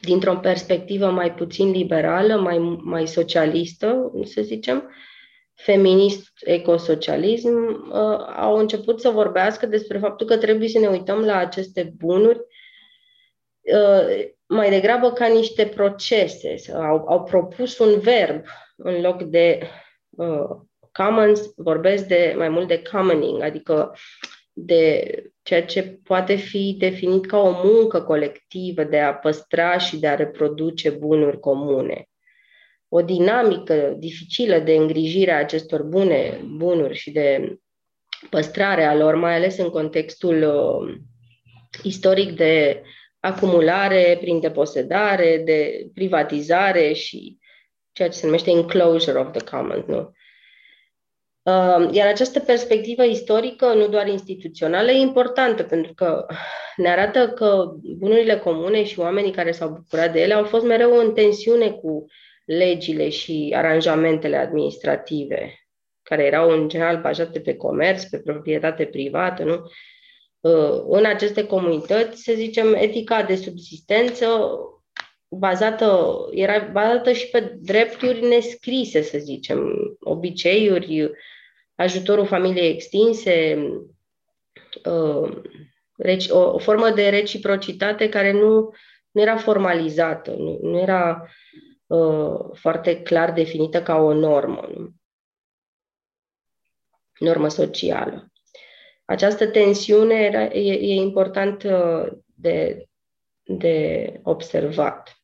dintr-o 0.00 0.36
perspectivă 0.36 1.10
mai 1.10 1.34
puțin 1.34 1.70
liberală, 1.70 2.36
mai, 2.36 2.58
mai 2.82 3.06
socialistă, 3.06 4.12
să 4.24 4.42
zicem, 4.42 4.90
feminist, 5.54 6.32
ecosocialism, 6.40 7.54
uh, 7.92 8.26
au 8.36 8.56
început 8.56 9.00
să 9.00 9.08
vorbească 9.08 9.66
despre 9.66 9.98
faptul 9.98 10.26
că 10.26 10.36
trebuie 10.36 10.68
să 10.68 10.78
ne 10.78 10.88
uităm 10.88 11.18
la 11.18 11.36
aceste 11.36 11.92
bunuri 11.96 12.38
uh, 13.60 14.24
mai 14.46 14.70
degrabă 14.70 15.12
ca 15.12 15.26
niște 15.26 15.66
procese. 15.66 16.56
Au, 16.74 17.04
au 17.08 17.22
propus 17.22 17.78
un 17.78 17.98
verb 17.98 18.44
în 18.76 19.00
loc 19.00 19.22
de 19.22 19.58
uh, 19.62 19.68
commons, 20.92 21.52
vorbesc 21.56 22.06
de 22.06 22.34
mai 22.36 22.48
mult 22.48 22.68
de 22.68 22.82
commoning, 22.90 23.42
adică 23.42 23.96
de 24.52 25.14
ceea 25.42 25.64
ce 25.64 25.82
poate 25.82 26.34
fi 26.34 26.76
definit 26.78 27.26
ca 27.26 27.38
o 27.38 27.60
muncă 27.64 28.02
colectivă 28.02 28.84
de 28.84 28.98
a 28.98 29.14
păstra 29.14 29.78
și 29.78 29.98
de 29.98 30.06
a 30.06 30.14
reproduce 30.14 30.90
bunuri 30.90 31.40
comune. 31.40 32.08
O 32.88 33.02
dinamică 33.02 33.94
dificilă 33.98 34.58
de 34.58 34.72
îngrijire 34.72 35.32
a 35.32 35.38
acestor 35.38 35.82
bune 35.82 36.40
bunuri 36.56 36.94
și 36.94 37.10
de 37.10 37.56
păstrare 38.30 38.84
a 38.84 38.94
lor, 38.94 39.14
mai 39.14 39.34
ales 39.34 39.58
în 39.58 39.68
contextul 39.68 40.42
uh, 40.42 40.94
istoric 41.82 42.36
de 42.36 42.82
acumulare 43.20 44.16
prin 44.20 44.40
deposedare, 44.40 45.42
de 45.44 45.90
privatizare 45.94 46.92
și 46.92 47.38
ceea 47.96 48.08
ce 48.08 48.18
se 48.18 48.26
numește 48.26 48.50
enclosure 48.50 49.18
of 49.18 49.30
the 49.30 49.44
commons, 49.56 49.84
nu? 49.86 50.12
Um, 51.42 51.92
iar 51.92 52.06
această 52.06 52.40
perspectivă 52.40 53.04
istorică, 53.04 53.74
nu 53.74 53.88
doar 53.88 54.06
instituțională, 54.06 54.90
e 54.90 55.00
importantă 55.00 55.62
pentru 55.62 55.94
că 55.94 56.26
ne 56.76 56.88
arată 56.88 57.28
că 57.28 57.72
bunurile 57.96 58.38
comune 58.38 58.84
și 58.84 58.98
oamenii 58.98 59.30
care 59.30 59.52
s-au 59.52 59.68
bucurat 59.68 60.12
de 60.12 60.20
ele 60.20 60.34
au 60.34 60.44
fost 60.44 60.64
mereu 60.64 60.98
în 60.98 61.12
tensiune 61.12 61.70
cu 61.70 62.06
legile 62.44 63.08
și 63.08 63.52
aranjamentele 63.56 64.36
administrative, 64.36 65.54
care 66.02 66.24
erau 66.24 66.50
în 66.50 66.68
general 66.68 67.00
bazate 67.00 67.40
pe 67.40 67.56
comerț, 67.56 68.04
pe 68.04 68.18
proprietate 68.18 68.84
privată, 68.84 69.42
nu? 69.42 69.60
Uh, 70.40 70.82
în 70.88 71.04
aceste 71.04 71.46
comunități, 71.46 72.22
să 72.22 72.32
zicem, 72.34 72.74
etica 72.74 73.22
de 73.22 73.34
subsistență 73.34 74.48
bazată, 75.28 76.16
era 76.30 76.58
bazată 76.58 77.12
și 77.12 77.28
pe 77.28 77.56
drepturi 77.60 78.26
nescrise, 78.26 79.02
să 79.02 79.18
zicem, 79.18 79.72
obiceiuri, 80.00 81.10
ajutorul 81.74 82.26
familiei 82.26 82.70
extinse, 82.70 83.56
uh, 84.84 85.42
o, 86.28 86.58
formă 86.58 86.90
de 86.90 87.08
reciprocitate 87.08 88.08
care 88.08 88.32
nu, 88.32 88.74
nu 89.10 89.20
era 89.20 89.36
formalizată, 89.36 90.30
nu, 90.30 90.58
nu 90.62 90.78
era 90.78 91.28
uh, 91.86 92.38
foarte 92.52 93.02
clar 93.02 93.32
definită 93.32 93.82
ca 93.82 93.96
o 93.96 94.12
normă, 94.12 94.68
nu? 94.74 94.94
normă 97.18 97.48
socială. 97.48 98.30
Această 99.04 99.46
tensiune 99.46 100.14
era, 100.14 100.42
e, 100.42 100.72
e 100.72 100.94
important 100.94 101.62
uh, 101.62 102.12
de, 102.34 102.86
de 103.42 104.20
observat. 104.22 105.15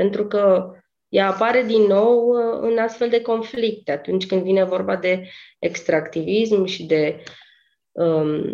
Pentru 0.00 0.26
că 0.26 0.72
ea 1.08 1.28
apare 1.28 1.62
din 1.62 1.82
nou 1.82 2.28
uh, 2.28 2.58
în 2.60 2.78
astfel 2.78 3.08
de 3.08 3.22
conflicte, 3.22 3.92
atunci 3.92 4.26
când 4.26 4.42
vine 4.42 4.64
vorba 4.64 4.96
de 4.96 5.28
extractivism 5.58 6.64
și 6.64 6.84
de 6.84 7.22
um, 7.90 8.44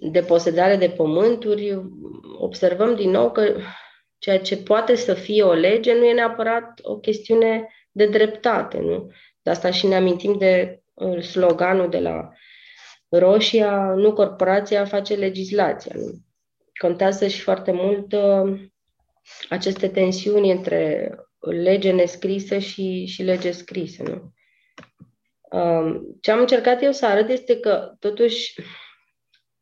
de 0.00 0.20
posedare 0.20 0.76
de 0.76 0.88
pământuri, 0.88 1.82
observăm 2.38 2.94
din 2.94 3.10
nou 3.10 3.32
că 3.32 3.56
ceea 4.18 4.38
ce 4.38 4.56
poate 4.56 4.94
să 4.94 5.14
fie 5.14 5.42
o 5.42 5.52
lege 5.52 5.94
nu 5.94 6.04
e 6.04 6.12
neapărat 6.12 6.80
o 6.82 6.98
chestiune 6.98 7.68
de 7.90 8.06
dreptate. 8.06 8.78
Nu? 8.78 9.10
De 9.42 9.50
asta 9.50 9.70
și 9.70 9.86
ne 9.86 9.96
amintim 9.96 10.38
de 10.38 10.82
uh, 10.94 11.22
sloganul 11.22 11.88
de 11.88 11.98
la 11.98 12.28
Roșia, 13.08 13.94
nu 13.96 14.12
corporația 14.12 14.84
face 14.84 15.14
legislația. 15.14 15.92
Nu? 15.94 16.10
Contează 16.78 17.26
și 17.26 17.40
foarte 17.40 17.72
mult 17.72 18.12
uh, 18.12 18.70
aceste 19.48 19.88
tensiuni 19.88 20.50
între 20.50 21.10
lege 21.40 21.92
nescrisă 21.92 22.58
și, 22.58 23.04
și 23.06 23.22
lege 23.22 23.50
scrisă. 23.50 24.02
Nu? 24.02 24.32
Um, 25.58 26.16
ce 26.20 26.30
am 26.30 26.40
încercat 26.40 26.82
eu 26.82 26.92
să 26.92 27.06
arăt 27.06 27.28
este 27.28 27.60
că, 27.60 27.94
totuși, 27.98 28.54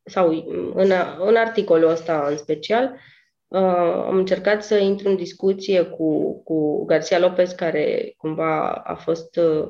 sau 0.02 0.30
în, 0.74 0.92
în 1.18 1.36
articolul 1.36 1.88
ăsta 1.88 2.26
în 2.28 2.36
special, 2.36 3.00
uh, 3.46 3.60
am 4.06 4.16
încercat 4.16 4.64
să 4.64 4.76
intru 4.76 5.08
în 5.08 5.16
discuție 5.16 5.82
cu, 5.82 6.42
cu 6.42 6.84
Garcia 6.84 7.18
Lopez, 7.18 7.52
care 7.52 8.14
cumva 8.16 8.72
a 8.72 8.94
fost 8.94 9.36
uh, 9.36 9.68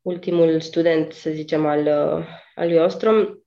ultimul 0.00 0.60
student, 0.60 1.12
să 1.12 1.30
zicem, 1.30 1.66
al, 1.66 1.80
uh, 1.80 2.26
al 2.54 2.68
lui 2.68 2.78
Ostrom, 2.78 3.41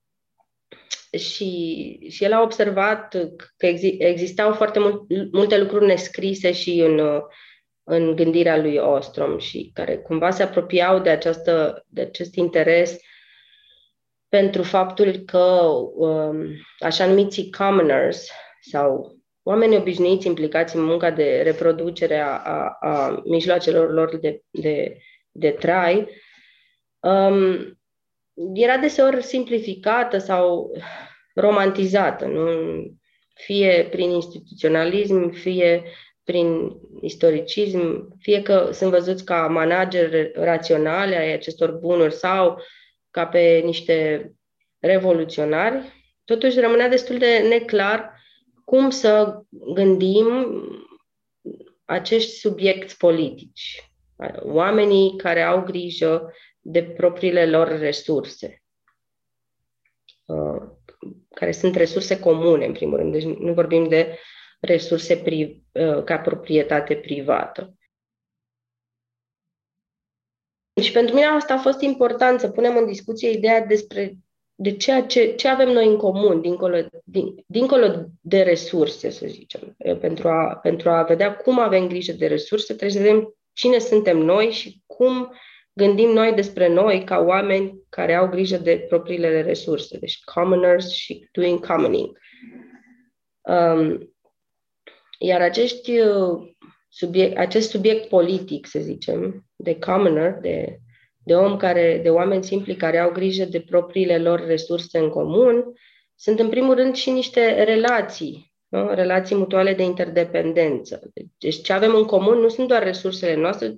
și, 1.18 1.98
și 2.10 2.24
el 2.24 2.32
a 2.32 2.42
observat 2.42 3.16
că 3.56 3.66
exi, 3.66 3.96
existau 3.98 4.52
foarte 4.52 4.78
mult, 4.78 5.02
multe 5.32 5.58
lucruri 5.58 5.86
nescrise 5.86 6.52
și 6.52 6.80
în, 6.80 7.22
în 7.84 8.16
gândirea 8.16 8.56
lui 8.56 8.76
Ostrom 8.76 9.38
și 9.38 9.70
care 9.74 9.96
cumva 9.96 10.30
se 10.30 10.42
apropiau 10.42 10.98
de, 10.98 11.10
această, 11.10 11.84
de 11.88 12.00
acest 12.00 12.34
interes 12.34 12.98
pentru 14.28 14.62
faptul 14.62 15.12
că 15.12 15.62
um, 15.94 16.46
așa 16.78 17.06
numiții 17.06 17.50
commoners 17.50 18.28
sau 18.60 19.16
oamenii 19.42 19.76
obișnuiți 19.76 20.26
implicați 20.26 20.76
în 20.76 20.84
munca 20.84 21.10
de 21.10 21.40
reproducere 21.44 22.18
a, 22.18 22.36
a, 22.36 22.76
a 22.80 23.22
mijloacelor 23.24 23.92
lor 23.92 24.16
de, 24.16 24.42
de, 24.50 24.96
de 25.30 25.50
trai, 25.50 26.08
um, 27.00 27.78
era 28.54 28.76
deseori 28.76 29.22
simplificată 29.22 30.18
sau 30.18 30.70
romantizată, 31.34 32.24
nu? 32.26 32.48
fie 33.34 33.88
prin 33.90 34.10
instituționalism, 34.10 35.30
fie 35.30 35.82
prin 36.24 36.72
istoricism, 37.00 38.08
fie 38.18 38.42
că 38.42 38.70
sunt 38.72 38.90
văzuți 38.90 39.24
ca 39.24 39.46
manageri 39.46 40.32
raționale 40.34 41.16
ai 41.16 41.32
acestor 41.32 41.70
bunuri 41.70 42.14
sau 42.14 42.60
ca 43.10 43.26
pe 43.26 43.60
niște 43.64 44.30
revoluționari, 44.78 45.92
totuși 46.24 46.60
rămânea 46.60 46.88
destul 46.88 47.18
de 47.18 47.38
neclar 47.48 48.12
cum 48.64 48.90
să 48.90 49.40
gândim 49.50 50.26
acești 51.84 52.30
subiecti 52.30 52.96
politici, 52.96 53.90
oamenii 54.42 55.16
care 55.16 55.42
au 55.42 55.62
grijă 55.62 56.32
de 56.68 56.84
propriile 56.84 57.46
lor 57.46 57.78
resurse, 57.78 58.62
uh, 60.24 60.62
care 61.34 61.52
sunt 61.52 61.74
resurse 61.74 62.18
comune, 62.18 62.66
în 62.66 62.72
primul 62.72 62.96
rând, 62.96 63.12
deci 63.12 63.24
nu 63.24 63.52
vorbim 63.52 63.88
de 63.88 64.18
resurse 64.60 65.16
pri, 65.16 65.62
uh, 65.72 66.04
ca 66.04 66.18
proprietate 66.18 66.96
privată. 66.96 67.74
Și 70.82 70.92
pentru 70.92 71.14
mine 71.14 71.26
asta 71.26 71.54
a 71.54 71.58
fost 71.58 71.80
important 71.80 72.40
să 72.40 72.50
punem 72.50 72.76
în 72.76 72.86
discuție 72.86 73.30
ideea 73.30 73.66
despre 73.66 74.16
de 74.58 74.76
ceea 74.76 75.02
ce, 75.02 75.34
ce 75.34 75.48
avem 75.48 75.68
noi 75.68 75.86
în 75.86 75.96
comun, 75.96 76.40
dincolo, 76.40 76.76
din, 77.04 77.44
dincolo 77.46 78.04
de 78.20 78.42
resurse, 78.42 79.10
să 79.10 79.26
zicem. 79.26 79.76
Pentru 80.00 80.28
a, 80.28 80.56
pentru 80.56 80.90
a 80.90 81.02
vedea 81.02 81.36
cum 81.36 81.58
avem 81.58 81.88
grijă 81.88 82.12
de 82.12 82.26
resurse, 82.26 82.74
trebuie 82.74 82.90
să 82.90 83.08
vedem 83.08 83.34
cine 83.52 83.78
suntem 83.78 84.18
noi 84.18 84.50
și 84.50 84.82
cum 84.86 85.34
gândim 85.76 86.08
noi 86.08 86.32
despre 86.32 86.68
noi 86.68 87.04
ca 87.04 87.18
oameni 87.18 87.80
care 87.88 88.14
au 88.14 88.28
grijă 88.28 88.56
de 88.56 88.84
propriile 88.88 89.42
resurse, 89.42 89.98
deci 89.98 90.20
commoners 90.24 90.90
și 90.90 91.28
doing 91.32 91.66
commoning. 91.66 92.18
Um, 93.40 94.14
iar 95.18 95.40
acești, 95.40 95.98
uh, 96.00 96.54
subiect, 96.88 97.36
acest 97.36 97.70
subiect 97.70 98.08
politic, 98.08 98.66
să 98.66 98.78
zicem, 98.78 99.46
de 99.56 99.78
commoner, 99.78 100.38
de 100.40 100.80
de 101.26 101.34
om 101.34 101.56
care, 101.56 102.00
de 102.02 102.10
oameni 102.10 102.44
simpli 102.44 102.76
care 102.76 102.98
au 102.98 103.10
grijă 103.10 103.44
de 103.44 103.60
propriile 103.60 104.18
lor 104.18 104.46
resurse 104.46 104.98
în 104.98 105.08
comun, 105.08 105.64
sunt 106.14 106.38
în 106.38 106.48
primul 106.48 106.74
rând 106.74 106.94
și 106.94 107.10
niște 107.10 107.64
relații, 107.64 108.54
nu? 108.68 108.94
relații 108.94 109.36
mutuale 109.36 109.74
de 109.74 109.82
interdependență. 109.82 111.10
Deci 111.38 111.62
ce 111.62 111.72
avem 111.72 111.94
în 111.94 112.04
comun 112.04 112.38
nu 112.38 112.48
sunt 112.48 112.68
doar 112.68 112.82
resursele 112.82 113.34
noastre 113.34 113.76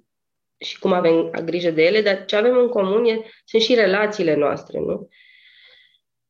și 0.59 0.79
cum 0.79 0.93
avem 0.93 1.31
grijă 1.45 1.71
de 1.71 1.83
ele, 1.83 2.03
dar 2.03 2.25
ce 2.25 2.37
avem 2.37 2.57
în 2.57 2.69
comun 2.69 3.05
e, 3.05 3.21
sunt 3.45 3.63
și 3.63 3.75
relațiile 3.75 4.35
noastre, 4.35 4.79
nu? 4.79 5.09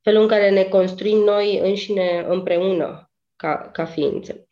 Felul 0.03 0.23
în 0.23 0.29
care 0.29 0.51
ne 0.51 0.65
construim 0.65 1.19
noi 1.19 1.59
înșine 1.59 2.25
împreună 2.29 3.11
ca, 3.37 3.71
ca 3.73 3.85
ființe. 3.85 4.49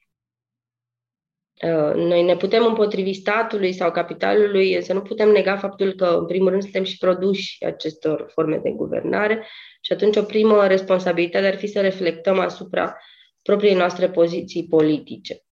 Uh, 1.62 1.95
noi 1.95 2.22
ne 2.22 2.37
putem 2.37 2.64
împotrivi 2.64 3.12
statului 3.12 3.72
sau 3.72 3.91
capitalului, 3.91 4.74
însă 4.74 4.93
nu 4.93 5.03
putem 5.03 5.29
nega 5.29 5.57
faptul 5.57 5.93
că, 5.93 6.07
în 6.07 6.27
primul 6.27 6.51
rând, 6.51 6.62
suntem 6.62 6.85
și 6.85 6.99
produși 6.99 7.64
acestor 7.64 8.31
forme 8.33 8.57
de 8.57 8.70
guvernare 8.70 9.47
și 9.81 9.93
atunci 9.93 10.16
o 10.16 10.22
primă 10.22 10.66
responsabilitate 10.66 11.47
ar 11.47 11.57
fi 11.57 11.66
să 11.66 11.81
reflectăm 11.81 12.39
asupra 12.39 12.97
propriei 13.43 13.74
noastre 13.74 14.11
poziții 14.11 14.66
politice. 14.66 15.45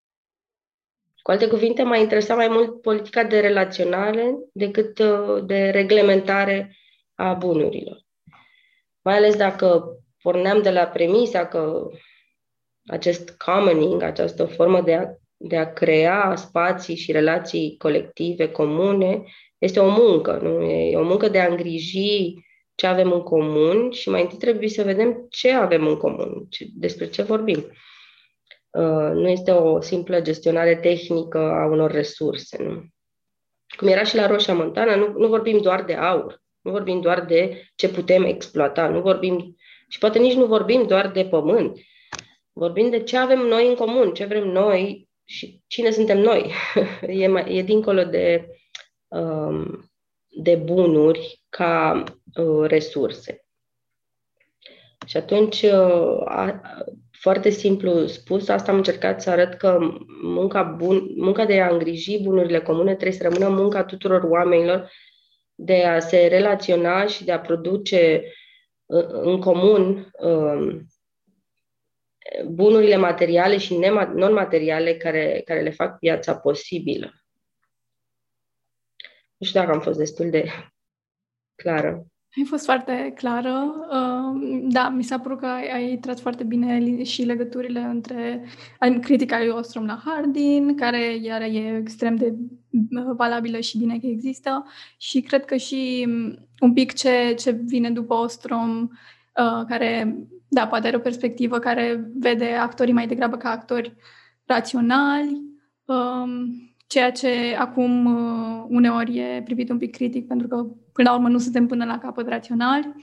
Cu 1.25 1.31
alte 1.31 1.47
cuvinte, 1.47 1.83
m-a 1.83 1.97
interesat 1.97 2.37
mai 2.37 2.47
mult 2.47 2.81
politica 2.81 3.23
de 3.23 3.39
relaționare 3.39 4.35
decât 4.53 4.99
uh, 4.99 5.43
de 5.45 5.69
reglementare 5.69 6.75
a 7.15 7.33
bunurilor. 7.33 8.01
Mai 9.01 9.15
ales 9.15 9.35
dacă 9.35 9.83
porneam 10.21 10.61
de 10.61 10.69
la 10.69 10.85
premisa 10.85 11.45
că 11.45 11.89
acest 12.85 13.29
commoning, 13.37 14.01
această 14.01 14.45
formă 14.45 14.81
de 14.81 14.93
a 14.93 15.05
de 15.37 15.57
a 15.57 15.73
crea 15.73 16.35
spații 16.35 16.95
și 16.95 17.11
relații 17.11 17.75
colective 17.77 18.51
comune 18.51 19.23
este 19.57 19.79
o 19.79 19.89
muncă, 19.89 20.39
nu? 20.41 20.61
E 20.61 20.97
o 20.97 21.03
muncă 21.03 21.29
de 21.29 21.39
a 21.39 21.47
îngriji 21.47 22.33
ce 22.75 22.87
avem 22.87 23.11
în 23.11 23.21
comun 23.21 23.91
și 23.91 24.09
mai 24.09 24.21
întâi 24.21 24.37
trebuie 24.37 24.69
să 24.69 24.83
vedem 24.83 25.25
ce 25.29 25.51
avem 25.51 25.87
în 25.87 25.97
comun, 25.97 26.47
despre 26.73 27.09
ce 27.09 27.21
vorbim. 27.21 27.65
Uh, 28.75 29.11
nu 29.13 29.27
este 29.27 29.51
o 29.51 29.81
simplă 29.81 30.21
gestionare 30.21 30.75
tehnică 30.75 31.37
a 31.37 31.65
unor 31.65 31.91
resurse. 31.91 32.63
Nu? 32.63 32.83
Cum 33.77 33.87
era 33.87 34.03
și 34.03 34.15
la 34.15 34.27
Roșia 34.27 34.53
Montana, 34.53 34.95
nu, 34.95 35.13
nu 35.17 35.27
vorbim 35.27 35.61
doar 35.61 35.83
de 35.83 35.93
aur, 35.93 36.41
nu 36.61 36.71
vorbim 36.71 37.01
doar 37.01 37.25
de 37.25 37.69
ce 37.75 37.89
putem 37.89 38.23
exploata, 38.23 38.87
nu 38.87 39.01
vorbim 39.01 39.55
și 39.87 39.97
poate 39.97 40.19
nici 40.19 40.33
nu 40.33 40.45
vorbim 40.45 40.87
doar 40.87 41.11
de 41.11 41.25
pământ. 41.25 41.79
Vorbim 42.53 42.89
de 42.89 43.03
ce 43.03 43.17
avem 43.17 43.39
noi 43.39 43.67
în 43.67 43.75
comun, 43.75 44.13
ce 44.13 44.25
vrem 44.25 44.47
noi 44.47 45.09
și 45.23 45.61
cine 45.67 45.91
suntem 45.91 46.17
noi. 46.17 46.51
e, 47.01 47.27
mai, 47.27 47.55
e 47.55 47.61
dincolo 47.61 48.03
de, 48.03 48.47
um, 49.07 49.91
de 50.29 50.55
bunuri 50.55 51.43
ca 51.49 52.03
uh, 52.35 52.67
resurse. 52.67 53.45
Și 55.05 55.17
atunci, 55.17 55.61
uh, 55.61 56.21
a, 56.25 56.61
foarte 57.25 57.49
simplu 57.49 58.07
spus, 58.07 58.47
asta 58.47 58.71
am 58.71 58.77
încercat 58.77 59.21
să 59.21 59.29
arăt 59.29 59.53
că 59.53 59.77
munca, 60.21 60.63
bun, 60.63 61.13
munca 61.15 61.45
de 61.45 61.61
a 61.61 61.69
îngriji 61.69 62.21
bunurile 62.21 62.61
comune 62.61 62.95
trebuie 62.95 63.17
să 63.17 63.23
rămână 63.23 63.49
munca 63.49 63.83
tuturor 63.83 64.23
oamenilor 64.23 64.91
de 65.55 65.83
a 65.83 65.99
se 65.99 66.27
relaționa 66.27 67.05
și 67.05 67.23
de 67.23 67.31
a 67.31 67.39
produce 67.39 68.23
uh, 68.85 69.07
în 69.07 69.39
comun 69.39 70.11
um, 70.19 70.87
bunurile 72.47 72.95
materiale 72.95 73.57
și 73.57 73.77
non-materiale 74.13 74.97
care, 74.97 75.41
care 75.45 75.61
le 75.61 75.71
fac 75.71 75.97
viața 75.99 76.37
posibilă. 76.37 77.13
Nu 79.37 79.47
știu 79.47 79.59
dacă 79.59 79.71
am 79.71 79.81
fost 79.81 79.97
destul 79.97 80.29
de 80.29 80.49
clară. 81.55 82.05
Ai 82.37 82.43
fost 82.43 82.65
foarte 82.65 83.13
clară. 83.15 83.73
Uh, 83.91 84.61
da, 84.61 84.89
mi 84.89 85.03
s-a 85.03 85.19
părut 85.19 85.39
că 85.39 85.45
ai, 85.45 85.71
ai 85.73 85.97
tras 85.97 86.19
foarte 86.21 86.43
bine 86.43 87.03
și 87.03 87.23
legăturile 87.23 87.79
între 87.79 88.45
critica 89.01 89.37
lui 89.37 89.49
Ostrom 89.49 89.85
la 89.85 90.01
Hardin, 90.05 90.75
care 90.75 91.15
iar 91.15 91.41
e 91.41 91.77
extrem 91.79 92.15
de 92.15 92.35
uh, 92.71 93.15
valabilă 93.17 93.59
și 93.59 93.77
bine 93.77 93.99
că 93.99 94.05
există, 94.05 94.65
și 94.97 95.21
cred 95.21 95.45
că 95.45 95.55
și 95.55 96.05
um, 96.07 96.47
un 96.59 96.73
pic 96.73 96.93
ce, 96.93 97.33
ce 97.37 97.51
vine 97.51 97.89
după 97.89 98.13
Ostrom, 98.13 98.81
uh, 98.81 99.65
care 99.67 100.17
da, 100.47 100.67
poate 100.67 100.87
are 100.87 100.95
o 100.95 100.99
perspectivă 100.99 101.59
care 101.59 102.11
vede 102.15 102.45
actorii 102.45 102.93
mai 102.93 103.07
degrabă 103.07 103.37
ca 103.37 103.49
actori 103.49 103.95
raționali, 104.45 105.41
um, 105.85 106.29
ceea 106.87 107.11
ce 107.11 107.55
acum 107.59 108.05
uh, 108.05 108.65
uneori 108.67 109.17
e 109.17 109.41
privit 109.45 109.69
un 109.69 109.77
pic 109.77 109.91
critic, 109.91 110.27
pentru 110.27 110.47
că 110.47 110.67
până 110.95 111.09
la 111.09 111.15
urmă 111.15 111.29
nu 111.29 111.37
suntem 111.37 111.67
până 111.67 111.85
la 111.85 111.97
capăt 111.97 112.27
raționali 112.27 112.93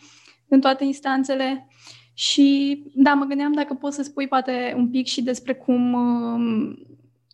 în 0.49 0.61
toate 0.61 0.84
instanțele. 0.84 1.68
Și 2.14 2.82
da, 2.95 3.14
mă 3.14 3.24
gândeam 3.24 3.53
dacă 3.53 3.74
poți 3.74 3.97
să 3.97 4.03
spui 4.03 4.28
poate 4.28 4.74
un 4.76 4.90
pic 4.90 5.07
și 5.07 5.22
despre 5.22 5.55
cum 5.55 5.93
um, 5.93 6.78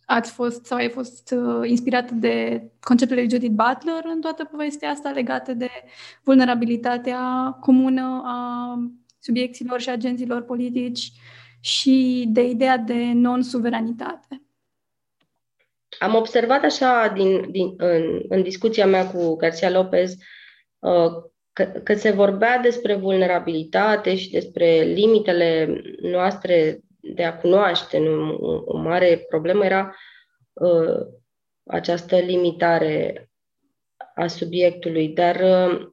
ați 0.05 0.31
fost 0.31 0.65
sau 0.65 0.77
ai 0.77 0.89
fost 0.89 1.35
uh, 1.37 1.69
inspirat 1.69 2.11
de 2.11 2.63
conceptele 2.79 3.19
lui 3.19 3.29
Judith 3.29 3.53
Butler 3.53 4.03
în 4.13 4.21
toată 4.21 4.43
povestea 4.43 4.89
asta 4.89 5.09
legată 5.09 5.53
de 5.53 5.69
vulnerabilitatea 6.23 7.57
comună 7.61 8.21
a 8.25 8.73
subiecților 9.19 9.79
și 9.81 9.89
agenților 9.89 10.41
politici 10.41 11.11
și 11.59 12.25
de 12.27 12.41
ideea 12.41 12.77
de 12.77 13.11
non-suveranitate. 13.13 14.41
Am 15.99 16.15
observat 16.15 16.63
așa 16.63 17.11
din, 17.15 17.51
din, 17.51 17.73
în, 17.77 18.03
în 18.29 18.43
discuția 18.43 18.85
mea 18.85 19.07
cu 19.07 19.35
Garcia 19.35 19.69
Lopez 19.69 20.11
uh, 20.11 20.17
că, 21.53 21.63
că 21.83 21.93
se 21.93 22.11
vorbea 22.11 22.57
despre 22.57 22.95
vulnerabilitate 22.95 24.15
și 24.15 24.31
despre 24.31 24.81
limitele 24.81 25.81
noastre 26.01 26.79
de 27.01 27.23
a 27.23 27.37
cunoaște. 27.37 27.97
Nu? 27.97 28.35
O 28.65 28.77
mare 28.77 29.25
problemă 29.29 29.65
era 29.65 29.95
uh, 30.53 31.05
această 31.65 32.15
limitare 32.17 33.29
a 34.15 34.27
subiectului, 34.27 35.07
dar 35.07 35.35
uh, 35.35 35.87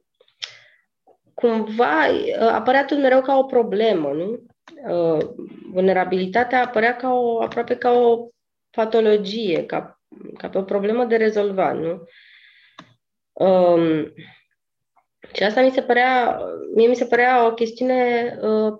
cumva 1.33 2.07
uh, 2.07 2.49
apărea 2.51 2.85
tot 2.85 2.97
mereu 2.97 3.21
ca 3.21 3.37
o 3.37 3.43
problemă, 3.43 4.09
nu? 4.09 4.45
Uh, 4.89 5.25
vulnerabilitatea 5.71 6.63
apărea 6.63 6.95
ca 6.95 7.13
o, 7.13 7.41
aproape 7.41 7.75
ca 7.75 7.91
o 7.91 8.27
patologie, 8.69 9.65
ca, 9.65 10.01
ca 10.37 10.49
pe 10.49 10.57
o 10.57 10.63
problemă 10.63 11.05
de 11.05 11.15
rezolvat, 11.15 11.77
nu? 11.77 12.07
Um, 13.33 14.13
Și 15.33 15.43
asta 15.43 15.61
mi 15.61 15.71
se 15.71 15.81
părea, 15.81 16.39
mie 16.75 16.87
mi 16.87 16.95
se 16.95 17.05
părea 17.05 17.45
o 17.45 17.53
chestiune 17.53 18.33
uh, 18.41 18.73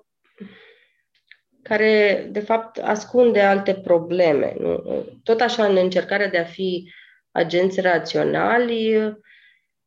care, 1.61 2.27
de 2.31 2.39
fapt, 2.39 2.77
ascunde 2.77 3.41
alte 3.41 3.73
probleme. 3.73 4.55
Nu? 4.59 5.05
Tot 5.23 5.41
așa, 5.41 5.65
în 5.65 5.77
încercarea 5.77 6.29
de 6.29 6.38
a 6.38 6.43
fi 6.43 6.91
agenți 7.31 7.81
raționali, 7.81 8.97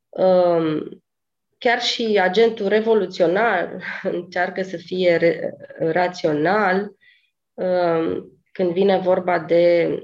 uh, 0.09 0.87
chiar 1.59 1.81
și 1.81 2.19
agentul 2.23 2.69
revoluționar 2.69 3.83
încearcă 4.03 4.63
să 4.63 4.77
fie 4.77 5.17
re- 5.17 5.55
rațional 5.79 6.93
uh, 7.55 8.23
când 8.53 8.73
vine 8.73 8.99
vorba 8.99 9.39
de 9.39 9.95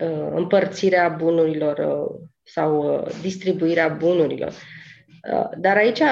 uh, 0.00 0.28
împărțirea 0.34 1.08
bunurilor 1.08 1.78
uh, 1.78 2.20
sau 2.42 2.94
uh, 2.94 3.06
distribuirea 3.22 3.88
bunurilor. 3.88 4.52
Uh, 5.32 5.48
dar 5.56 5.76
aici, 5.76 6.02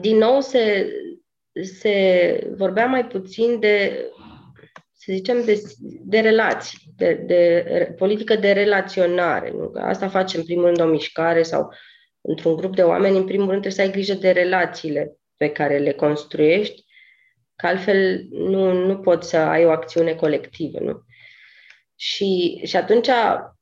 din 0.00 0.16
nou, 0.16 0.40
se, 0.40 0.92
se 1.62 2.50
vorbea 2.56 2.86
mai 2.86 3.06
puțin 3.06 3.60
de, 3.60 4.06
să 4.92 5.12
zicem, 5.12 5.44
de, 5.44 5.62
de 6.04 6.20
relații, 6.20 6.78
de, 6.96 7.14
de 7.14 7.94
politică 7.96 8.34
de 8.34 8.52
relaționare. 8.52 9.50
Nu? 9.50 9.72
Asta 9.74 10.08
face, 10.08 10.36
în 10.36 10.44
primul 10.44 10.64
rând, 10.64 10.80
o 10.80 10.84
mișcare 10.86 11.42
sau 11.42 11.72
într-un 12.20 12.56
grup 12.56 12.74
de 12.74 12.82
oameni, 12.82 13.16
în 13.16 13.24
primul 13.24 13.48
rând, 13.48 13.60
trebuie 13.60 13.72
să 13.72 13.80
ai 13.80 13.90
grijă 13.90 14.14
de 14.14 14.30
relațiile 14.30 15.16
pe 15.36 15.48
care 15.48 15.78
le 15.78 15.92
construiești, 15.92 16.84
că 17.56 17.66
altfel 17.66 18.26
nu, 18.30 18.72
nu 18.72 18.98
poți 18.98 19.28
să 19.28 19.36
ai 19.36 19.64
o 19.64 19.70
acțiune 19.70 20.14
colectivă. 20.14 20.78
Nu? 20.78 21.02
Și, 21.96 22.60
și 22.64 22.76
atunci, 22.76 23.08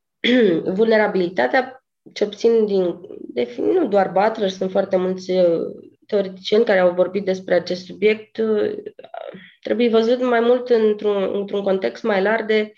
vulnerabilitatea 0.78 1.83
ce 2.12 2.24
obțin 2.24 2.66
din, 2.66 3.00
de, 3.18 3.54
nu 3.58 3.88
doar 3.88 4.10
Butler, 4.10 4.48
sunt 4.48 4.70
foarte 4.70 4.96
mulți 4.96 5.30
uh, 5.30 5.60
teoreticieni 6.06 6.64
care 6.64 6.78
au 6.78 6.92
vorbit 6.92 7.24
despre 7.24 7.54
acest 7.54 7.84
subiect, 7.84 8.36
uh, 8.36 8.74
trebuie 9.60 9.88
văzut 9.88 10.22
mai 10.22 10.40
mult 10.40 10.68
într-un, 10.68 11.30
într-un 11.32 11.62
context 11.62 12.02
mai 12.02 12.22
larg 12.22 12.46
de 12.46 12.72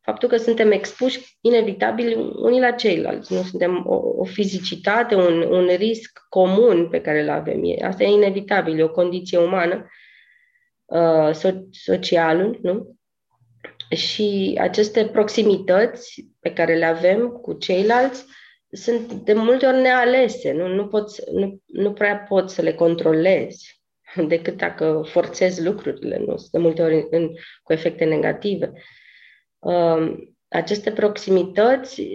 faptul 0.00 0.28
că 0.28 0.36
suntem 0.36 0.70
expuși 0.70 1.38
inevitabil 1.40 2.18
unii 2.36 2.60
la 2.60 2.70
ceilalți. 2.70 3.32
Nu 3.32 3.42
suntem 3.42 3.84
o, 3.86 3.94
o 4.16 4.24
fizicitate, 4.24 5.14
un, 5.14 5.42
un 5.42 5.66
risc 5.76 6.26
comun 6.28 6.88
pe 6.88 7.00
care 7.00 7.22
îl 7.22 7.30
avem. 7.30 7.62
Asta 7.82 8.02
e 8.02 8.12
inevitabil, 8.12 8.78
e 8.78 8.82
o 8.82 8.90
condiție 8.90 9.38
umană, 9.38 9.88
uh, 10.84 11.30
so- 11.30 11.68
socială, 11.70 12.58
nu? 12.62 12.96
Și 13.88 14.58
aceste 14.60 15.06
proximități 15.06 16.28
pe 16.40 16.52
care 16.52 16.76
le 16.76 16.84
avem 16.84 17.28
cu 17.28 17.52
ceilalți 17.52 18.24
sunt 18.74 19.12
de 19.12 19.32
multe 19.32 19.66
ori 19.66 19.80
nealese, 19.80 20.52
nu, 20.52 20.68
nu, 20.68 20.86
poți, 20.86 21.22
nu, 21.32 21.60
nu 21.66 21.92
prea 21.92 22.16
poți 22.16 22.54
să 22.54 22.62
le 22.62 22.72
controlezi 22.72 23.82
decât 24.28 24.56
dacă 24.56 25.02
forțezi 25.06 25.64
lucrurile, 25.64 26.18
nu? 26.26 26.34
de 26.52 26.58
multe 26.58 26.82
ori 26.82 27.06
în, 27.10 27.30
cu 27.62 27.72
efecte 27.72 28.04
negative. 28.04 28.72
Uh, 29.58 30.16
aceste 30.48 30.92
proximități, 30.92 32.08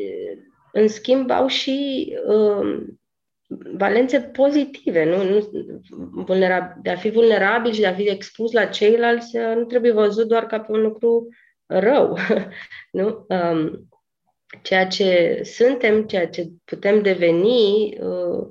în 0.71 0.87
schimb, 0.87 1.31
au 1.31 1.47
și 1.47 2.07
uh, 2.27 2.87
valențe 3.77 4.19
pozitive. 4.21 5.03
Nu? 5.03 5.23
Nu, 5.23 5.49
vulnera- 6.23 6.77
de 6.81 6.89
a 6.89 6.95
fi 6.95 7.09
vulnerabil 7.09 7.71
și 7.71 7.79
de 7.79 7.87
a 7.87 7.93
fi 7.93 8.09
expus 8.09 8.51
la 8.51 8.65
ceilalți 8.65 9.37
nu 9.37 9.63
trebuie 9.63 9.91
văzut 9.91 10.27
doar 10.27 10.45
ca 10.45 10.59
pe 10.59 10.71
un 10.71 10.81
lucru 10.81 11.27
rău. 11.65 12.17
nu? 12.91 13.25
Um, 13.29 13.88
ceea 14.61 14.87
ce 14.87 15.41
suntem, 15.43 16.03
ceea 16.03 16.27
ce 16.27 16.47
putem 16.65 17.01
deveni, 17.01 17.97
uh, 17.99 18.47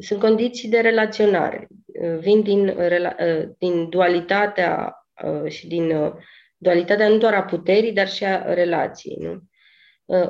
sunt 0.00 0.20
condiții 0.20 0.68
de 0.68 0.80
relaționare. 0.80 1.68
Uh, 1.86 2.18
vin 2.18 2.42
din, 2.42 2.68
uh, 2.68 3.48
din 3.58 3.88
dualitatea 3.88 5.00
și 5.46 5.66
din 5.66 6.12
dualitatea 6.56 7.08
nu 7.08 7.18
doar 7.18 7.34
a 7.34 7.42
puterii, 7.42 7.92
dar 7.92 8.08
și 8.08 8.24
a 8.24 8.54
relației. 8.54 9.16
Nu? 9.20 9.42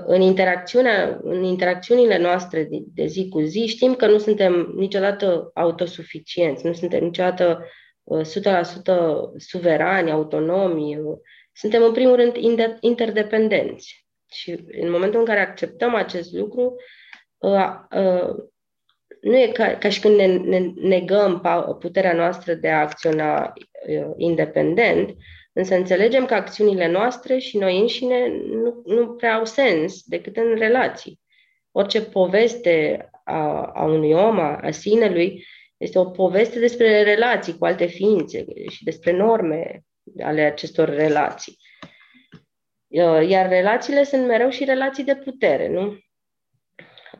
În, 0.06 0.20
interacțiunea, 0.20 1.20
în 1.22 1.42
interacțiunile 1.42 2.18
noastre 2.18 2.64
de, 2.64 2.78
de 2.94 3.06
zi 3.06 3.28
cu 3.28 3.40
zi 3.40 3.66
știm 3.66 3.94
că 3.94 4.06
nu 4.06 4.18
suntem 4.18 4.72
niciodată 4.76 5.50
autosuficienți, 5.54 6.66
nu 6.66 6.72
suntem 6.72 7.04
niciodată 7.04 7.64
100% 8.04 8.24
suverani, 9.36 10.10
autonomi, 10.10 10.98
suntem 11.52 11.82
în 11.82 11.92
primul 11.92 12.16
rând 12.16 12.36
interdependenți. 12.80 14.05
Și 14.30 14.50
în 14.80 14.90
momentul 14.90 15.18
în 15.20 15.26
care 15.26 15.40
acceptăm 15.40 15.94
acest 15.94 16.32
lucru, 16.32 16.76
uh, 17.38 17.74
uh, 17.90 18.34
nu 19.20 19.38
e 19.38 19.46
ca, 19.46 19.76
ca 19.76 19.88
și 19.88 20.00
când 20.00 20.16
ne, 20.16 20.26
ne 20.26 20.58
negăm 20.74 21.42
puterea 21.80 22.12
noastră 22.12 22.54
de 22.54 22.68
a 22.68 22.80
acționa 22.80 23.52
uh, 23.88 24.12
independent, 24.16 25.14
însă 25.52 25.74
înțelegem 25.74 26.26
că 26.26 26.34
acțiunile 26.34 26.90
noastre 26.90 27.38
și 27.38 27.58
noi 27.58 27.80
înșine 27.80 28.28
nu, 28.50 28.82
nu 28.84 29.08
prea 29.08 29.34
au 29.34 29.44
sens 29.44 30.02
decât 30.02 30.36
în 30.36 30.54
relații. 30.58 31.20
Orice 31.70 32.02
poveste 32.02 33.08
a, 33.24 33.62
a 33.62 33.84
unui 33.84 34.12
om, 34.12 34.38
a, 34.38 34.58
a 34.62 34.70
sinelui, 34.70 35.46
este 35.76 35.98
o 35.98 36.04
poveste 36.04 36.58
despre 36.58 37.02
relații 37.02 37.58
cu 37.58 37.64
alte 37.64 37.86
ființe 37.86 38.44
și 38.70 38.84
despre 38.84 39.12
norme 39.12 39.84
ale 40.22 40.40
acestor 40.40 40.88
relații. 40.88 41.56
Uh, 42.96 43.28
iar 43.28 43.48
relațiile 43.48 44.04
sunt 44.04 44.26
mereu 44.26 44.50
și 44.50 44.64
relații 44.64 45.04
de 45.04 45.16
putere, 45.16 45.68
nu? 45.68 45.98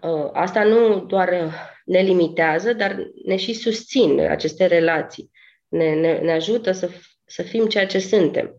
Uh, 0.01 0.31
asta 0.33 0.65
nu 0.65 1.01
doar 1.01 1.53
ne 1.85 2.01
limitează, 2.01 2.73
dar 2.73 2.97
ne 3.25 3.37
și 3.37 3.53
susțin 3.53 4.21
aceste 4.21 4.67
relații. 4.67 5.31
Ne, 5.69 5.95
ne, 5.95 6.19
ne 6.19 6.33
ajută 6.33 6.73
să, 6.73 6.91
să 7.25 7.43
fim 7.43 7.67
ceea 7.67 7.87
ce 7.87 7.99
suntem. 7.99 8.57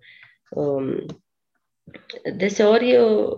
Um, 0.49 1.05
deseori, 2.35 2.97
uh, 2.97 3.37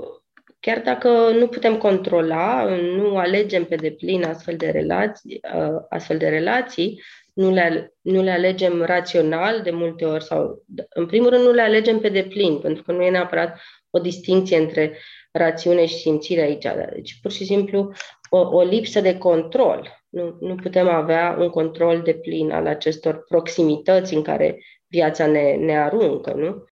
chiar 0.60 0.82
dacă 0.82 1.10
nu 1.32 1.48
putem 1.48 1.78
controla, 1.78 2.76
nu 2.76 3.18
alegem 3.18 3.66
pe 3.66 3.76
deplin 3.76 4.24
astfel 4.24 4.58
de 4.58 4.70
relații, 4.70 5.40
astfel 5.90 6.18
de 6.18 6.30
relații 6.30 7.02
nu 7.40 7.52
le, 7.52 7.94
nu 8.02 8.22
le 8.22 8.32
alegem 8.32 8.82
rațional 8.82 9.62
de 9.62 9.72
multe 9.72 10.06
ori 10.06 10.24
sau, 10.24 10.64
în 10.90 11.06
primul 11.06 11.30
rând, 11.30 11.44
nu 11.44 11.52
le 11.52 11.62
alegem 11.62 12.00
pe 12.00 12.10
deplin, 12.10 12.60
pentru 12.60 12.84
că 12.84 12.92
nu 12.92 13.02
e 13.02 13.10
neapărat 13.10 13.60
o 13.90 14.00
distinție 14.00 14.58
între 14.58 14.98
rațiune 15.32 15.86
și 15.86 15.98
simțire 15.98 16.42
aici. 16.42 16.66
Deci, 16.94 17.20
pur 17.22 17.32
și 17.32 17.46
simplu, 17.46 17.92
o, 18.30 18.38
o 18.38 18.62
lipsă 18.62 19.02
de 19.02 19.18
control. 19.18 20.04
Nu, 20.10 20.38
nu 20.40 20.56
putem 20.56 20.88
avea 20.88 21.36
un 21.40 21.50
control 21.50 22.02
de 22.02 22.14
plin 22.14 22.52
al 22.52 22.68
acestor 22.68 23.24
proximități 23.28 24.14
în 24.14 24.22
care 24.22 24.64
viața 24.88 25.26
ne, 25.26 25.56
ne 25.56 25.78
aruncă, 25.78 26.34
nu? 26.34 26.64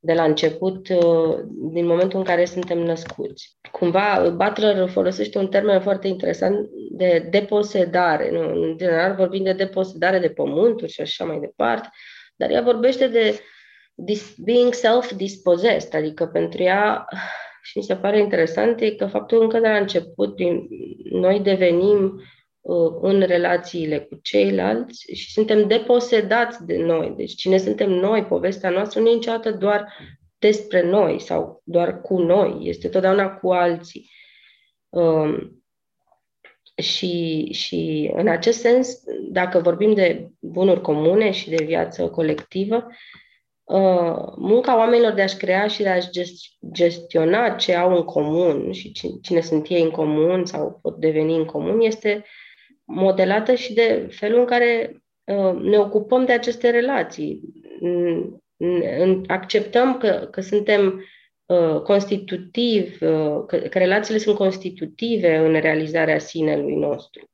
De 0.00 0.12
la 0.12 0.24
început, 0.24 0.88
uh, 0.88 1.38
din 1.72 1.86
momentul 1.86 2.18
în 2.18 2.24
care 2.24 2.44
suntem 2.44 2.78
născuți. 2.78 3.58
Cumva, 3.72 4.34
Butler 4.36 4.88
folosește 4.88 5.38
un 5.38 5.48
termen 5.48 5.80
foarte 5.80 6.08
interesant 6.08 6.68
de 6.90 7.28
deposedare. 7.30 8.30
Nu? 8.30 8.62
În 8.62 8.76
general 8.76 9.14
vorbim 9.14 9.44
de 9.44 9.52
deposedare 9.52 10.18
de 10.18 10.28
pământuri 10.28 10.92
și 10.92 11.00
așa 11.00 11.24
mai 11.24 11.38
departe, 11.38 11.88
dar 12.36 12.50
ea 12.50 12.62
vorbește 12.62 13.08
de 13.08 13.40
being 14.36 14.72
self-dispossessed, 14.72 15.94
adică 15.94 16.26
pentru 16.26 16.62
ea, 16.62 17.04
și 17.62 17.78
mi 17.78 17.84
se 17.84 17.96
pare 17.96 18.18
interesant, 18.18 18.80
e 18.80 18.90
că 18.90 19.06
faptul 19.06 19.42
încă 19.42 19.58
de 19.58 19.68
la 19.68 19.76
început 19.76 20.38
noi 21.10 21.40
devenim 21.40 22.12
Uh, 22.14 22.26
în 23.00 23.20
relațiile 23.20 23.98
cu 23.98 24.18
ceilalți 24.22 25.14
și 25.14 25.32
suntem 25.32 25.66
deposedați 25.68 26.66
de 26.66 26.76
noi. 26.76 27.14
Deci 27.16 27.34
cine 27.34 27.58
suntem 27.58 27.90
noi, 27.90 28.24
povestea 28.24 28.70
noastră 28.70 29.00
nu 29.00 29.08
e 29.08 29.14
niciodată 29.14 29.52
doar 29.52 29.92
despre 30.38 30.82
noi 30.82 31.20
sau 31.20 31.62
doar 31.64 32.00
cu 32.00 32.18
noi, 32.18 32.58
este 32.60 32.88
totdeauna 32.88 33.30
cu 33.30 33.52
alții. 33.52 34.10
Um, 34.88 35.62
și, 36.74 37.48
și 37.52 38.10
în 38.14 38.28
acest 38.28 38.60
sens, 38.60 39.02
dacă 39.30 39.58
vorbim 39.58 39.94
de 39.94 40.28
bunuri 40.40 40.80
comune 40.80 41.30
și 41.30 41.48
de 41.48 41.64
viață 41.64 42.08
colectivă, 42.08 42.86
uh, 43.64 44.32
munca 44.36 44.76
oamenilor 44.76 45.12
de 45.12 45.22
a-și 45.22 45.36
crea 45.36 45.66
și 45.66 45.82
de 45.82 45.88
a-și 45.88 46.10
gestiona 46.72 47.50
ce 47.50 47.74
au 47.74 47.96
în 47.96 48.04
comun 48.04 48.72
și 48.72 48.92
cine 49.22 49.40
sunt 49.40 49.68
ei 49.68 49.82
în 49.82 49.90
comun 49.90 50.44
sau 50.44 50.78
pot 50.82 50.96
deveni 50.96 51.36
în 51.36 51.44
comun 51.44 51.80
este 51.80 52.24
modelată 52.90 53.54
și 53.54 53.72
de 53.72 54.08
felul 54.10 54.38
în 54.38 54.44
care 54.44 55.02
uh, 55.24 55.60
ne 55.60 55.78
ocupăm 55.78 56.24
de 56.24 56.32
aceste 56.32 56.70
relații. 56.70 57.40
Acceptăm 59.26 59.98
că, 59.98 60.28
că 60.30 60.40
suntem 60.40 61.04
uh, 61.46 61.80
constitutivi, 61.80 63.04
uh, 63.04 63.44
că, 63.46 63.56
că 63.56 63.78
relațiile 63.78 64.18
sunt 64.18 64.36
constitutive 64.36 65.36
în 65.36 65.60
realizarea 65.60 66.18
sinelui 66.18 66.74
nostru. 66.74 67.30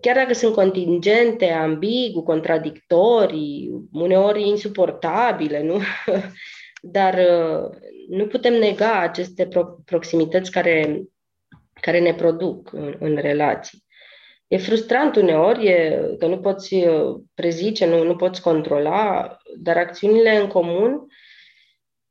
Chiar 0.00 0.14
dacă 0.14 0.32
sunt 0.32 0.54
contingente, 0.54 1.50
ambigu, 1.50 2.22
contradictorii, 2.22 3.70
uneori 3.92 4.48
insuportabile, 4.48 5.62
nu? 5.62 5.80
Dar 6.82 7.18
nu 8.08 8.26
putem 8.26 8.54
nega 8.54 9.00
aceste 9.00 9.48
proximități 9.84 10.50
care, 10.50 11.02
care 11.80 12.00
ne 12.00 12.14
produc 12.14 12.72
în, 12.72 12.96
în 12.98 13.16
relații. 13.16 13.82
E 14.52 14.58
frustrant 14.58 15.16
uneori, 15.16 15.66
e, 15.66 16.00
că 16.18 16.26
nu 16.26 16.40
poți 16.40 16.74
uh, 16.74 17.20
prezice, 17.34 17.86
nu, 17.86 18.02
nu 18.02 18.16
poți 18.16 18.42
controla, 18.42 19.36
dar 19.58 19.76
acțiunile 19.76 20.36
în 20.36 20.46
comun 20.46 21.06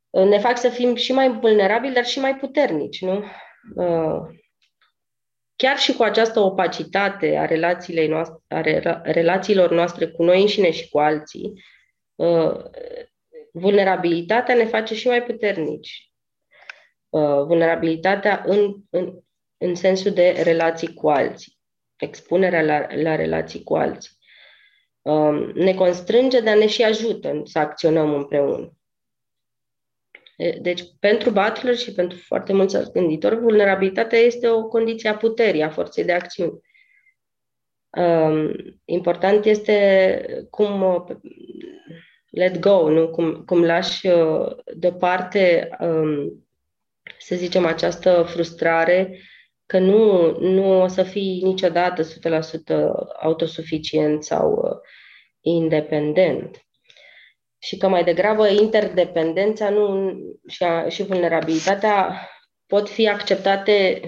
uh, 0.10 0.26
ne 0.26 0.40
fac 0.40 0.58
să 0.58 0.70
fim 0.70 0.96
și 0.96 1.14
mai 1.14 1.40
vulnerabili, 1.40 1.94
dar 1.94 2.06
și 2.06 2.20
mai 2.20 2.36
puternici, 2.36 3.02
nu? 3.02 3.24
Uh, 3.76 4.20
chiar 5.56 5.78
și 5.78 5.94
cu 5.94 6.04
această 6.04 6.40
opacitate 6.40 7.38
a, 7.38 7.46
relațiile 7.46 8.08
noastre, 8.08 8.38
a 8.48 8.62
relațiilor 9.12 9.72
noastre 9.72 10.08
cu 10.08 10.24
noi 10.24 10.42
înșine 10.42 10.72
și 10.72 10.90
cu 10.90 11.00
alții, 11.00 11.54
vulnerabilitatea 13.52 14.56
ne 14.56 14.66
face 14.66 14.96
și 14.96 15.08
mai 15.08 15.24
puternici. 15.24 16.12
Vulnerabilitatea 17.46 18.44
în, 18.46 18.76
în, 18.90 19.20
în 19.58 19.76
sensul 19.76 20.12
de 20.12 20.42
relații 20.44 20.94
cu 20.94 21.10
alții 21.10 21.60
expunerea 22.02 22.62
la, 22.62 22.96
la 22.96 23.16
relații 23.16 23.64
cu 23.64 23.76
alții. 23.76 24.12
Um, 25.02 25.52
ne 25.54 25.74
constrânge, 25.74 26.40
dar 26.40 26.58
ne 26.58 26.68
și 26.68 26.84
ajută 26.84 27.42
să 27.44 27.60
acționăm 27.60 28.14
împreună. 28.14 28.76
Deci, 30.62 30.84
pentru 31.00 31.30
Butler 31.30 31.76
și 31.76 31.94
pentru 31.94 32.18
foarte 32.18 32.54
mulți 32.54 32.92
gânditori, 32.92 33.40
vulnerabilitatea 33.40 34.20
este 34.20 34.48
o 34.48 34.68
condiție 34.68 35.10
a 35.10 35.18
puterii, 35.18 35.62
a 35.62 35.70
forței 35.70 36.04
de 36.04 36.12
acțiune. 36.12 36.60
Um, 37.90 38.52
important 38.86 39.46
este 39.46 40.48
cum 40.50 40.82
uh, 40.82 41.16
let 42.30 42.60
go, 42.60 42.90
nu? 42.90 43.10
Cum, 43.10 43.44
cum 43.46 43.64
lași 43.64 44.08
uh, 44.08 44.56
deoparte, 44.76 45.70
um, 45.80 46.46
să 47.20 47.36
zicem, 47.36 47.66
această 47.66 48.24
frustrare 48.28 49.20
că 49.72 49.80
nu, 49.80 50.32
nu 50.40 50.82
o 50.82 50.88
să 50.88 51.04
fii 51.04 51.42
niciodată 51.44 52.04
100% 52.04 52.08
autosuficient 53.22 54.24
sau 54.24 54.52
uh, 54.52 54.78
independent. 55.42 56.66
Și 57.58 57.78
că 57.78 57.88
mai 57.88 58.04
degrabă 58.04 58.48
interdependența 58.48 59.70
nu, 59.70 60.14
și, 60.48 60.64
a, 60.64 60.90
și 60.90 61.04
vulnerabilitatea 61.04 62.28
pot 62.66 62.90
fi 62.90 63.10
acceptate 63.10 64.02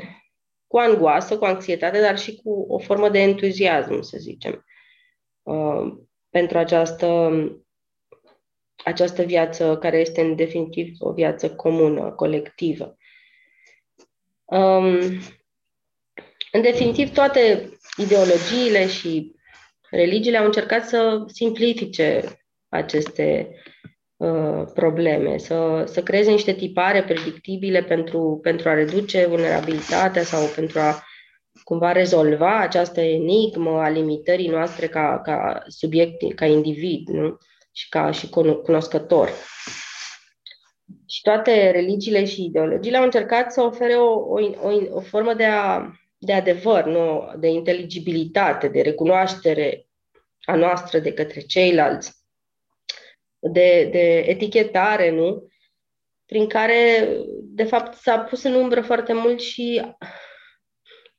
cu 0.67 0.77
angoasă, 0.77 1.37
cu 1.37 1.45
anxietate, 1.45 2.01
dar 2.01 2.17
și 2.17 2.41
cu 2.43 2.65
o 2.69 2.79
formă 2.79 3.09
de 3.09 3.19
entuziasm, 3.19 4.01
să 4.01 4.17
zicem, 4.19 4.65
uh, 5.43 5.93
pentru 6.29 6.57
această, 6.57 7.31
această 8.85 9.23
viață 9.23 9.77
care 9.77 9.97
este 9.97 10.21
în 10.21 10.35
definitiv 10.35 10.95
o 10.99 11.11
viață 11.13 11.55
comună, 11.55 12.11
colectivă. 12.11 12.97
Um, 14.45 14.99
în 16.55 16.61
definitiv, 16.61 17.13
toate 17.13 17.69
ideologiile 17.97 18.87
și 18.87 19.35
religiile 19.89 20.37
au 20.37 20.45
încercat 20.45 20.87
să 20.87 21.23
simplifice 21.27 22.23
aceste 22.69 23.49
uh, 24.17 24.63
probleme, 24.73 25.37
să, 25.37 25.83
să 25.85 26.03
creeze 26.03 26.31
niște 26.31 26.53
tipare 26.53 27.03
predictibile 27.03 27.83
pentru, 27.83 28.39
pentru 28.41 28.69
a 28.69 28.73
reduce 28.73 29.25
vulnerabilitatea 29.25 30.23
sau 30.23 30.47
pentru 30.55 30.79
a 30.79 31.03
cumva 31.63 31.91
rezolva 31.91 32.59
această 32.59 33.01
enigmă 33.01 33.81
a 33.81 33.89
limitării 33.89 34.47
noastre 34.47 34.87
ca, 34.87 35.21
ca 35.23 35.63
subiect, 35.67 36.35
ca 36.35 36.45
individ 36.45 37.07
nu? 37.07 37.37
și 37.71 37.89
ca 37.89 38.11
și 38.11 38.29
cunoscător. 38.63 39.29
Și 41.07 41.21
toate 41.21 41.71
religiile 41.71 42.25
și 42.25 42.43
ideologiile 42.43 42.97
au 42.97 43.03
încercat 43.03 43.51
să 43.51 43.61
ofere 43.61 43.93
o, 43.93 44.11
o, 44.11 44.39
o, 44.61 44.71
o 44.91 44.99
formă 44.99 45.33
de 45.33 45.45
a 45.45 45.91
de 46.25 46.33
adevăr, 46.33 46.85
nu 46.85 47.33
de 47.37 47.47
inteligibilitate, 47.47 48.67
de 48.67 48.81
recunoaștere 48.81 49.87
a 50.41 50.55
noastră 50.55 50.99
de 50.99 51.13
către 51.13 51.39
ceilalți, 51.39 52.15
de, 53.39 53.89
de 53.91 54.17
etichetare, 54.17 55.09
nu? 55.09 55.47
Prin 56.25 56.47
care, 56.47 57.07
de 57.41 57.63
fapt, 57.63 57.93
s-a 57.93 58.19
pus 58.19 58.43
în 58.43 58.53
umbră 58.53 58.81
foarte 58.81 59.13
mult 59.13 59.39
și, 59.39 59.81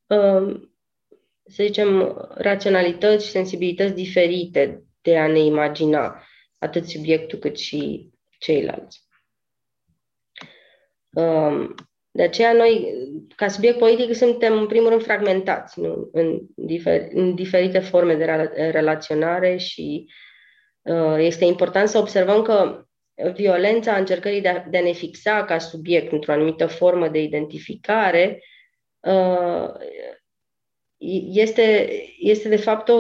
um, 0.07 0.75
să 1.45 1.63
zicem, 1.63 2.17
raționalități 2.35 3.25
și 3.25 3.31
sensibilități 3.31 3.95
diferite 3.95 4.83
de 5.03 5.19
a 5.19 5.27
ne 5.27 5.39
imagina 5.39 6.23
atât 6.59 6.89
subiectul 6.89 7.39
cât 7.39 7.59
și 7.59 8.11
ceilalți. 8.39 9.03
Um, 11.11 11.75
de 12.17 12.23
aceea 12.23 12.53
noi, 12.53 12.95
ca 13.37 13.49
subiect 13.49 13.79
politic, 13.79 14.15
suntem 14.15 14.59
în 14.59 14.67
primul 14.67 14.89
rând 14.89 15.03
fragmentați 15.03 15.81
nu? 15.81 16.09
În, 16.13 16.41
difer- 16.57 17.09
în 17.11 17.35
diferite 17.35 17.79
forme 17.79 18.15
de 18.15 18.25
relaționare 18.71 19.57
și 19.57 20.11
uh, 20.83 21.17
este 21.19 21.45
important 21.45 21.89
să 21.89 21.99
observăm 21.99 22.43
că 22.43 22.85
violența 23.33 23.97
încercării 23.97 24.41
de 24.41 24.49
a, 24.49 24.65
de 24.69 24.79
a 24.79 24.83
ne 24.83 24.93
fixa 24.93 25.45
ca 25.45 25.59
subiect 25.59 26.13
într-o 26.13 26.33
anumită 26.33 26.67
formă 26.67 27.09
de 27.09 27.23
identificare 27.23 28.43
uh, 29.01 29.69
este, 31.33 31.89
este 32.19 32.49
de 32.49 32.57
fapt 32.57 32.89
o, 32.89 32.99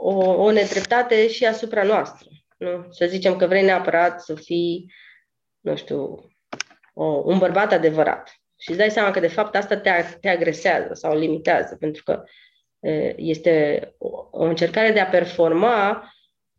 o, 0.00 0.42
o 0.42 0.50
nedreptate 0.50 1.28
și 1.28 1.46
asupra 1.46 1.82
noastră. 1.82 2.28
Nu? 2.56 2.86
Să 2.90 3.06
zicem 3.06 3.36
că 3.36 3.46
vrei 3.46 3.64
neapărat 3.64 4.22
să 4.22 4.34
fii, 4.34 4.92
nu 5.60 5.76
știu, 5.76 6.30
o, 6.94 7.04
un 7.04 7.38
bărbat 7.38 7.72
adevărat 7.72 8.37
și 8.58 8.68
îți 8.68 8.78
dai 8.78 8.90
seama 8.90 9.10
că, 9.10 9.20
de 9.20 9.28
fapt, 9.28 9.56
asta 9.56 9.76
te, 9.76 9.90
te 10.20 10.28
agresează 10.28 10.94
sau 10.94 11.18
limitează, 11.18 11.76
pentru 11.76 12.02
că 12.02 12.24
este 13.16 13.82
o 14.32 14.44
încercare 14.44 14.90
de 14.90 15.00
a 15.00 15.06
performa 15.06 16.12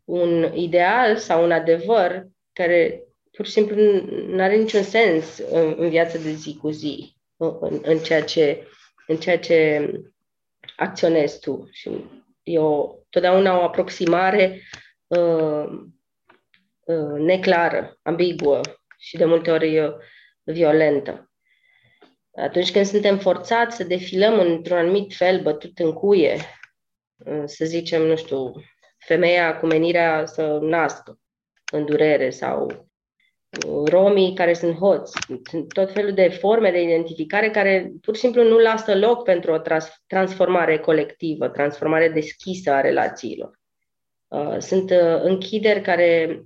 un 0.04 0.52
ideal 0.54 1.16
sau 1.16 1.44
un 1.44 1.52
adevăr 1.52 2.26
care 2.52 3.02
pur 3.32 3.46
și 3.46 3.52
simplu 3.52 3.76
nu 4.26 4.42
are 4.42 4.56
niciun 4.56 4.82
sens 4.82 5.38
în, 5.38 5.74
în 5.76 5.88
viața 5.88 6.18
de 6.18 6.30
zi 6.30 6.56
cu 6.56 6.70
zi, 6.70 7.16
în, 7.36 7.80
în, 7.82 7.98
ceea 7.98 8.22
ce, 8.24 8.66
în 9.06 9.16
ceea 9.16 9.38
ce 9.38 9.90
acționezi 10.76 11.40
tu. 11.40 11.68
Și 11.72 11.90
e 12.42 12.58
o, 12.58 12.94
totdeauna 13.10 13.58
o 13.58 13.62
aproximare 13.62 14.62
uh, 15.06 15.64
uh, 16.84 17.18
neclară, 17.18 17.98
ambiguă 18.02 18.60
și 18.98 19.16
de 19.16 19.24
multe 19.24 19.50
ori 19.50 19.78
uh, 19.78 19.92
violentă. 20.42 21.29
Atunci 22.34 22.72
când 22.72 22.86
suntem 22.86 23.18
forțați 23.18 23.76
să 23.76 23.84
defilăm 23.84 24.38
într-un 24.38 24.76
anumit 24.76 25.14
fel 25.14 25.42
bătut 25.42 25.78
în 25.78 25.92
cuie, 25.92 26.36
să 27.44 27.64
zicem, 27.64 28.02
nu 28.02 28.16
știu, 28.16 28.52
femeia 28.98 29.58
cu 29.58 29.66
menirea 29.66 30.26
să 30.26 30.58
nască 30.62 31.18
în 31.72 31.84
durere 31.84 32.30
sau 32.30 32.88
romii 33.84 34.34
care 34.34 34.52
sunt 34.52 34.76
hoți, 34.76 35.12
tot 35.74 35.92
felul 35.92 36.12
de 36.12 36.28
forme 36.28 36.70
de 36.70 36.82
identificare 36.82 37.50
care 37.50 37.92
pur 38.00 38.14
și 38.14 38.20
simplu 38.20 38.42
nu 38.42 38.58
lasă 38.58 38.96
loc 38.96 39.24
pentru 39.24 39.52
o 39.52 39.58
trans- 39.58 40.02
transformare 40.06 40.78
colectivă, 40.78 41.48
transformare 41.48 42.08
deschisă 42.08 42.70
a 42.70 42.80
relațiilor. 42.80 43.58
Uh, 44.28 44.56
sunt 44.58 44.90
uh, 44.90 45.22
închideri 45.22 45.80
care, 45.80 46.42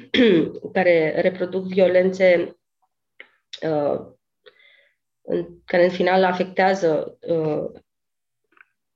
care 0.72 1.20
reproduc 1.20 1.66
violențe 1.66 2.56
uh, 3.62 4.00
în, 5.24 5.46
care 5.64 5.84
în 5.84 5.90
final 5.90 6.24
afectează 6.24 7.18
uh, 7.20 7.80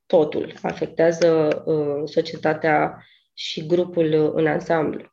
totul, 0.07 0.53
afectează 0.63 1.63
uh, 1.67 2.03
societatea 2.05 3.05
și 3.35 3.67
grupul 3.67 4.33
în 4.35 4.47
ansamblu. 4.47 5.13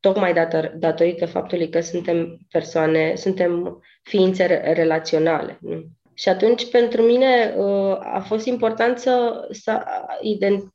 Tocmai 0.00 0.34
dator, 0.34 0.72
datorită 0.76 1.26
faptului 1.26 1.68
că 1.68 1.80
suntem 1.80 2.38
persoane, 2.50 3.14
suntem 3.14 3.82
ființe 4.02 4.46
relaționale. 4.74 5.58
Nu? 5.60 5.84
Și 6.20 6.28
atunci, 6.28 6.70
pentru 6.70 7.02
mine, 7.02 7.54
uh, 7.56 7.98
a 8.00 8.24
fost 8.26 8.46
important 8.46 8.98
să, 8.98 9.46
să, 9.50 9.82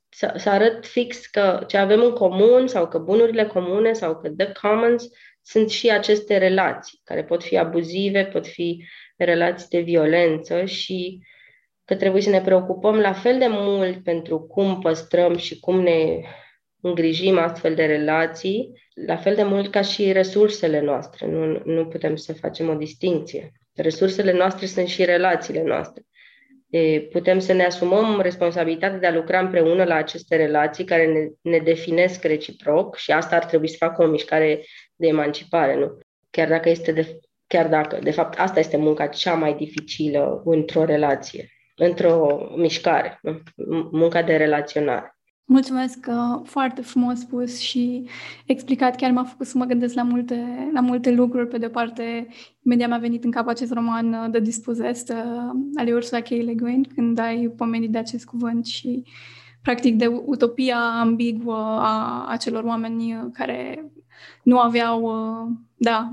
să, 0.09 0.33
să 0.35 0.49
arăt 0.49 0.85
fix 0.85 1.25
că 1.25 1.63
ce 1.67 1.77
avem 1.77 2.01
în 2.01 2.11
comun 2.11 2.67
sau 2.67 2.87
că 2.87 2.97
bunurile 2.97 3.45
comune 3.45 3.93
sau 3.93 4.19
că 4.19 4.29
the 4.29 4.51
commons 4.51 5.07
sunt 5.41 5.69
și 5.69 5.89
aceste 5.89 6.37
relații 6.37 7.01
care 7.03 7.23
pot 7.23 7.43
fi 7.43 7.57
abuzive, 7.57 8.25
pot 8.25 8.47
fi 8.47 8.85
relații 9.23 9.67
de 9.69 9.79
violență 9.79 10.65
și 10.65 11.19
că 11.85 11.95
trebuie 11.95 12.21
să 12.21 12.29
ne 12.29 12.41
preocupăm 12.41 12.95
la 12.95 13.13
fel 13.13 13.37
de 13.37 13.47
mult 13.49 14.03
pentru 14.03 14.39
cum 14.39 14.79
păstrăm 14.79 15.37
și 15.37 15.59
cum 15.59 15.81
ne 15.81 16.21
îngrijim 16.81 17.37
astfel 17.37 17.75
de 17.75 17.85
relații, 17.85 18.71
la 18.93 19.15
fel 19.15 19.35
de 19.35 19.43
mult 19.43 19.71
ca 19.71 19.81
și 19.81 20.11
resursele 20.11 20.79
noastre. 20.81 21.27
Nu, 21.27 21.61
nu 21.65 21.85
putem 21.85 22.15
să 22.15 22.33
facem 22.33 22.69
o 22.69 22.73
distinție. 22.73 23.51
Resursele 23.75 24.33
noastre 24.33 24.65
sunt 24.65 24.87
și 24.87 25.05
relațiile 25.05 25.63
noastre. 25.63 26.03
E, 26.69 27.01
putem 27.01 27.39
să 27.39 27.53
ne 27.53 27.65
asumăm 27.65 28.21
responsabilitatea 28.21 28.97
de 28.97 29.07
a 29.07 29.13
lucra 29.13 29.39
împreună 29.39 29.83
la 29.83 29.95
aceste 29.95 30.35
relații 30.35 30.83
care 30.83 31.05
ne, 31.05 31.51
ne 31.51 31.57
definesc 31.57 32.23
reciproc 32.23 32.95
și 32.95 33.11
asta 33.11 33.35
ar 33.35 33.45
trebui 33.45 33.67
să 33.67 33.75
facă 33.79 34.03
o 34.03 34.07
mișcare 34.07 34.65
de 34.95 35.07
emancipare, 35.07 35.75
nu? 35.75 35.97
Chiar 36.29 36.47
dacă 36.47 36.69
este 36.69 36.91
de, 36.91 37.19
chiar 37.55 37.69
dacă, 37.69 37.99
de 38.03 38.11
fapt, 38.11 38.39
asta 38.39 38.59
este 38.59 38.77
munca 38.77 39.07
cea 39.07 39.33
mai 39.33 39.55
dificilă 39.55 40.41
într-o 40.45 40.85
relație. 40.85 41.49
într-o 41.77 42.37
mișcare, 42.55 43.21
munca 43.91 44.21
de 44.21 44.35
relaționare. 44.35 45.17
Mulțumesc 45.45 45.99
că 45.99 46.41
foarte 46.43 46.81
frumos 46.81 47.19
spus 47.19 47.59
și 47.59 48.09
explicat. 48.45 48.95
Chiar 48.95 49.11
m-a 49.11 49.23
făcut 49.23 49.45
să 49.45 49.57
mă 49.57 49.65
gândesc 49.65 49.95
la 49.95 50.03
multe, 50.03 50.69
la 50.73 50.79
multe 50.79 51.11
lucruri. 51.11 51.47
Pe 51.47 51.57
de-o 51.57 51.69
parte, 51.69 52.27
imediat 52.63 52.89
mi-a 52.89 52.97
venit 52.97 53.23
în 53.23 53.31
cap 53.31 53.47
acest 53.47 53.73
roman 53.73 54.13
uh, 54.13 54.29
The 54.31 54.39
Dispossessed 54.39 55.17
uh, 55.17 55.51
al 55.75 55.93
Ursula 55.93 56.21
K. 56.21 56.29
Le 56.29 56.53
Guin, 56.53 56.83
când 56.95 57.19
ai 57.19 57.53
pomenit 57.57 57.91
de 57.91 57.97
acest 57.97 58.25
cuvânt 58.25 58.65
și 58.65 59.03
practic 59.61 59.95
de 59.95 60.07
utopia 60.07 60.77
ambiguă 60.77 61.79
a 61.79 62.25
acelor 62.29 62.63
oameni 62.63 63.13
uh, 63.13 63.23
care 63.33 63.91
nu 64.43 64.59
aveau, 64.59 65.11
da, 65.75 66.11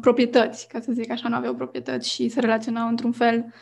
proprietăți, 0.00 0.68
ca 0.68 0.80
să 0.80 0.92
zic 0.92 1.10
așa, 1.10 1.28
nu 1.28 1.36
aveau 1.36 1.54
proprietăți 1.54 2.10
și 2.10 2.28
se 2.28 2.40
relaționau 2.40 2.88
într-un 2.88 3.12
fel, 3.12 3.54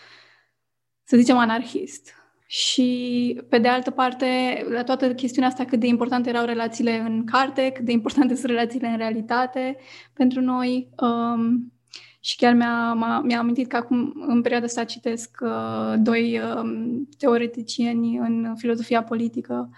să 1.05 1.17
zicem, 1.17 1.37
anarhist 1.37 2.19
și, 2.51 3.41
pe 3.49 3.59
de 3.59 3.69
altă 3.69 3.91
parte, 3.91 4.27
la 4.71 4.85
toată 4.85 5.15
chestiunea 5.15 5.51
asta, 5.51 5.65
cât 5.65 5.81
de 5.81 5.87
importante 5.87 6.29
erau 6.29 6.45
relațiile 6.45 6.99
în 6.99 7.25
carte, 7.25 7.71
cât 7.75 7.85
de 7.85 7.93
importante 7.93 8.35
sunt 8.41 8.51
relațiile 8.51 8.89
în 8.89 8.97
realitate 8.97 9.77
pentru 10.13 10.41
noi. 10.41 10.89
Um, 11.01 11.73
și 12.21 12.37
chiar 12.37 12.55
mi-a, 12.55 13.21
mi-a 13.23 13.39
amintit 13.39 13.69
că 13.69 13.77
acum, 13.77 14.13
în 14.27 14.43
perioada 14.43 14.67
asta, 14.67 14.85
citesc 14.85 15.39
uh, 15.41 15.95
doi 15.99 16.41
um, 16.41 17.09
teoreticieni 17.19 18.17
în 18.17 18.55
filozofia 18.57 19.03
politică, 19.03 19.69
uh, 19.71 19.77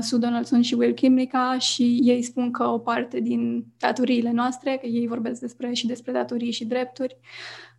Sue 0.00 0.18
Donaldson 0.18 0.62
și 0.62 0.74
Will 0.74 0.92
Kimlicka, 0.92 1.58
și 1.58 2.00
ei 2.02 2.22
spun 2.22 2.50
că 2.50 2.64
o 2.64 2.78
parte 2.78 3.20
din 3.20 3.64
datoriile 3.78 4.30
noastre, 4.30 4.76
că 4.80 4.86
ei 4.86 5.06
vorbesc 5.06 5.40
despre 5.40 5.72
și 5.72 5.86
despre 5.86 6.12
datorii 6.12 6.50
și 6.50 6.64
drepturi, 6.64 7.16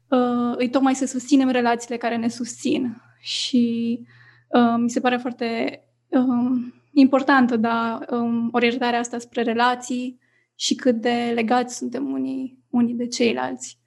uh, 0.09 0.53
îi 0.57 0.69
tocmai 0.69 0.95
să 0.95 1.05
susținem 1.05 1.49
relațiile 1.49 1.97
care 1.97 2.15
ne 2.15 2.27
susțin 2.27 3.01
și 3.19 3.99
uh, 4.47 4.75
mi 4.77 4.89
se 4.89 4.99
pare 4.99 5.17
foarte 5.17 5.79
uh, 6.07 6.73
importantă, 6.93 7.57
da, 7.57 7.99
um, 8.09 8.49
orientarea 8.51 8.99
asta 8.99 9.19
spre 9.19 9.41
relații 9.41 10.19
și 10.55 10.75
cât 10.75 10.95
de 10.95 11.31
legați 11.33 11.75
suntem 11.77 12.11
unii, 12.11 12.63
unii 12.69 12.93
de 12.93 13.07
ceilalți. 13.07 13.79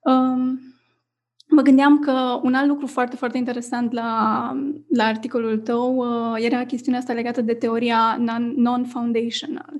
Um, 0.00 0.60
mă 1.48 1.62
gândeam 1.62 1.98
că 1.98 2.40
un 2.42 2.54
alt 2.54 2.68
lucru 2.68 2.86
foarte, 2.86 3.16
foarte 3.16 3.38
interesant 3.38 3.92
la, 3.92 4.52
la 4.88 5.04
articolul 5.04 5.58
tău 5.58 5.96
uh, 5.96 6.44
era 6.44 6.64
chestiunea 6.64 7.00
asta 7.00 7.12
legată 7.12 7.40
de 7.40 7.54
teoria 7.54 8.20
non-foundational, 8.56 9.72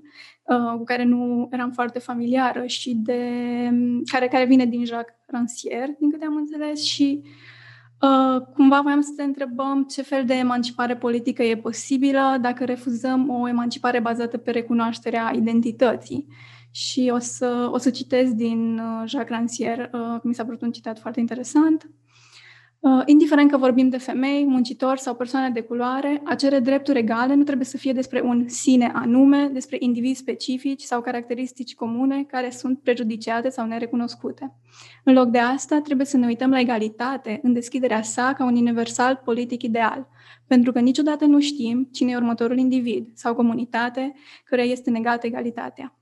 uh, 0.43 0.77
cu 0.77 0.85
care 0.85 1.05
nu 1.05 1.49
eram 1.53 1.71
foarte 1.71 1.99
familiară 1.99 2.67
și 2.67 2.95
de 2.95 3.21
care, 4.13 4.29
care 4.29 4.45
vine 4.45 4.67
din 4.67 4.85
Jacques 4.85 5.17
Rancière, 5.27 5.97
din 5.99 6.11
câte 6.11 6.25
am 6.25 6.37
înțeles, 6.37 6.83
și 6.83 7.23
uh, 7.23 7.31
Uh, 8.05 8.43
cumva 8.55 8.81
voiam 8.81 9.01
să 9.01 9.13
te 9.17 9.23
întrebăm 9.23 9.85
ce 9.85 10.03
fel 10.03 10.25
de 10.25 10.35
emancipare 10.35 10.97
politică 10.97 11.43
e 11.43 11.57
posibilă 11.57 12.39
dacă 12.41 12.65
refuzăm 12.65 13.31
o 13.31 13.49
emancipare 13.49 14.01
bazată 14.01 14.37
pe 14.37 14.51
recunoașterea 14.51 15.33
identității. 15.35 16.27
Și 16.77 17.11
o 17.15 17.19
să, 17.19 17.69
o 17.73 17.79
să 17.79 17.91
citesc 17.91 18.33
din 18.33 18.79
uh, 18.79 19.09
Jacques 19.09 19.39
Rancière, 19.39 19.91
uh, 19.93 20.21
mi 20.23 20.35
s-a 20.35 20.45
părut 20.45 20.63
un 20.63 20.71
citat 20.71 20.99
foarte 20.99 21.21
interesant. 21.21 21.91
Uh, 22.79 23.03
indiferent 23.07 23.51
că 23.51 23.57
vorbim 23.57 23.89
de 23.89 23.99
femei, 23.99 24.45
muncitori 24.45 25.01
sau 25.01 25.15
persoane 25.15 25.51
de 25.51 25.61
culoare, 25.61 26.21
a 26.25 26.35
cere 26.35 26.59
drepturi 26.59 26.99
egale 26.99 27.35
nu 27.35 27.43
trebuie 27.43 27.67
să 27.67 27.77
fie 27.77 27.93
despre 27.93 28.21
un 28.21 28.49
sine 28.49 28.91
anume, 28.95 29.51
despre 29.53 29.77
indivizi 29.81 30.21
specifici 30.21 30.83
sau 30.83 31.01
caracteristici 31.01 31.75
comune 31.75 32.25
care 32.25 32.51
sunt 32.51 32.81
prejudiciate 32.81 33.49
sau 33.49 33.67
nerecunoscute. 33.67 34.55
În 35.05 35.15
loc 35.15 35.29
de 35.29 35.39
asta, 35.39 35.81
trebuie 35.81 36.07
să 36.07 36.17
ne 36.17 36.27
uităm 36.27 36.51
la 36.51 36.61
egalitate 36.61 37.41
în 37.43 37.53
deschiderea 37.53 38.03
sa 38.03 38.33
ca 38.37 38.45
un 38.45 38.57
universal 38.57 39.21
politic 39.25 39.63
ideal, 39.63 40.09
pentru 40.47 40.73
că 40.73 40.81
niciodată 40.81 41.25
nu 41.25 41.41
știm 41.41 41.89
cine 41.93 42.11
e 42.11 42.17
următorul 42.17 42.59
individ 42.59 43.09
sau 43.15 43.35
comunitate 43.35 44.15
care 44.45 44.63
este 44.63 44.91
negată 44.91 45.27
egalitatea. 45.27 45.99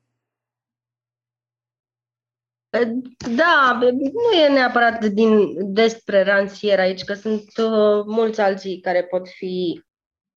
Da, 3.36 3.78
nu 3.92 4.36
e 4.36 4.48
neapărat 4.48 5.04
din, 5.04 5.52
despre 5.72 6.22
ransier 6.22 6.78
aici, 6.78 7.04
că 7.04 7.14
sunt 7.14 7.42
uh, 7.56 8.04
mulți 8.06 8.40
alții 8.40 8.80
care 8.80 9.02
pot 9.02 9.28
fi 9.28 9.82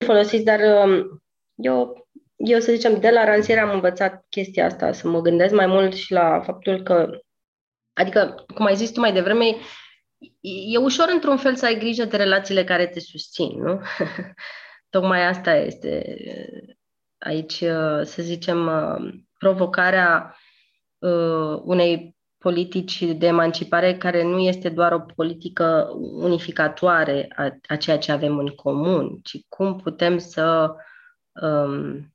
folosiți, 0.06 0.44
dar 0.44 0.60
uh, 0.60 1.06
eu, 1.56 2.08
eu, 2.36 2.60
să 2.60 2.72
zicem, 2.72 3.00
de 3.00 3.10
la 3.10 3.24
ransier 3.24 3.58
am 3.58 3.74
învățat 3.74 4.26
chestia 4.30 4.66
asta, 4.66 4.92
să 4.92 5.08
mă 5.08 5.22
gândesc 5.22 5.54
mai 5.54 5.66
mult 5.66 5.94
și 5.94 6.12
la 6.12 6.42
faptul 6.42 6.84
că, 6.84 7.20
adică, 7.94 8.46
cum 8.54 8.66
ai 8.66 8.76
zis 8.76 8.92
tu 8.92 9.00
mai 9.00 9.14
devreme, 9.14 9.46
e 10.42 10.78
ușor 10.78 11.10
într-un 11.12 11.38
fel 11.38 11.56
să 11.56 11.66
ai 11.66 11.78
grijă 11.78 12.06
de 12.06 12.18
relațiile 12.18 12.64
care 12.64 12.88
te 12.88 13.00
susțin, 13.00 13.62
nu? 13.62 13.82
Tocmai 14.90 15.28
asta 15.28 15.56
este 15.56 16.18
aici, 17.18 17.62
uh, 17.62 18.02
să 18.04 18.22
zicem, 18.22 18.68
uh, 18.68 19.14
provocarea 19.38 20.36
uh, 20.98 21.60
unei 21.64 22.15
politici 22.46 23.02
de 23.02 23.28
emancipare 23.28 23.98
care 23.98 24.24
nu 24.24 24.40
este 24.40 24.70
doar 24.70 24.92
o 24.92 25.00
politică 25.00 25.90
unificatoare 26.14 27.28
a, 27.36 27.58
a 27.68 27.76
ceea 27.76 27.98
ce 27.98 28.12
avem 28.12 28.38
în 28.38 28.48
comun, 28.48 29.20
ci 29.24 29.38
cum 29.50 29.76
putem 29.76 30.18
să 30.18 30.76
um, 31.42 32.14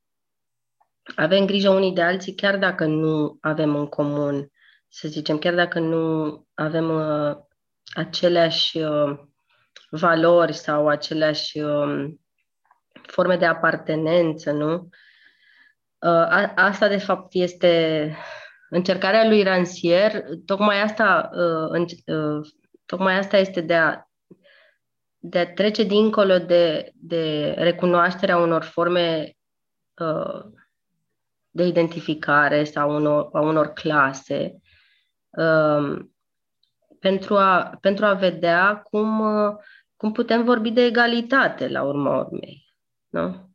avem 1.17 1.47
grijă 1.47 1.71
unii 1.71 1.93
de 1.93 2.03
alții 2.03 2.35
chiar 2.35 2.59
dacă 2.59 2.85
nu 2.85 3.39
avem 3.41 3.77
în 3.77 3.87
comun, 3.87 4.51
să 4.89 5.09
zicem, 5.09 5.39
chiar 5.39 5.55
dacă 5.55 5.79
nu 5.79 6.35
avem 6.55 6.91
uh, 6.91 7.37
aceleași 7.95 8.79
uh, 8.79 9.19
valori 9.91 10.53
sau 10.53 10.89
aceleași 10.89 11.59
uh, 11.59 12.11
forme 13.03 13.37
de 13.37 13.47
apartenență, 13.47 14.51
nu? 14.53 14.75
Uh, 15.99 16.11
a, 16.11 16.53
asta, 16.57 16.89
de 16.89 16.99
fapt, 16.99 17.29
este 17.35 18.15
Încercarea 18.71 19.29
lui 19.29 19.43
Rancier, 19.43 20.25
tocmai 20.45 20.83
asta, 20.83 21.31
uh, 21.33 21.85
uh, 22.07 22.49
tocmai 22.87 23.19
asta 23.19 23.37
este 23.37 23.61
de 23.61 23.75
a, 23.75 24.03
de 25.19 25.39
a 25.39 25.53
trece 25.53 25.83
dincolo 25.83 26.39
de, 26.39 26.93
de 26.95 27.55
recunoașterea 27.59 28.37
unor 28.37 28.63
forme 28.63 29.37
uh, 30.01 30.45
de 31.51 31.67
identificare 31.67 32.65
sau 32.65 32.95
unor, 32.95 33.29
a 33.33 33.41
unor 33.41 33.67
clase, 33.67 34.61
um, 35.31 36.15
pentru 37.01 37.37
a, 37.37 37.79
pentru 37.81 38.05
a 38.05 38.13
vedea 38.13 38.83
cum, 38.91 39.23
cum 39.97 40.13
putem 40.13 40.45
vorbi 40.45 40.71
de 40.71 40.85
egalitate 40.85 41.69
la 41.69 41.83
urma 41.83 42.19
urmei. 42.19 42.65
Nu? 43.09 43.49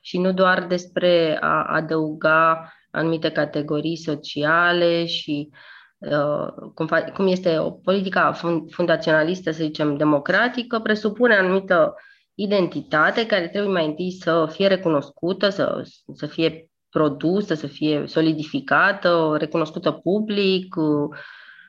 Și 0.00 0.18
nu 0.18 0.32
doar 0.32 0.66
despre 0.66 1.38
a 1.40 1.64
adăuga 1.64 2.73
anumite 2.94 3.30
categorii 3.30 3.96
sociale 3.96 5.06
și 5.06 5.50
uh, 5.98 6.46
cum, 6.74 6.88
fa- 6.88 7.12
cum 7.14 7.26
este 7.26 7.58
o 7.58 7.70
politică 7.70 8.34
fundaționalistă, 8.70 9.50
să 9.50 9.62
zicem, 9.62 9.96
democratică, 9.96 10.78
presupune 10.78 11.34
anumită 11.34 11.94
identitate 12.34 13.26
care 13.26 13.48
trebuie 13.48 13.72
mai 13.72 13.86
întâi 13.86 14.10
să 14.10 14.48
fie 14.50 14.66
recunoscută, 14.66 15.48
să, 15.48 15.82
să 16.14 16.26
fie 16.26 16.70
produsă, 16.88 17.54
să 17.54 17.66
fie 17.66 18.04
solidificată, 18.06 19.34
recunoscută 19.38 19.90
public, 19.90 20.74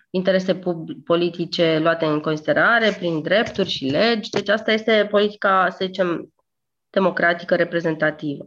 interese 0.10 0.56
pub- 0.56 1.04
politice 1.04 1.80
luate 1.82 2.06
în 2.06 2.20
considerare 2.20 2.96
prin 2.98 3.22
drepturi 3.22 3.70
și 3.70 3.86
legi. 3.86 4.30
Deci 4.30 4.50
asta 4.50 4.72
este 4.72 5.08
politica, 5.10 5.68
să 5.70 5.86
zicem, 5.86 6.34
democratică 6.90 7.56
reprezentativă. 7.56 8.46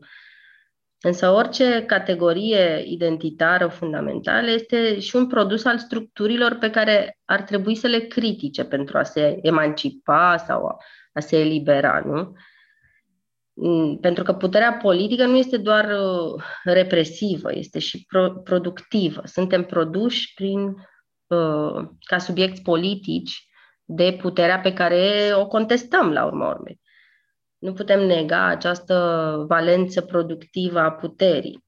Însă 1.00 1.28
orice 1.28 1.84
categorie 1.86 2.82
identitară 2.86 3.66
fundamentală 3.66 4.50
este 4.50 5.00
și 5.00 5.16
un 5.16 5.26
produs 5.26 5.64
al 5.64 5.78
structurilor 5.78 6.54
pe 6.54 6.70
care 6.70 7.18
ar 7.24 7.42
trebui 7.42 7.74
să 7.74 7.86
le 7.86 7.98
critique 7.98 8.64
pentru 8.64 8.98
a 8.98 9.02
se 9.02 9.38
emancipa 9.42 10.36
sau 10.36 10.66
a, 10.66 10.76
a 11.12 11.20
se 11.20 11.38
elibera, 11.38 12.02
nu? 12.06 12.32
Mm, 13.60 13.98
pentru 14.00 14.22
că 14.22 14.32
puterea 14.32 14.72
politică 14.72 15.26
nu 15.26 15.36
este 15.36 15.56
doar 15.56 15.84
uh, 15.84 16.42
represivă, 16.64 17.54
este 17.54 17.78
și 17.78 18.04
pro- 18.06 18.40
productivă. 18.44 19.20
Suntem 19.24 19.64
produși 19.64 20.34
prin, 20.34 20.66
uh, 21.26 21.88
ca 22.00 22.18
subiecti 22.18 22.62
politici 22.62 23.48
de 23.84 24.18
puterea 24.20 24.60
pe 24.60 24.72
care 24.72 25.30
o 25.34 25.46
contestăm 25.46 26.12
la 26.12 26.24
urmă 26.24 26.46
urmei. 26.46 26.80
Nu 27.58 27.72
putem 27.72 28.06
nega 28.06 28.44
această 28.44 28.94
valență 29.48 30.00
productivă 30.00 30.78
a 30.78 30.92
puterii. 30.92 31.64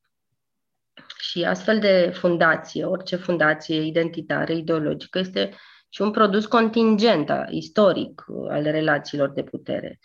Și 1.19 1.45
astfel 1.45 1.79
de 1.79 2.11
fundație, 2.15 2.85
orice 2.85 3.17
fundație 3.17 3.83
identitară, 3.83 4.53
ideologică, 4.53 5.19
este 5.19 5.51
și 5.89 6.03
un 6.03 6.11
produs 6.11 6.47
contingent, 6.47 7.31
istoric, 7.49 8.25
al 8.49 8.63
relațiilor 8.63 9.31
de 9.31 9.43
putere. 9.43 9.99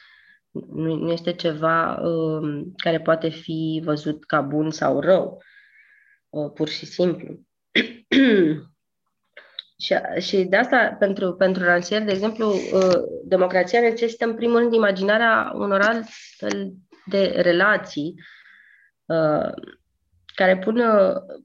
Nu, 0.51 0.95
nu 0.95 1.11
este 1.11 1.33
ceva 1.33 1.95
um, 1.95 2.73
care 2.77 3.01
poate 3.01 3.29
fi 3.29 3.81
văzut 3.83 4.25
ca 4.25 4.41
bun 4.41 4.71
sau 4.71 4.99
rău, 4.99 5.41
uh, 6.29 6.51
pur 6.53 6.67
și 6.67 6.86
simplu. 6.86 7.39
Și, 9.80 9.95
și 10.19 10.43
de 10.43 10.55
asta, 10.55 10.95
pentru, 10.99 11.34
pentru 11.34 11.63
Ransier, 11.63 12.03
de 12.03 12.11
exemplu, 12.11 12.49
uh, 12.49 13.01
democrația 13.23 13.80
necesită, 13.80 14.26
în 14.26 14.36
primul 14.36 14.59
rând, 14.59 14.73
imaginarea 14.73 15.51
unor 15.55 15.82
altfel 15.82 16.73
de 17.05 17.26
relații 17.26 18.13
uh, 19.05 19.51
care 20.36 20.57
pun, 20.57 20.84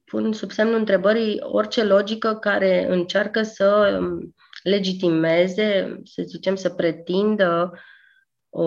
pun 0.04 0.32
sub 0.32 0.50
semnul 0.50 0.78
întrebării 0.78 1.40
orice 1.40 1.84
logică 1.84 2.34
care 2.34 2.86
încearcă 2.88 3.42
să 3.42 3.98
um, 4.00 4.34
legitimeze, 4.62 6.00
să 6.04 6.22
zicem, 6.22 6.54
să 6.54 6.70
pretindă 6.70 7.72
o, 8.48 8.66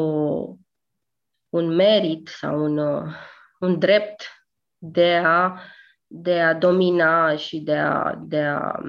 un 1.49 1.75
merit 1.75 2.27
sau 2.27 2.63
un, 2.63 2.77
un 3.59 3.79
drept 3.79 4.47
de 4.77 5.21
a, 5.23 5.59
de 6.07 6.41
a 6.41 6.53
domina 6.53 7.35
și 7.35 7.59
de 7.59 7.75
a, 7.75 8.15
de 8.21 8.39
a 8.39 8.81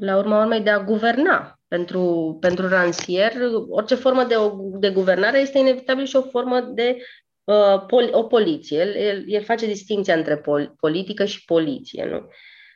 la 0.00 0.16
urma 0.16 0.40
urmei, 0.40 0.60
de 0.60 0.70
a 0.70 0.82
guverna. 0.84 1.54
Pentru, 1.68 2.36
pentru 2.40 2.68
Ransier, 2.68 3.32
orice 3.68 3.94
formă 3.94 4.24
de, 4.24 4.34
de 4.78 4.90
guvernare 4.90 5.38
este 5.38 5.58
inevitabil 5.58 6.04
și 6.04 6.16
o 6.16 6.22
formă 6.22 6.60
de 6.60 6.96
uh, 7.44 7.84
pol, 7.86 8.08
o 8.12 8.22
poliție. 8.22 8.78
El, 8.78 8.94
el, 8.94 9.24
el 9.26 9.42
face 9.42 9.66
distinția 9.66 10.14
între 10.14 10.36
pol, 10.36 10.74
politică 10.80 11.24
și 11.24 11.44
poliție. 11.44 12.04
Nu? 12.10 12.28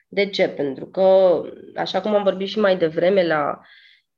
De 0.08 0.26
ce? 0.26 0.48
Pentru 0.48 0.86
că, 0.86 1.40
așa 1.74 2.00
cum 2.00 2.14
am 2.14 2.22
vorbit 2.22 2.48
și 2.48 2.58
mai 2.58 2.76
devreme 2.76 3.26
la 3.26 3.60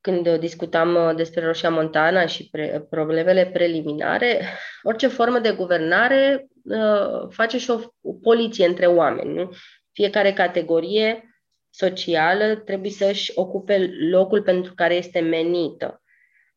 când 0.01 0.37
discutam 0.37 0.95
uh, 0.95 1.15
despre 1.17 1.45
Roșia 1.45 1.71
Montana 1.71 2.27
și 2.27 2.49
pre, 2.51 2.87
problemele 2.91 3.47
preliminare, 3.47 4.41
orice 4.83 5.07
formă 5.07 5.39
de 5.39 5.53
guvernare 5.53 6.47
uh, 6.65 7.29
face 7.31 7.59
și 7.59 7.71
o, 7.71 7.81
o 8.01 8.13
poliție 8.13 8.67
între 8.67 8.87
oameni. 8.87 9.35
Nu? 9.35 9.51
Fiecare 9.93 10.33
categorie 10.33 11.36
socială 11.77 12.55
trebuie 12.55 12.91
să-și 12.91 13.33
ocupe 13.35 13.91
locul 14.11 14.43
pentru 14.43 14.75
care 14.75 14.95
este 14.95 15.21
menită. 15.21 16.03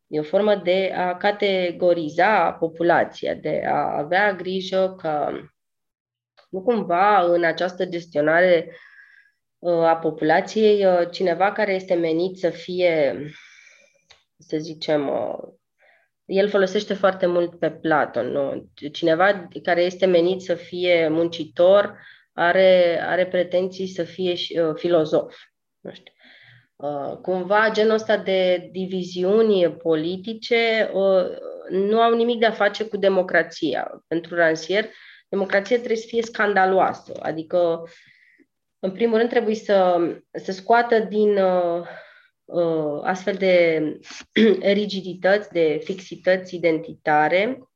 E 0.07 0.19
o 0.19 0.23
formă 0.23 0.55
de 0.55 0.93
a 0.95 1.17
categoriza 1.17 2.51
populația, 2.51 3.33
de 3.33 3.63
a 3.65 3.97
avea 3.97 4.33
grijă 4.33 4.95
că 5.01 5.31
nu 6.49 6.61
cumva 6.61 7.21
în 7.21 7.43
această 7.43 7.85
gestionare 7.85 8.75
uh, 9.59 9.83
a 9.83 9.95
populației 9.95 10.85
uh, 10.85 11.09
cineva 11.11 11.51
care 11.51 11.73
este 11.73 11.93
menit 11.93 12.37
să 12.37 12.49
fie, 12.49 13.25
să 14.37 14.57
zicem, 14.57 15.07
uh, 15.07 15.37
el 16.25 16.49
folosește 16.49 16.93
foarte 16.93 17.25
mult 17.25 17.59
pe 17.59 17.71
Platon, 17.71 18.27
nu? 18.27 18.69
cineva 18.91 19.47
care 19.63 19.81
este 19.81 20.05
menit 20.05 20.41
să 20.41 20.55
fie 20.55 21.07
muncitor, 21.07 21.97
are, 22.39 23.01
are 23.01 23.27
pretenții 23.27 23.87
să 23.87 24.03
fie 24.03 24.31
uh, 24.31 24.75
filozof. 24.75 25.35
Nu 25.79 25.91
știu. 25.93 26.13
Uh, 26.75 27.17
cumva 27.21 27.69
genul 27.71 27.93
ăsta 27.93 28.17
de 28.17 28.69
diviziuni 28.71 29.71
politice 29.71 30.89
uh, 30.93 31.25
nu 31.69 32.01
au 32.01 32.13
nimic 32.13 32.39
de 32.39 32.45
a 32.45 32.51
face 32.51 32.83
cu 32.83 32.97
democrația. 32.97 34.03
Pentru 34.07 34.35
Ransier, 34.35 34.85
democrația 35.29 35.75
trebuie 35.75 35.97
să 35.97 36.07
fie 36.07 36.21
scandaloasă, 36.21 37.13
adică 37.19 37.83
în 38.79 38.91
primul 38.91 39.17
rând 39.17 39.29
trebuie 39.29 39.55
să, 39.55 39.97
să 40.31 40.51
scoată 40.51 40.99
din 40.99 41.37
uh, 41.37 41.81
uh, 42.45 42.99
astfel 43.03 43.33
de 43.33 43.83
rigidități, 44.81 45.51
de 45.51 45.81
fixități 45.83 46.55
identitare 46.55 47.68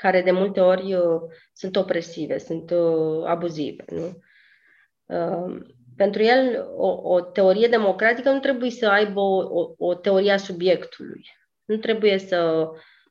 care 0.00 0.22
de 0.22 0.30
multe 0.30 0.60
ori 0.60 0.94
uh, 0.94 1.20
sunt 1.52 1.76
opresive, 1.76 2.38
sunt 2.38 2.70
uh, 2.70 3.24
abuzive. 3.24 3.84
Nu? 3.86 4.18
Uh, 5.06 5.60
pentru 5.96 6.22
el, 6.22 6.66
o, 6.76 7.00
o 7.02 7.20
teorie 7.20 7.68
democratică 7.68 8.30
nu 8.30 8.38
trebuie 8.38 8.70
să 8.70 8.88
aibă 8.88 9.20
o, 9.20 9.60
o, 9.60 9.74
o 9.78 9.94
teorie 9.94 10.32
a 10.32 10.36
subiectului. 10.36 11.22
Nu 11.64 11.76
trebuie 11.76 12.18
să 12.18 12.68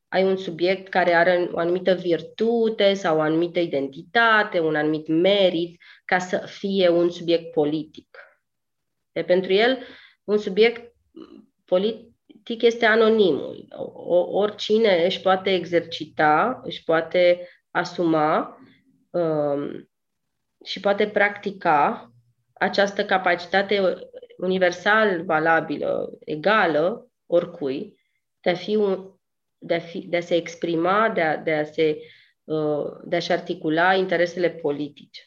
ai 0.07 0.23
un 0.23 0.35
subiect 0.35 0.87
care 0.87 1.13
are 1.13 1.49
o 1.51 1.59
anumită 1.59 1.93
virtute 1.93 2.93
sau 2.93 3.17
o 3.17 3.21
anumită 3.21 3.59
identitate, 3.59 4.59
un 4.59 4.75
anumit 4.75 5.07
merit, 5.07 5.81
ca 6.05 6.19
să 6.19 6.43
fie 6.45 6.89
un 6.89 7.09
subiect 7.09 7.51
politic. 7.51 8.17
De 9.11 9.23
pentru 9.23 9.53
el, 9.53 9.79
un 10.23 10.37
subiect 10.37 10.93
politic 11.65 12.08
politic 12.49 12.61
este 12.61 12.85
anonimul. 12.85 13.65
O, 13.93 14.37
oricine 14.37 15.05
își 15.05 15.21
poate 15.21 15.53
exercita, 15.53 16.61
își 16.63 16.83
poate 16.83 17.47
asuma 17.71 18.57
um, 19.09 19.89
și 20.65 20.79
poate 20.79 21.07
practica 21.07 22.11
această 22.53 23.05
capacitate 23.05 23.95
universal 24.37 25.23
valabilă, 25.23 26.09
egală 26.19 27.09
oricui, 27.25 27.95
de 28.41 28.49
a, 28.49 28.55
fi 28.55 28.75
un, 28.75 29.11
de 29.57 29.73
a, 29.73 29.79
fi, 29.79 30.07
de 30.07 30.17
a 30.17 30.21
se 30.21 30.35
exprima, 30.35 31.09
de 31.09 31.21
a, 31.21 31.37
de 31.37 31.53
a 31.53 31.63
se 31.63 31.97
uh, 32.43 32.85
de 33.03 33.15
a-și 33.15 33.31
articula 33.31 33.93
interesele 33.93 34.49
politice. 34.49 35.21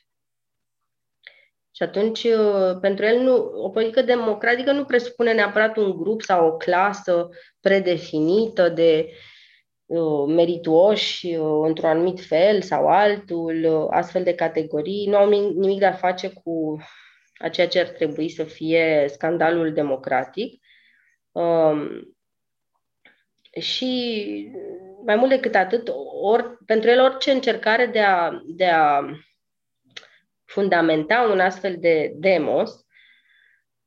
Și 1.74 1.82
atunci, 1.82 2.24
uh, 2.24 2.78
pentru 2.80 3.04
el, 3.04 3.20
nu, 3.20 3.34
o 3.36 3.68
politică 3.68 4.02
democratică 4.02 4.72
nu 4.72 4.84
presupune 4.84 5.32
neapărat 5.32 5.76
un 5.76 5.96
grup 5.96 6.22
sau 6.22 6.46
o 6.46 6.56
clasă 6.56 7.28
predefinită 7.60 8.68
de 8.68 9.12
uh, 9.86 10.34
merituoși 10.34 11.34
uh, 11.34 11.62
într-un 11.66 11.88
anumit 11.88 12.20
fel 12.20 12.62
sau 12.62 12.86
altul, 12.86 13.64
uh, 13.64 13.86
astfel 13.90 14.22
de 14.22 14.34
categorii, 14.34 15.06
nu 15.06 15.16
au 15.16 15.28
nimic 15.28 15.78
de 15.78 15.86
a 15.86 15.92
face 15.92 16.32
cu 16.32 16.76
a 17.38 17.48
ceea 17.48 17.68
ce 17.68 17.80
ar 17.80 17.88
trebui 17.88 18.28
să 18.28 18.44
fie 18.44 19.06
scandalul 19.08 19.72
democratic. 19.72 20.62
Um, 21.32 22.14
și 23.60 24.50
mai 25.04 25.16
mult 25.16 25.30
decât 25.30 25.54
atât, 25.54 25.90
or, 26.22 26.58
pentru 26.66 26.90
el 26.90 27.00
orice 27.00 27.30
încercare 27.30 27.86
de 27.86 28.00
a, 28.00 28.30
de 28.46 28.66
a 28.66 29.00
fundamenta 30.52 31.28
un 31.32 31.40
astfel 31.40 31.76
de 31.78 32.12
demos, 32.14 32.84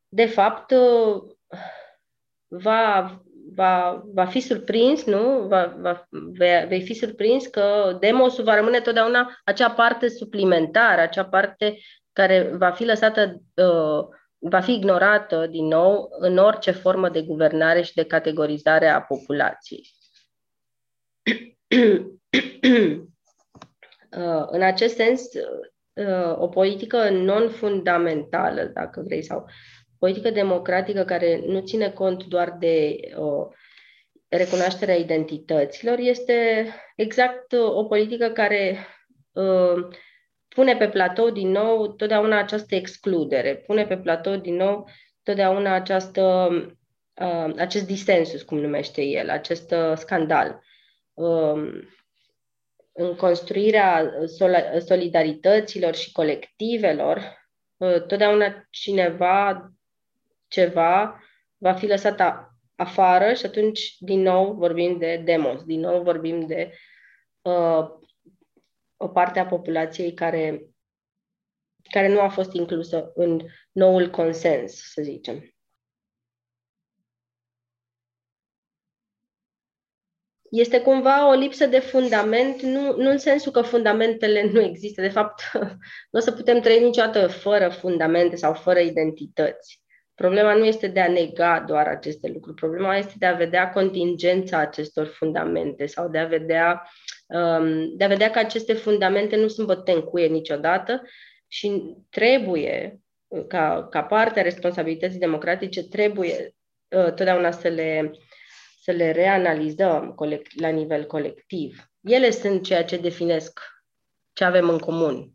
de 0.07 0.25
fapt, 0.25 0.71
uh, 0.71 1.21
va, 2.47 3.21
va, 3.53 4.03
va 4.13 4.25
fi 4.25 4.39
surprins, 4.39 5.05
nu? 5.05 5.47
Va, 5.47 5.75
va, 5.77 6.07
vei, 6.09 6.65
vei 6.67 6.81
fi 6.81 6.93
surprins 6.93 7.47
că 7.47 7.97
demosul 7.99 8.43
va 8.43 8.55
rămâne 8.55 8.79
totdeauna 8.79 9.41
acea 9.43 9.69
parte 9.71 10.07
suplimentară, 10.07 11.01
acea 11.01 11.25
parte 11.25 11.77
care 12.13 12.49
va 12.53 12.71
fi 12.71 12.85
lăsată, 12.85 13.41
uh, 13.55 14.05
va 14.37 14.59
fi 14.59 14.73
ignorată 14.73 15.47
din 15.47 15.65
nou 15.65 16.09
în 16.19 16.37
orice 16.37 16.71
formă 16.71 17.09
de 17.09 17.21
guvernare 17.21 17.81
și 17.81 17.93
de 17.93 18.05
categorizare 18.05 18.87
a 18.87 19.01
populației. 19.01 19.89
uh, 24.17 24.45
în 24.47 24.61
acest 24.61 24.95
sens, 24.95 25.33
uh, 25.33 25.73
o 26.35 26.47
politică 26.47 27.09
non-fundamentală, 27.09 28.63
dacă 28.73 29.01
vrei, 29.05 29.23
sau 29.23 29.45
politică 29.99 30.29
democratică 30.29 31.03
care 31.03 31.41
nu 31.45 31.59
ține 31.59 31.89
cont 31.89 32.23
doar 32.23 32.55
de 32.59 32.99
uh, 33.17 33.47
recunoașterea 34.27 34.95
identităților, 34.95 35.97
este 35.97 36.67
exact 36.95 37.51
uh, 37.51 37.75
o 37.75 37.83
politică 37.83 38.27
care 38.27 38.77
uh, 39.31 39.87
pune 40.47 40.75
pe 40.75 40.89
platou 40.89 41.29
din 41.29 41.51
nou 41.51 41.87
totdeauna 41.87 42.37
această 42.37 42.75
excludere, 42.75 43.55
pune 43.55 43.85
pe 43.85 43.97
platou 43.97 44.35
din 44.35 44.55
nou 44.55 44.89
totdeauna 45.23 45.73
această, 45.73 46.49
uh, 47.21 47.53
acest 47.57 47.85
disensus, 47.85 48.41
cum 48.41 48.57
numește 48.57 49.01
el, 49.01 49.29
acest 49.29 49.71
uh, 49.71 49.93
scandal. 49.95 50.63
Uh, 52.95 53.07
în 53.07 53.15
construirea 53.15 54.11
solidarităților 54.85 55.95
și 55.95 56.11
colectivelor, 56.11 57.47
ă, 57.81 57.99
totdeauna 57.99 58.67
cineva, 58.69 59.69
ceva 60.47 61.19
va 61.57 61.73
fi 61.73 61.87
lăsat 61.87 62.49
afară 62.75 63.33
și 63.33 63.45
atunci 63.45 63.95
din 63.99 64.21
nou 64.21 64.53
vorbim 64.53 64.97
de 64.97 65.21
demos, 65.25 65.63
din 65.63 65.79
nou 65.79 66.03
vorbim 66.03 66.47
de 66.47 66.71
uh, 67.41 67.87
o 68.97 69.07
parte 69.07 69.39
a 69.39 69.45
populației 69.45 70.13
care, 70.13 70.65
care 71.89 72.07
nu 72.07 72.21
a 72.21 72.29
fost 72.29 72.53
inclusă 72.53 73.11
în 73.15 73.41
noul 73.71 74.09
consens, 74.09 74.91
să 74.91 75.01
zicem. 75.01 75.54
Este 80.59 80.81
cumva 80.81 81.29
o 81.29 81.33
lipsă 81.33 81.65
de 81.65 81.79
fundament, 81.79 82.61
nu, 82.61 82.95
nu 82.97 83.09
în 83.09 83.17
sensul 83.17 83.51
că 83.51 83.61
fundamentele 83.61 84.49
nu 84.51 84.61
există. 84.61 85.01
De 85.01 85.09
fapt, 85.09 85.41
nu 86.11 86.19
o 86.19 86.19
să 86.19 86.31
putem 86.31 86.59
trăi 86.59 86.83
niciodată 86.83 87.27
fără 87.27 87.69
fundamente 87.69 88.35
sau 88.35 88.53
fără 88.53 88.79
identități. 88.79 89.83
Problema 90.15 90.53
nu 90.53 90.65
este 90.65 90.87
de 90.87 90.99
a 90.99 91.07
nega 91.07 91.63
doar 91.67 91.87
aceste 91.87 92.27
lucruri, 92.27 92.55
problema 92.55 92.97
este 92.97 93.13
de 93.17 93.25
a 93.25 93.33
vedea 93.33 93.69
contingența 93.69 94.57
acestor 94.57 95.05
fundamente 95.05 95.85
sau 95.85 96.09
de 96.09 96.17
a 96.17 96.25
vedea, 96.25 96.89
um, 97.27 97.95
de 97.97 98.03
a 98.03 98.07
vedea 98.07 98.29
că 98.29 98.39
aceste 98.39 98.73
fundamente 98.73 99.35
nu 99.35 99.47
sunt 99.47 99.67
bătute 99.67 99.91
în 99.91 100.01
cuie 100.01 100.27
niciodată 100.27 101.01
și 101.47 101.95
trebuie 102.09 102.99
ca, 103.47 103.87
ca 103.91 104.03
parte 104.03 104.39
a 104.39 104.43
responsabilității 104.43 105.19
democratice, 105.19 105.87
trebuie 105.87 106.55
uh, 106.95 107.05
totdeauna 107.05 107.51
să 107.51 107.67
le, 107.67 108.11
să 108.85 108.91
le 108.91 109.11
reanalizăm 109.11 110.13
colect, 110.13 110.59
la 110.59 110.69
nivel 110.69 111.05
colectiv. 111.05 111.89
Ele 112.01 112.29
sunt 112.29 112.63
ceea 112.63 112.85
ce 112.85 112.97
definesc 112.97 113.59
ce 114.33 114.43
avem 114.43 114.69
în 114.69 114.77
comun. 114.77 115.31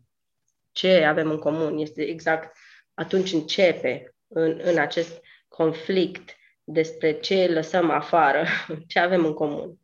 Ce 0.71 1.03
avem 1.03 1.29
în 1.29 1.37
comun 1.37 1.77
este 1.77 2.01
exact 2.01 2.57
atunci 2.93 3.31
începe 3.31 4.15
în, 4.27 4.59
în 4.63 4.77
acest 4.77 5.21
conflict 5.47 6.35
despre 6.63 7.19
ce 7.19 7.47
lăsăm 7.47 7.89
afară, 7.89 8.45
ce 8.87 8.99
avem 8.99 9.25
în 9.25 9.33
comun. 9.33 9.79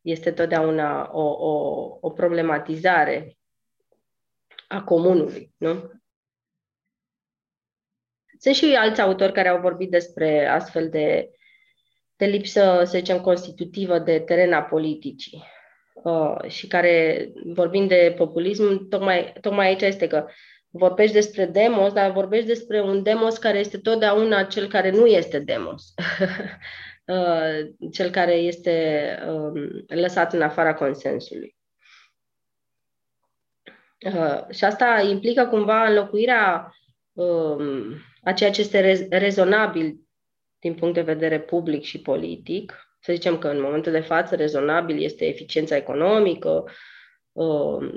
Este 0.00 0.32
totdeauna 0.32 1.10
o, 1.12 1.22
o, 1.22 1.98
o 2.00 2.10
problematizare 2.10 3.36
a 4.68 4.82
comunului, 4.82 5.54
nu? 5.56 5.90
Sunt 8.38 8.54
și 8.54 8.74
alți 8.74 9.00
autori 9.00 9.32
care 9.32 9.48
au 9.48 9.60
vorbit 9.60 9.90
despre 9.90 10.46
astfel 10.46 10.88
de, 10.88 11.30
de 12.16 12.26
lipsă, 12.26 12.82
să 12.84 12.96
zicem, 12.96 13.20
constitutivă 13.20 13.98
de 13.98 14.18
teren 14.18 14.52
a 14.52 14.62
politicii. 14.62 15.44
Uh, 15.94 16.48
și 16.48 16.66
care, 16.66 17.28
vorbind 17.44 17.88
de 17.88 18.14
populism, 18.16 18.88
tocmai, 18.88 19.32
tocmai 19.40 19.66
aici 19.66 19.82
este 19.82 20.06
că 20.06 20.26
vorbești 20.70 21.14
despre 21.14 21.44
demos, 21.44 21.92
dar 21.92 22.10
vorbești 22.10 22.46
despre 22.46 22.80
un 22.80 23.02
demos 23.02 23.38
care 23.38 23.58
este 23.58 23.78
totdeauna 23.78 24.42
cel 24.42 24.68
care 24.68 24.90
nu 24.90 25.06
este 25.06 25.38
demos. 25.38 25.94
uh, 27.06 27.68
cel 27.92 28.10
care 28.10 28.32
este 28.32 29.18
um, 29.28 29.84
lăsat 29.86 30.32
în 30.32 30.42
afara 30.42 30.74
consensului. 30.74 31.56
Uh, 34.06 34.50
și 34.50 34.64
asta 34.64 35.06
implică 35.10 35.46
cumva 35.46 35.86
înlocuirea 35.86 36.72
um, 37.12 37.84
a 38.22 38.32
ceea 38.32 38.50
ce 38.50 38.60
este 38.60 38.80
rez- 38.80 39.08
rezonabil 39.08 40.05
din 40.58 40.74
punct 40.74 40.94
de 40.94 41.00
vedere 41.00 41.40
public 41.40 41.82
și 41.82 42.00
politic. 42.00 42.88
Să 43.00 43.12
zicem 43.12 43.38
că 43.38 43.48
în 43.48 43.60
momentul 43.60 43.92
de 43.92 44.00
față 44.00 44.34
rezonabil 44.34 45.02
este 45.02 45.26
eficiența 45.26 45.76
economică, 45.76 46.64
um, 47.32 47.90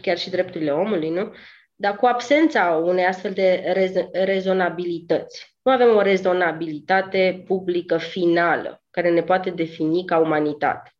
chiar 0.00 0.18
și 0.18 0.30
drepturile 0.30 0.70
omului, 0.70 1.10
nu? 1.10 1.32
Dar 1.74 1.96
cu 1.96 2.06
absența 2.06 2.82
unei 2.84 3.04
astfel 3.04 3.32
de 3.32 3.72
rez- 3.72 4.24
rezonabilități. 4.24 5.56
Nu 5.62 5.72
avem 5.72 5.96
o 5.96 6.00
rezonabilitate 6.00 7.42
publică 7.46 7.96
finală 7.96 8.82
care 8.90 9.10
ne 9.10 9.22
poate 9.22 9.50
defini 9.50 10.04
ca 10.04 10.18
umanitate. 10.18 10.92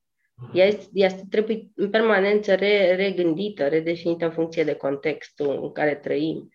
Ea, 0.52 0.66
este, 0.66 0.86
ea 0.93 1.10
trebuie 1.31 1.69
în 1.74 1.90
permanență 1.90 2.55
re, 2.55 2.94
regândită, 2.94 3.69
redefinită 3.69 4.24
în 4.24 4.31
funcție 4.31 4.65
de 4.65 4.74
contextul 4.74 5.59
în 5.62 5.73
care 5.73 5.94
trăim. 5.94 6.48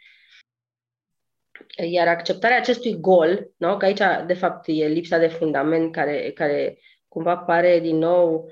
Iar 1.89 2.07
acceptarea 2.07 2.57
acestui 2.57 2.99
gol, 2.99 3.51
nu? 3.57 3.77
că 3.77 3.85
aici, 3.85 4.01
de 4.25 4.33
fapt, 4.33 4.63
e 4.67 4.87
lipsa 4.87 5.17
de 5.17 5.27
fundament 5.27 5.91
care, 5.91 6.31
care 6.31 6.77
cumva 7.07 7.37
pare 7.37 7.79
din 7.79 7.97
nou 7.97 8.51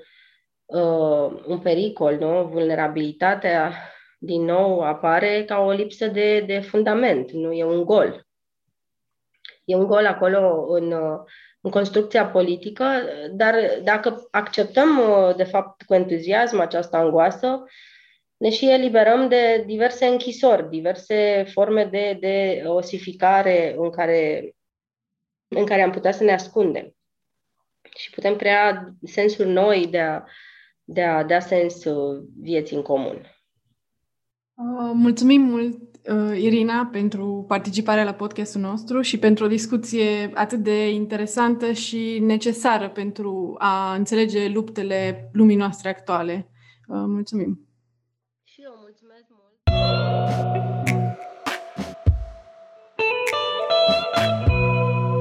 uh, 0.64 1.42
un 1.46 1.58
pericol, 1.58 2.16
nu? 2.18 2.44
vulnerabilitatea 2.44 3.72
din 4.18 4.44
nou 4.44 4.80
apare 4.80 5.44
ca 5.44 5.58
o 5.58 5.70
lipsă 5.70 6.06
de, 6.06 6.40
de 6.40 6.60
fundament, 6.60 7.30
nu 7.30 7.52
e 7.52 7.64
un 7.64 7.84
gol. 7.84 8.26
E 9.64 9.76
un 9.76 9.86
gol 9.86 10.06
acolo 10.06 10.66
în, 10.68 10.94
în 11.60 11.70
construcția 11.70 12.26
politică, 12.26 12.84
dar 13.32 13.54
dacă 13.82 14.28
acceptăm, 14.30 15.00
de 15.36 15.44
fapt, 15.44 15.82
cu 15.82 15.94
entuziasm 15.94 16.58
această 16.58 16.96
angoasă, 16.96 17.64
ne 18.42 18.50
și 18.50 18.70
eliberăm 18.70 19.28
de 19.28 19.64
diverse 19.66 20.06
închisori, 20.06 20.68
diverse 20.68 21.44
forme 21.52 21.84
de, 21.84 22.16
de 22.20 22.62
osificare 22.66 23.74
în 23.78 23.90
care, 23.90 24.52
în 25.48 25.66
care 25.66 25.82
am 25.82 25.90
putea 25.90 26.12
să 26.12 26.24
ne 26.24 26.32
ascundem. 26.32 26.94
Și 27.96 28.10
putem 28.10 28.36
crea 28.36 28.94
sensuri 29.02 29.48
noi 29.48 29.86
de 29.90 30.00
a, 30.00 30.22
de 30.84 31.02
a 31.02 31.24
da 31.24 31.40
sens 31.40 31.82
vieții 32.40 32.76
în 32.76 32.82
comun. 32.82 33.16
Uh, 34.54 34.90
mulțumim 34.94 35.40
mult, 35.40 35.78
uh, 36.08 36.38
Irina, 36.40 36.88
pentru 36.92 37.44
participarea 37.48 38.04
la 38.04 38.14
podcastul 38.14 38.60
nostru 38.60 39.00
și 39.00 39.18
pentru 39.18 39.44
o 39.44 39.48
discuție 39.48 40.30
atât 40.34 40.58
de 40.58 40.90
interesantă 40.90 41.72
și 41.72 42.18
necesară 42.20 42.88
pentru 42.88 43.54
a 43.58 43.94
înțelege 43.94 44.48
luptele 44.48 45.30
lumii 45.32 45.56
noastre 45.56 45.88
actuale. 45.88 46.46
Uh, 46.86 47.04
mulțumim! 47.06 47.66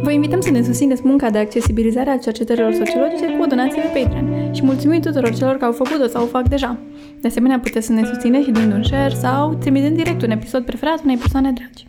Vă 0.04 0.12
invităm 0.12 0.40
să 0.40 0.52
ne 0.52 0.64
susțineți 0.64 1.02
munca 1.04 1.30
de 1.30 1.38
accesibilizare 1.38 2.10
a 2.10 2.18
cercetărilor 2.18 2.74
sociologice 2.74 3.26
cu 3.26 3.44
o 3.44 3.46
donație 3.46 3.82
pe 3.82 4.00
Patreon 4.00 4.54
și 4.54 4.64
mulțumim 4.64 5.02
tuturor 5.02 5.34
celor 5.34 5.54
care 5.54 5.66
au 5.66 5.72
făcut-o 5.72 6.08
sau 6.08 6.24
o 6.24 6.26
fac 6.26 6.48
deja. 6.48 6.78
De 7.22 7.28
asemenea, 7.28 7.60
puteți 7.60 7.86
să 7.86 7.92
ne 7.92 8.06
susțineți 8.06 8.46
și 8.46 8.52
dând 8.52 8.74
un 8.74 8.84
share 8.84 9.14
sau 9.14 9.54
trimițând 9.54 9.96
direct 9.96 10.22
un 10.22 10.32
episod 10.32 10.66
preferat 10.66 11.04
unei 11.04 11.18
persoane 11.18 11.52
dragi. 11.52 11.88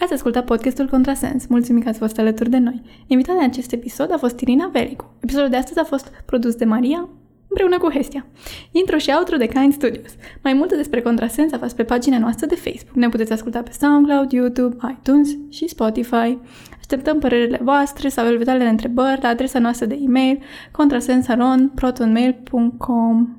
Ați 0.00 0.12
ascultat 0.12 0.44
podcastul 0.44 0.86
Contrasens. 0.86 1.46
Mulțumim 1.46 1.82
că 1.82 1.88
ați 1.88 1.98
fost 1.98 2.18
alături 2.18 2.50
de 2.50 2.58
noi. 2.58 2.82
Invitata 3.06 3.38
în 3.38 3.44
acest 3.44 3.72
episod 3.72 4.12
a 4.12 4.16
fost 4.16 4.40
Irina 4.40 4.70
Velicu. 4.72 5.14
Episodul 5.20 5.48
de 5.48 5.56
astăzi 5.56 5.78
a 5.78 5.84
fost 5.84 6.12
produs 6.26 6.54
de 6.54 6.64
Maria 6.64 7.08
împreună 7.50 7.78
cu 7.78 7.90
Hestia. 7.92 8.26
Intro 8.70 8.98
și 8.98 9.10
outro 9.18 9.36
de 9.36 9.46
Kind 9.46 9.72
Studios. 9.72 10.14
Mai 10.42 10.52
multe 10.52 10.76
despre 10.76 11.00
Contrasens 11.00 11.52
aflați 11.52 11.76
pe 11.76 11.84
pagina 11.84 12.18
noastră 12.18 12.46
de 12.46 12.54
Facebook. 12.54 12.96
Ne 12.96 13.08
puteți 13.08 13.32
asculta 13.32 13.62
pe 13.62 13.70
SoundCloud, 13.80 14.32
YouTube, 14.32 14.76
iTunes 14.98 15.28
și 15.48 15.68
Spotify. 15.68 16.38
Așteptăm 16.78 17.18
părerile 17.18 17.58
voastre 17.62 18.08
sau 18.08 18.26
eventuale 18.26 18.68
întrebări 18.68 19.22
la 19.22 19.28
adresa 19.28 19.58
noastră 19.58 19.86
de 19.86 19.94
e-mail 20.00 20.38
contrasensaron.protonmail.com 20.72 23.36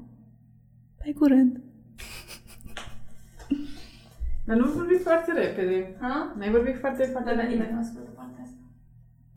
Pe 1.03 1.13
curând! 1.19 1.59
Dar 4.45 4.57
nu 4.57 4.65
vorbi 4.65 4.93
foarte 5.03 5.31
repede. 5.31 5.95
Ha? 6.01 6.33
N-ai 6.37 6.49
vorbit 6.49 6.75
foarte, 6.79 7.03
foarte 7.11 7.29
Da, 7.29 7.35
da, 7.35 7.41
repede. 7.41 7.53
nimeni 7.57 7.73
nu 7.73 7.79
ascultă. 7.79 8.09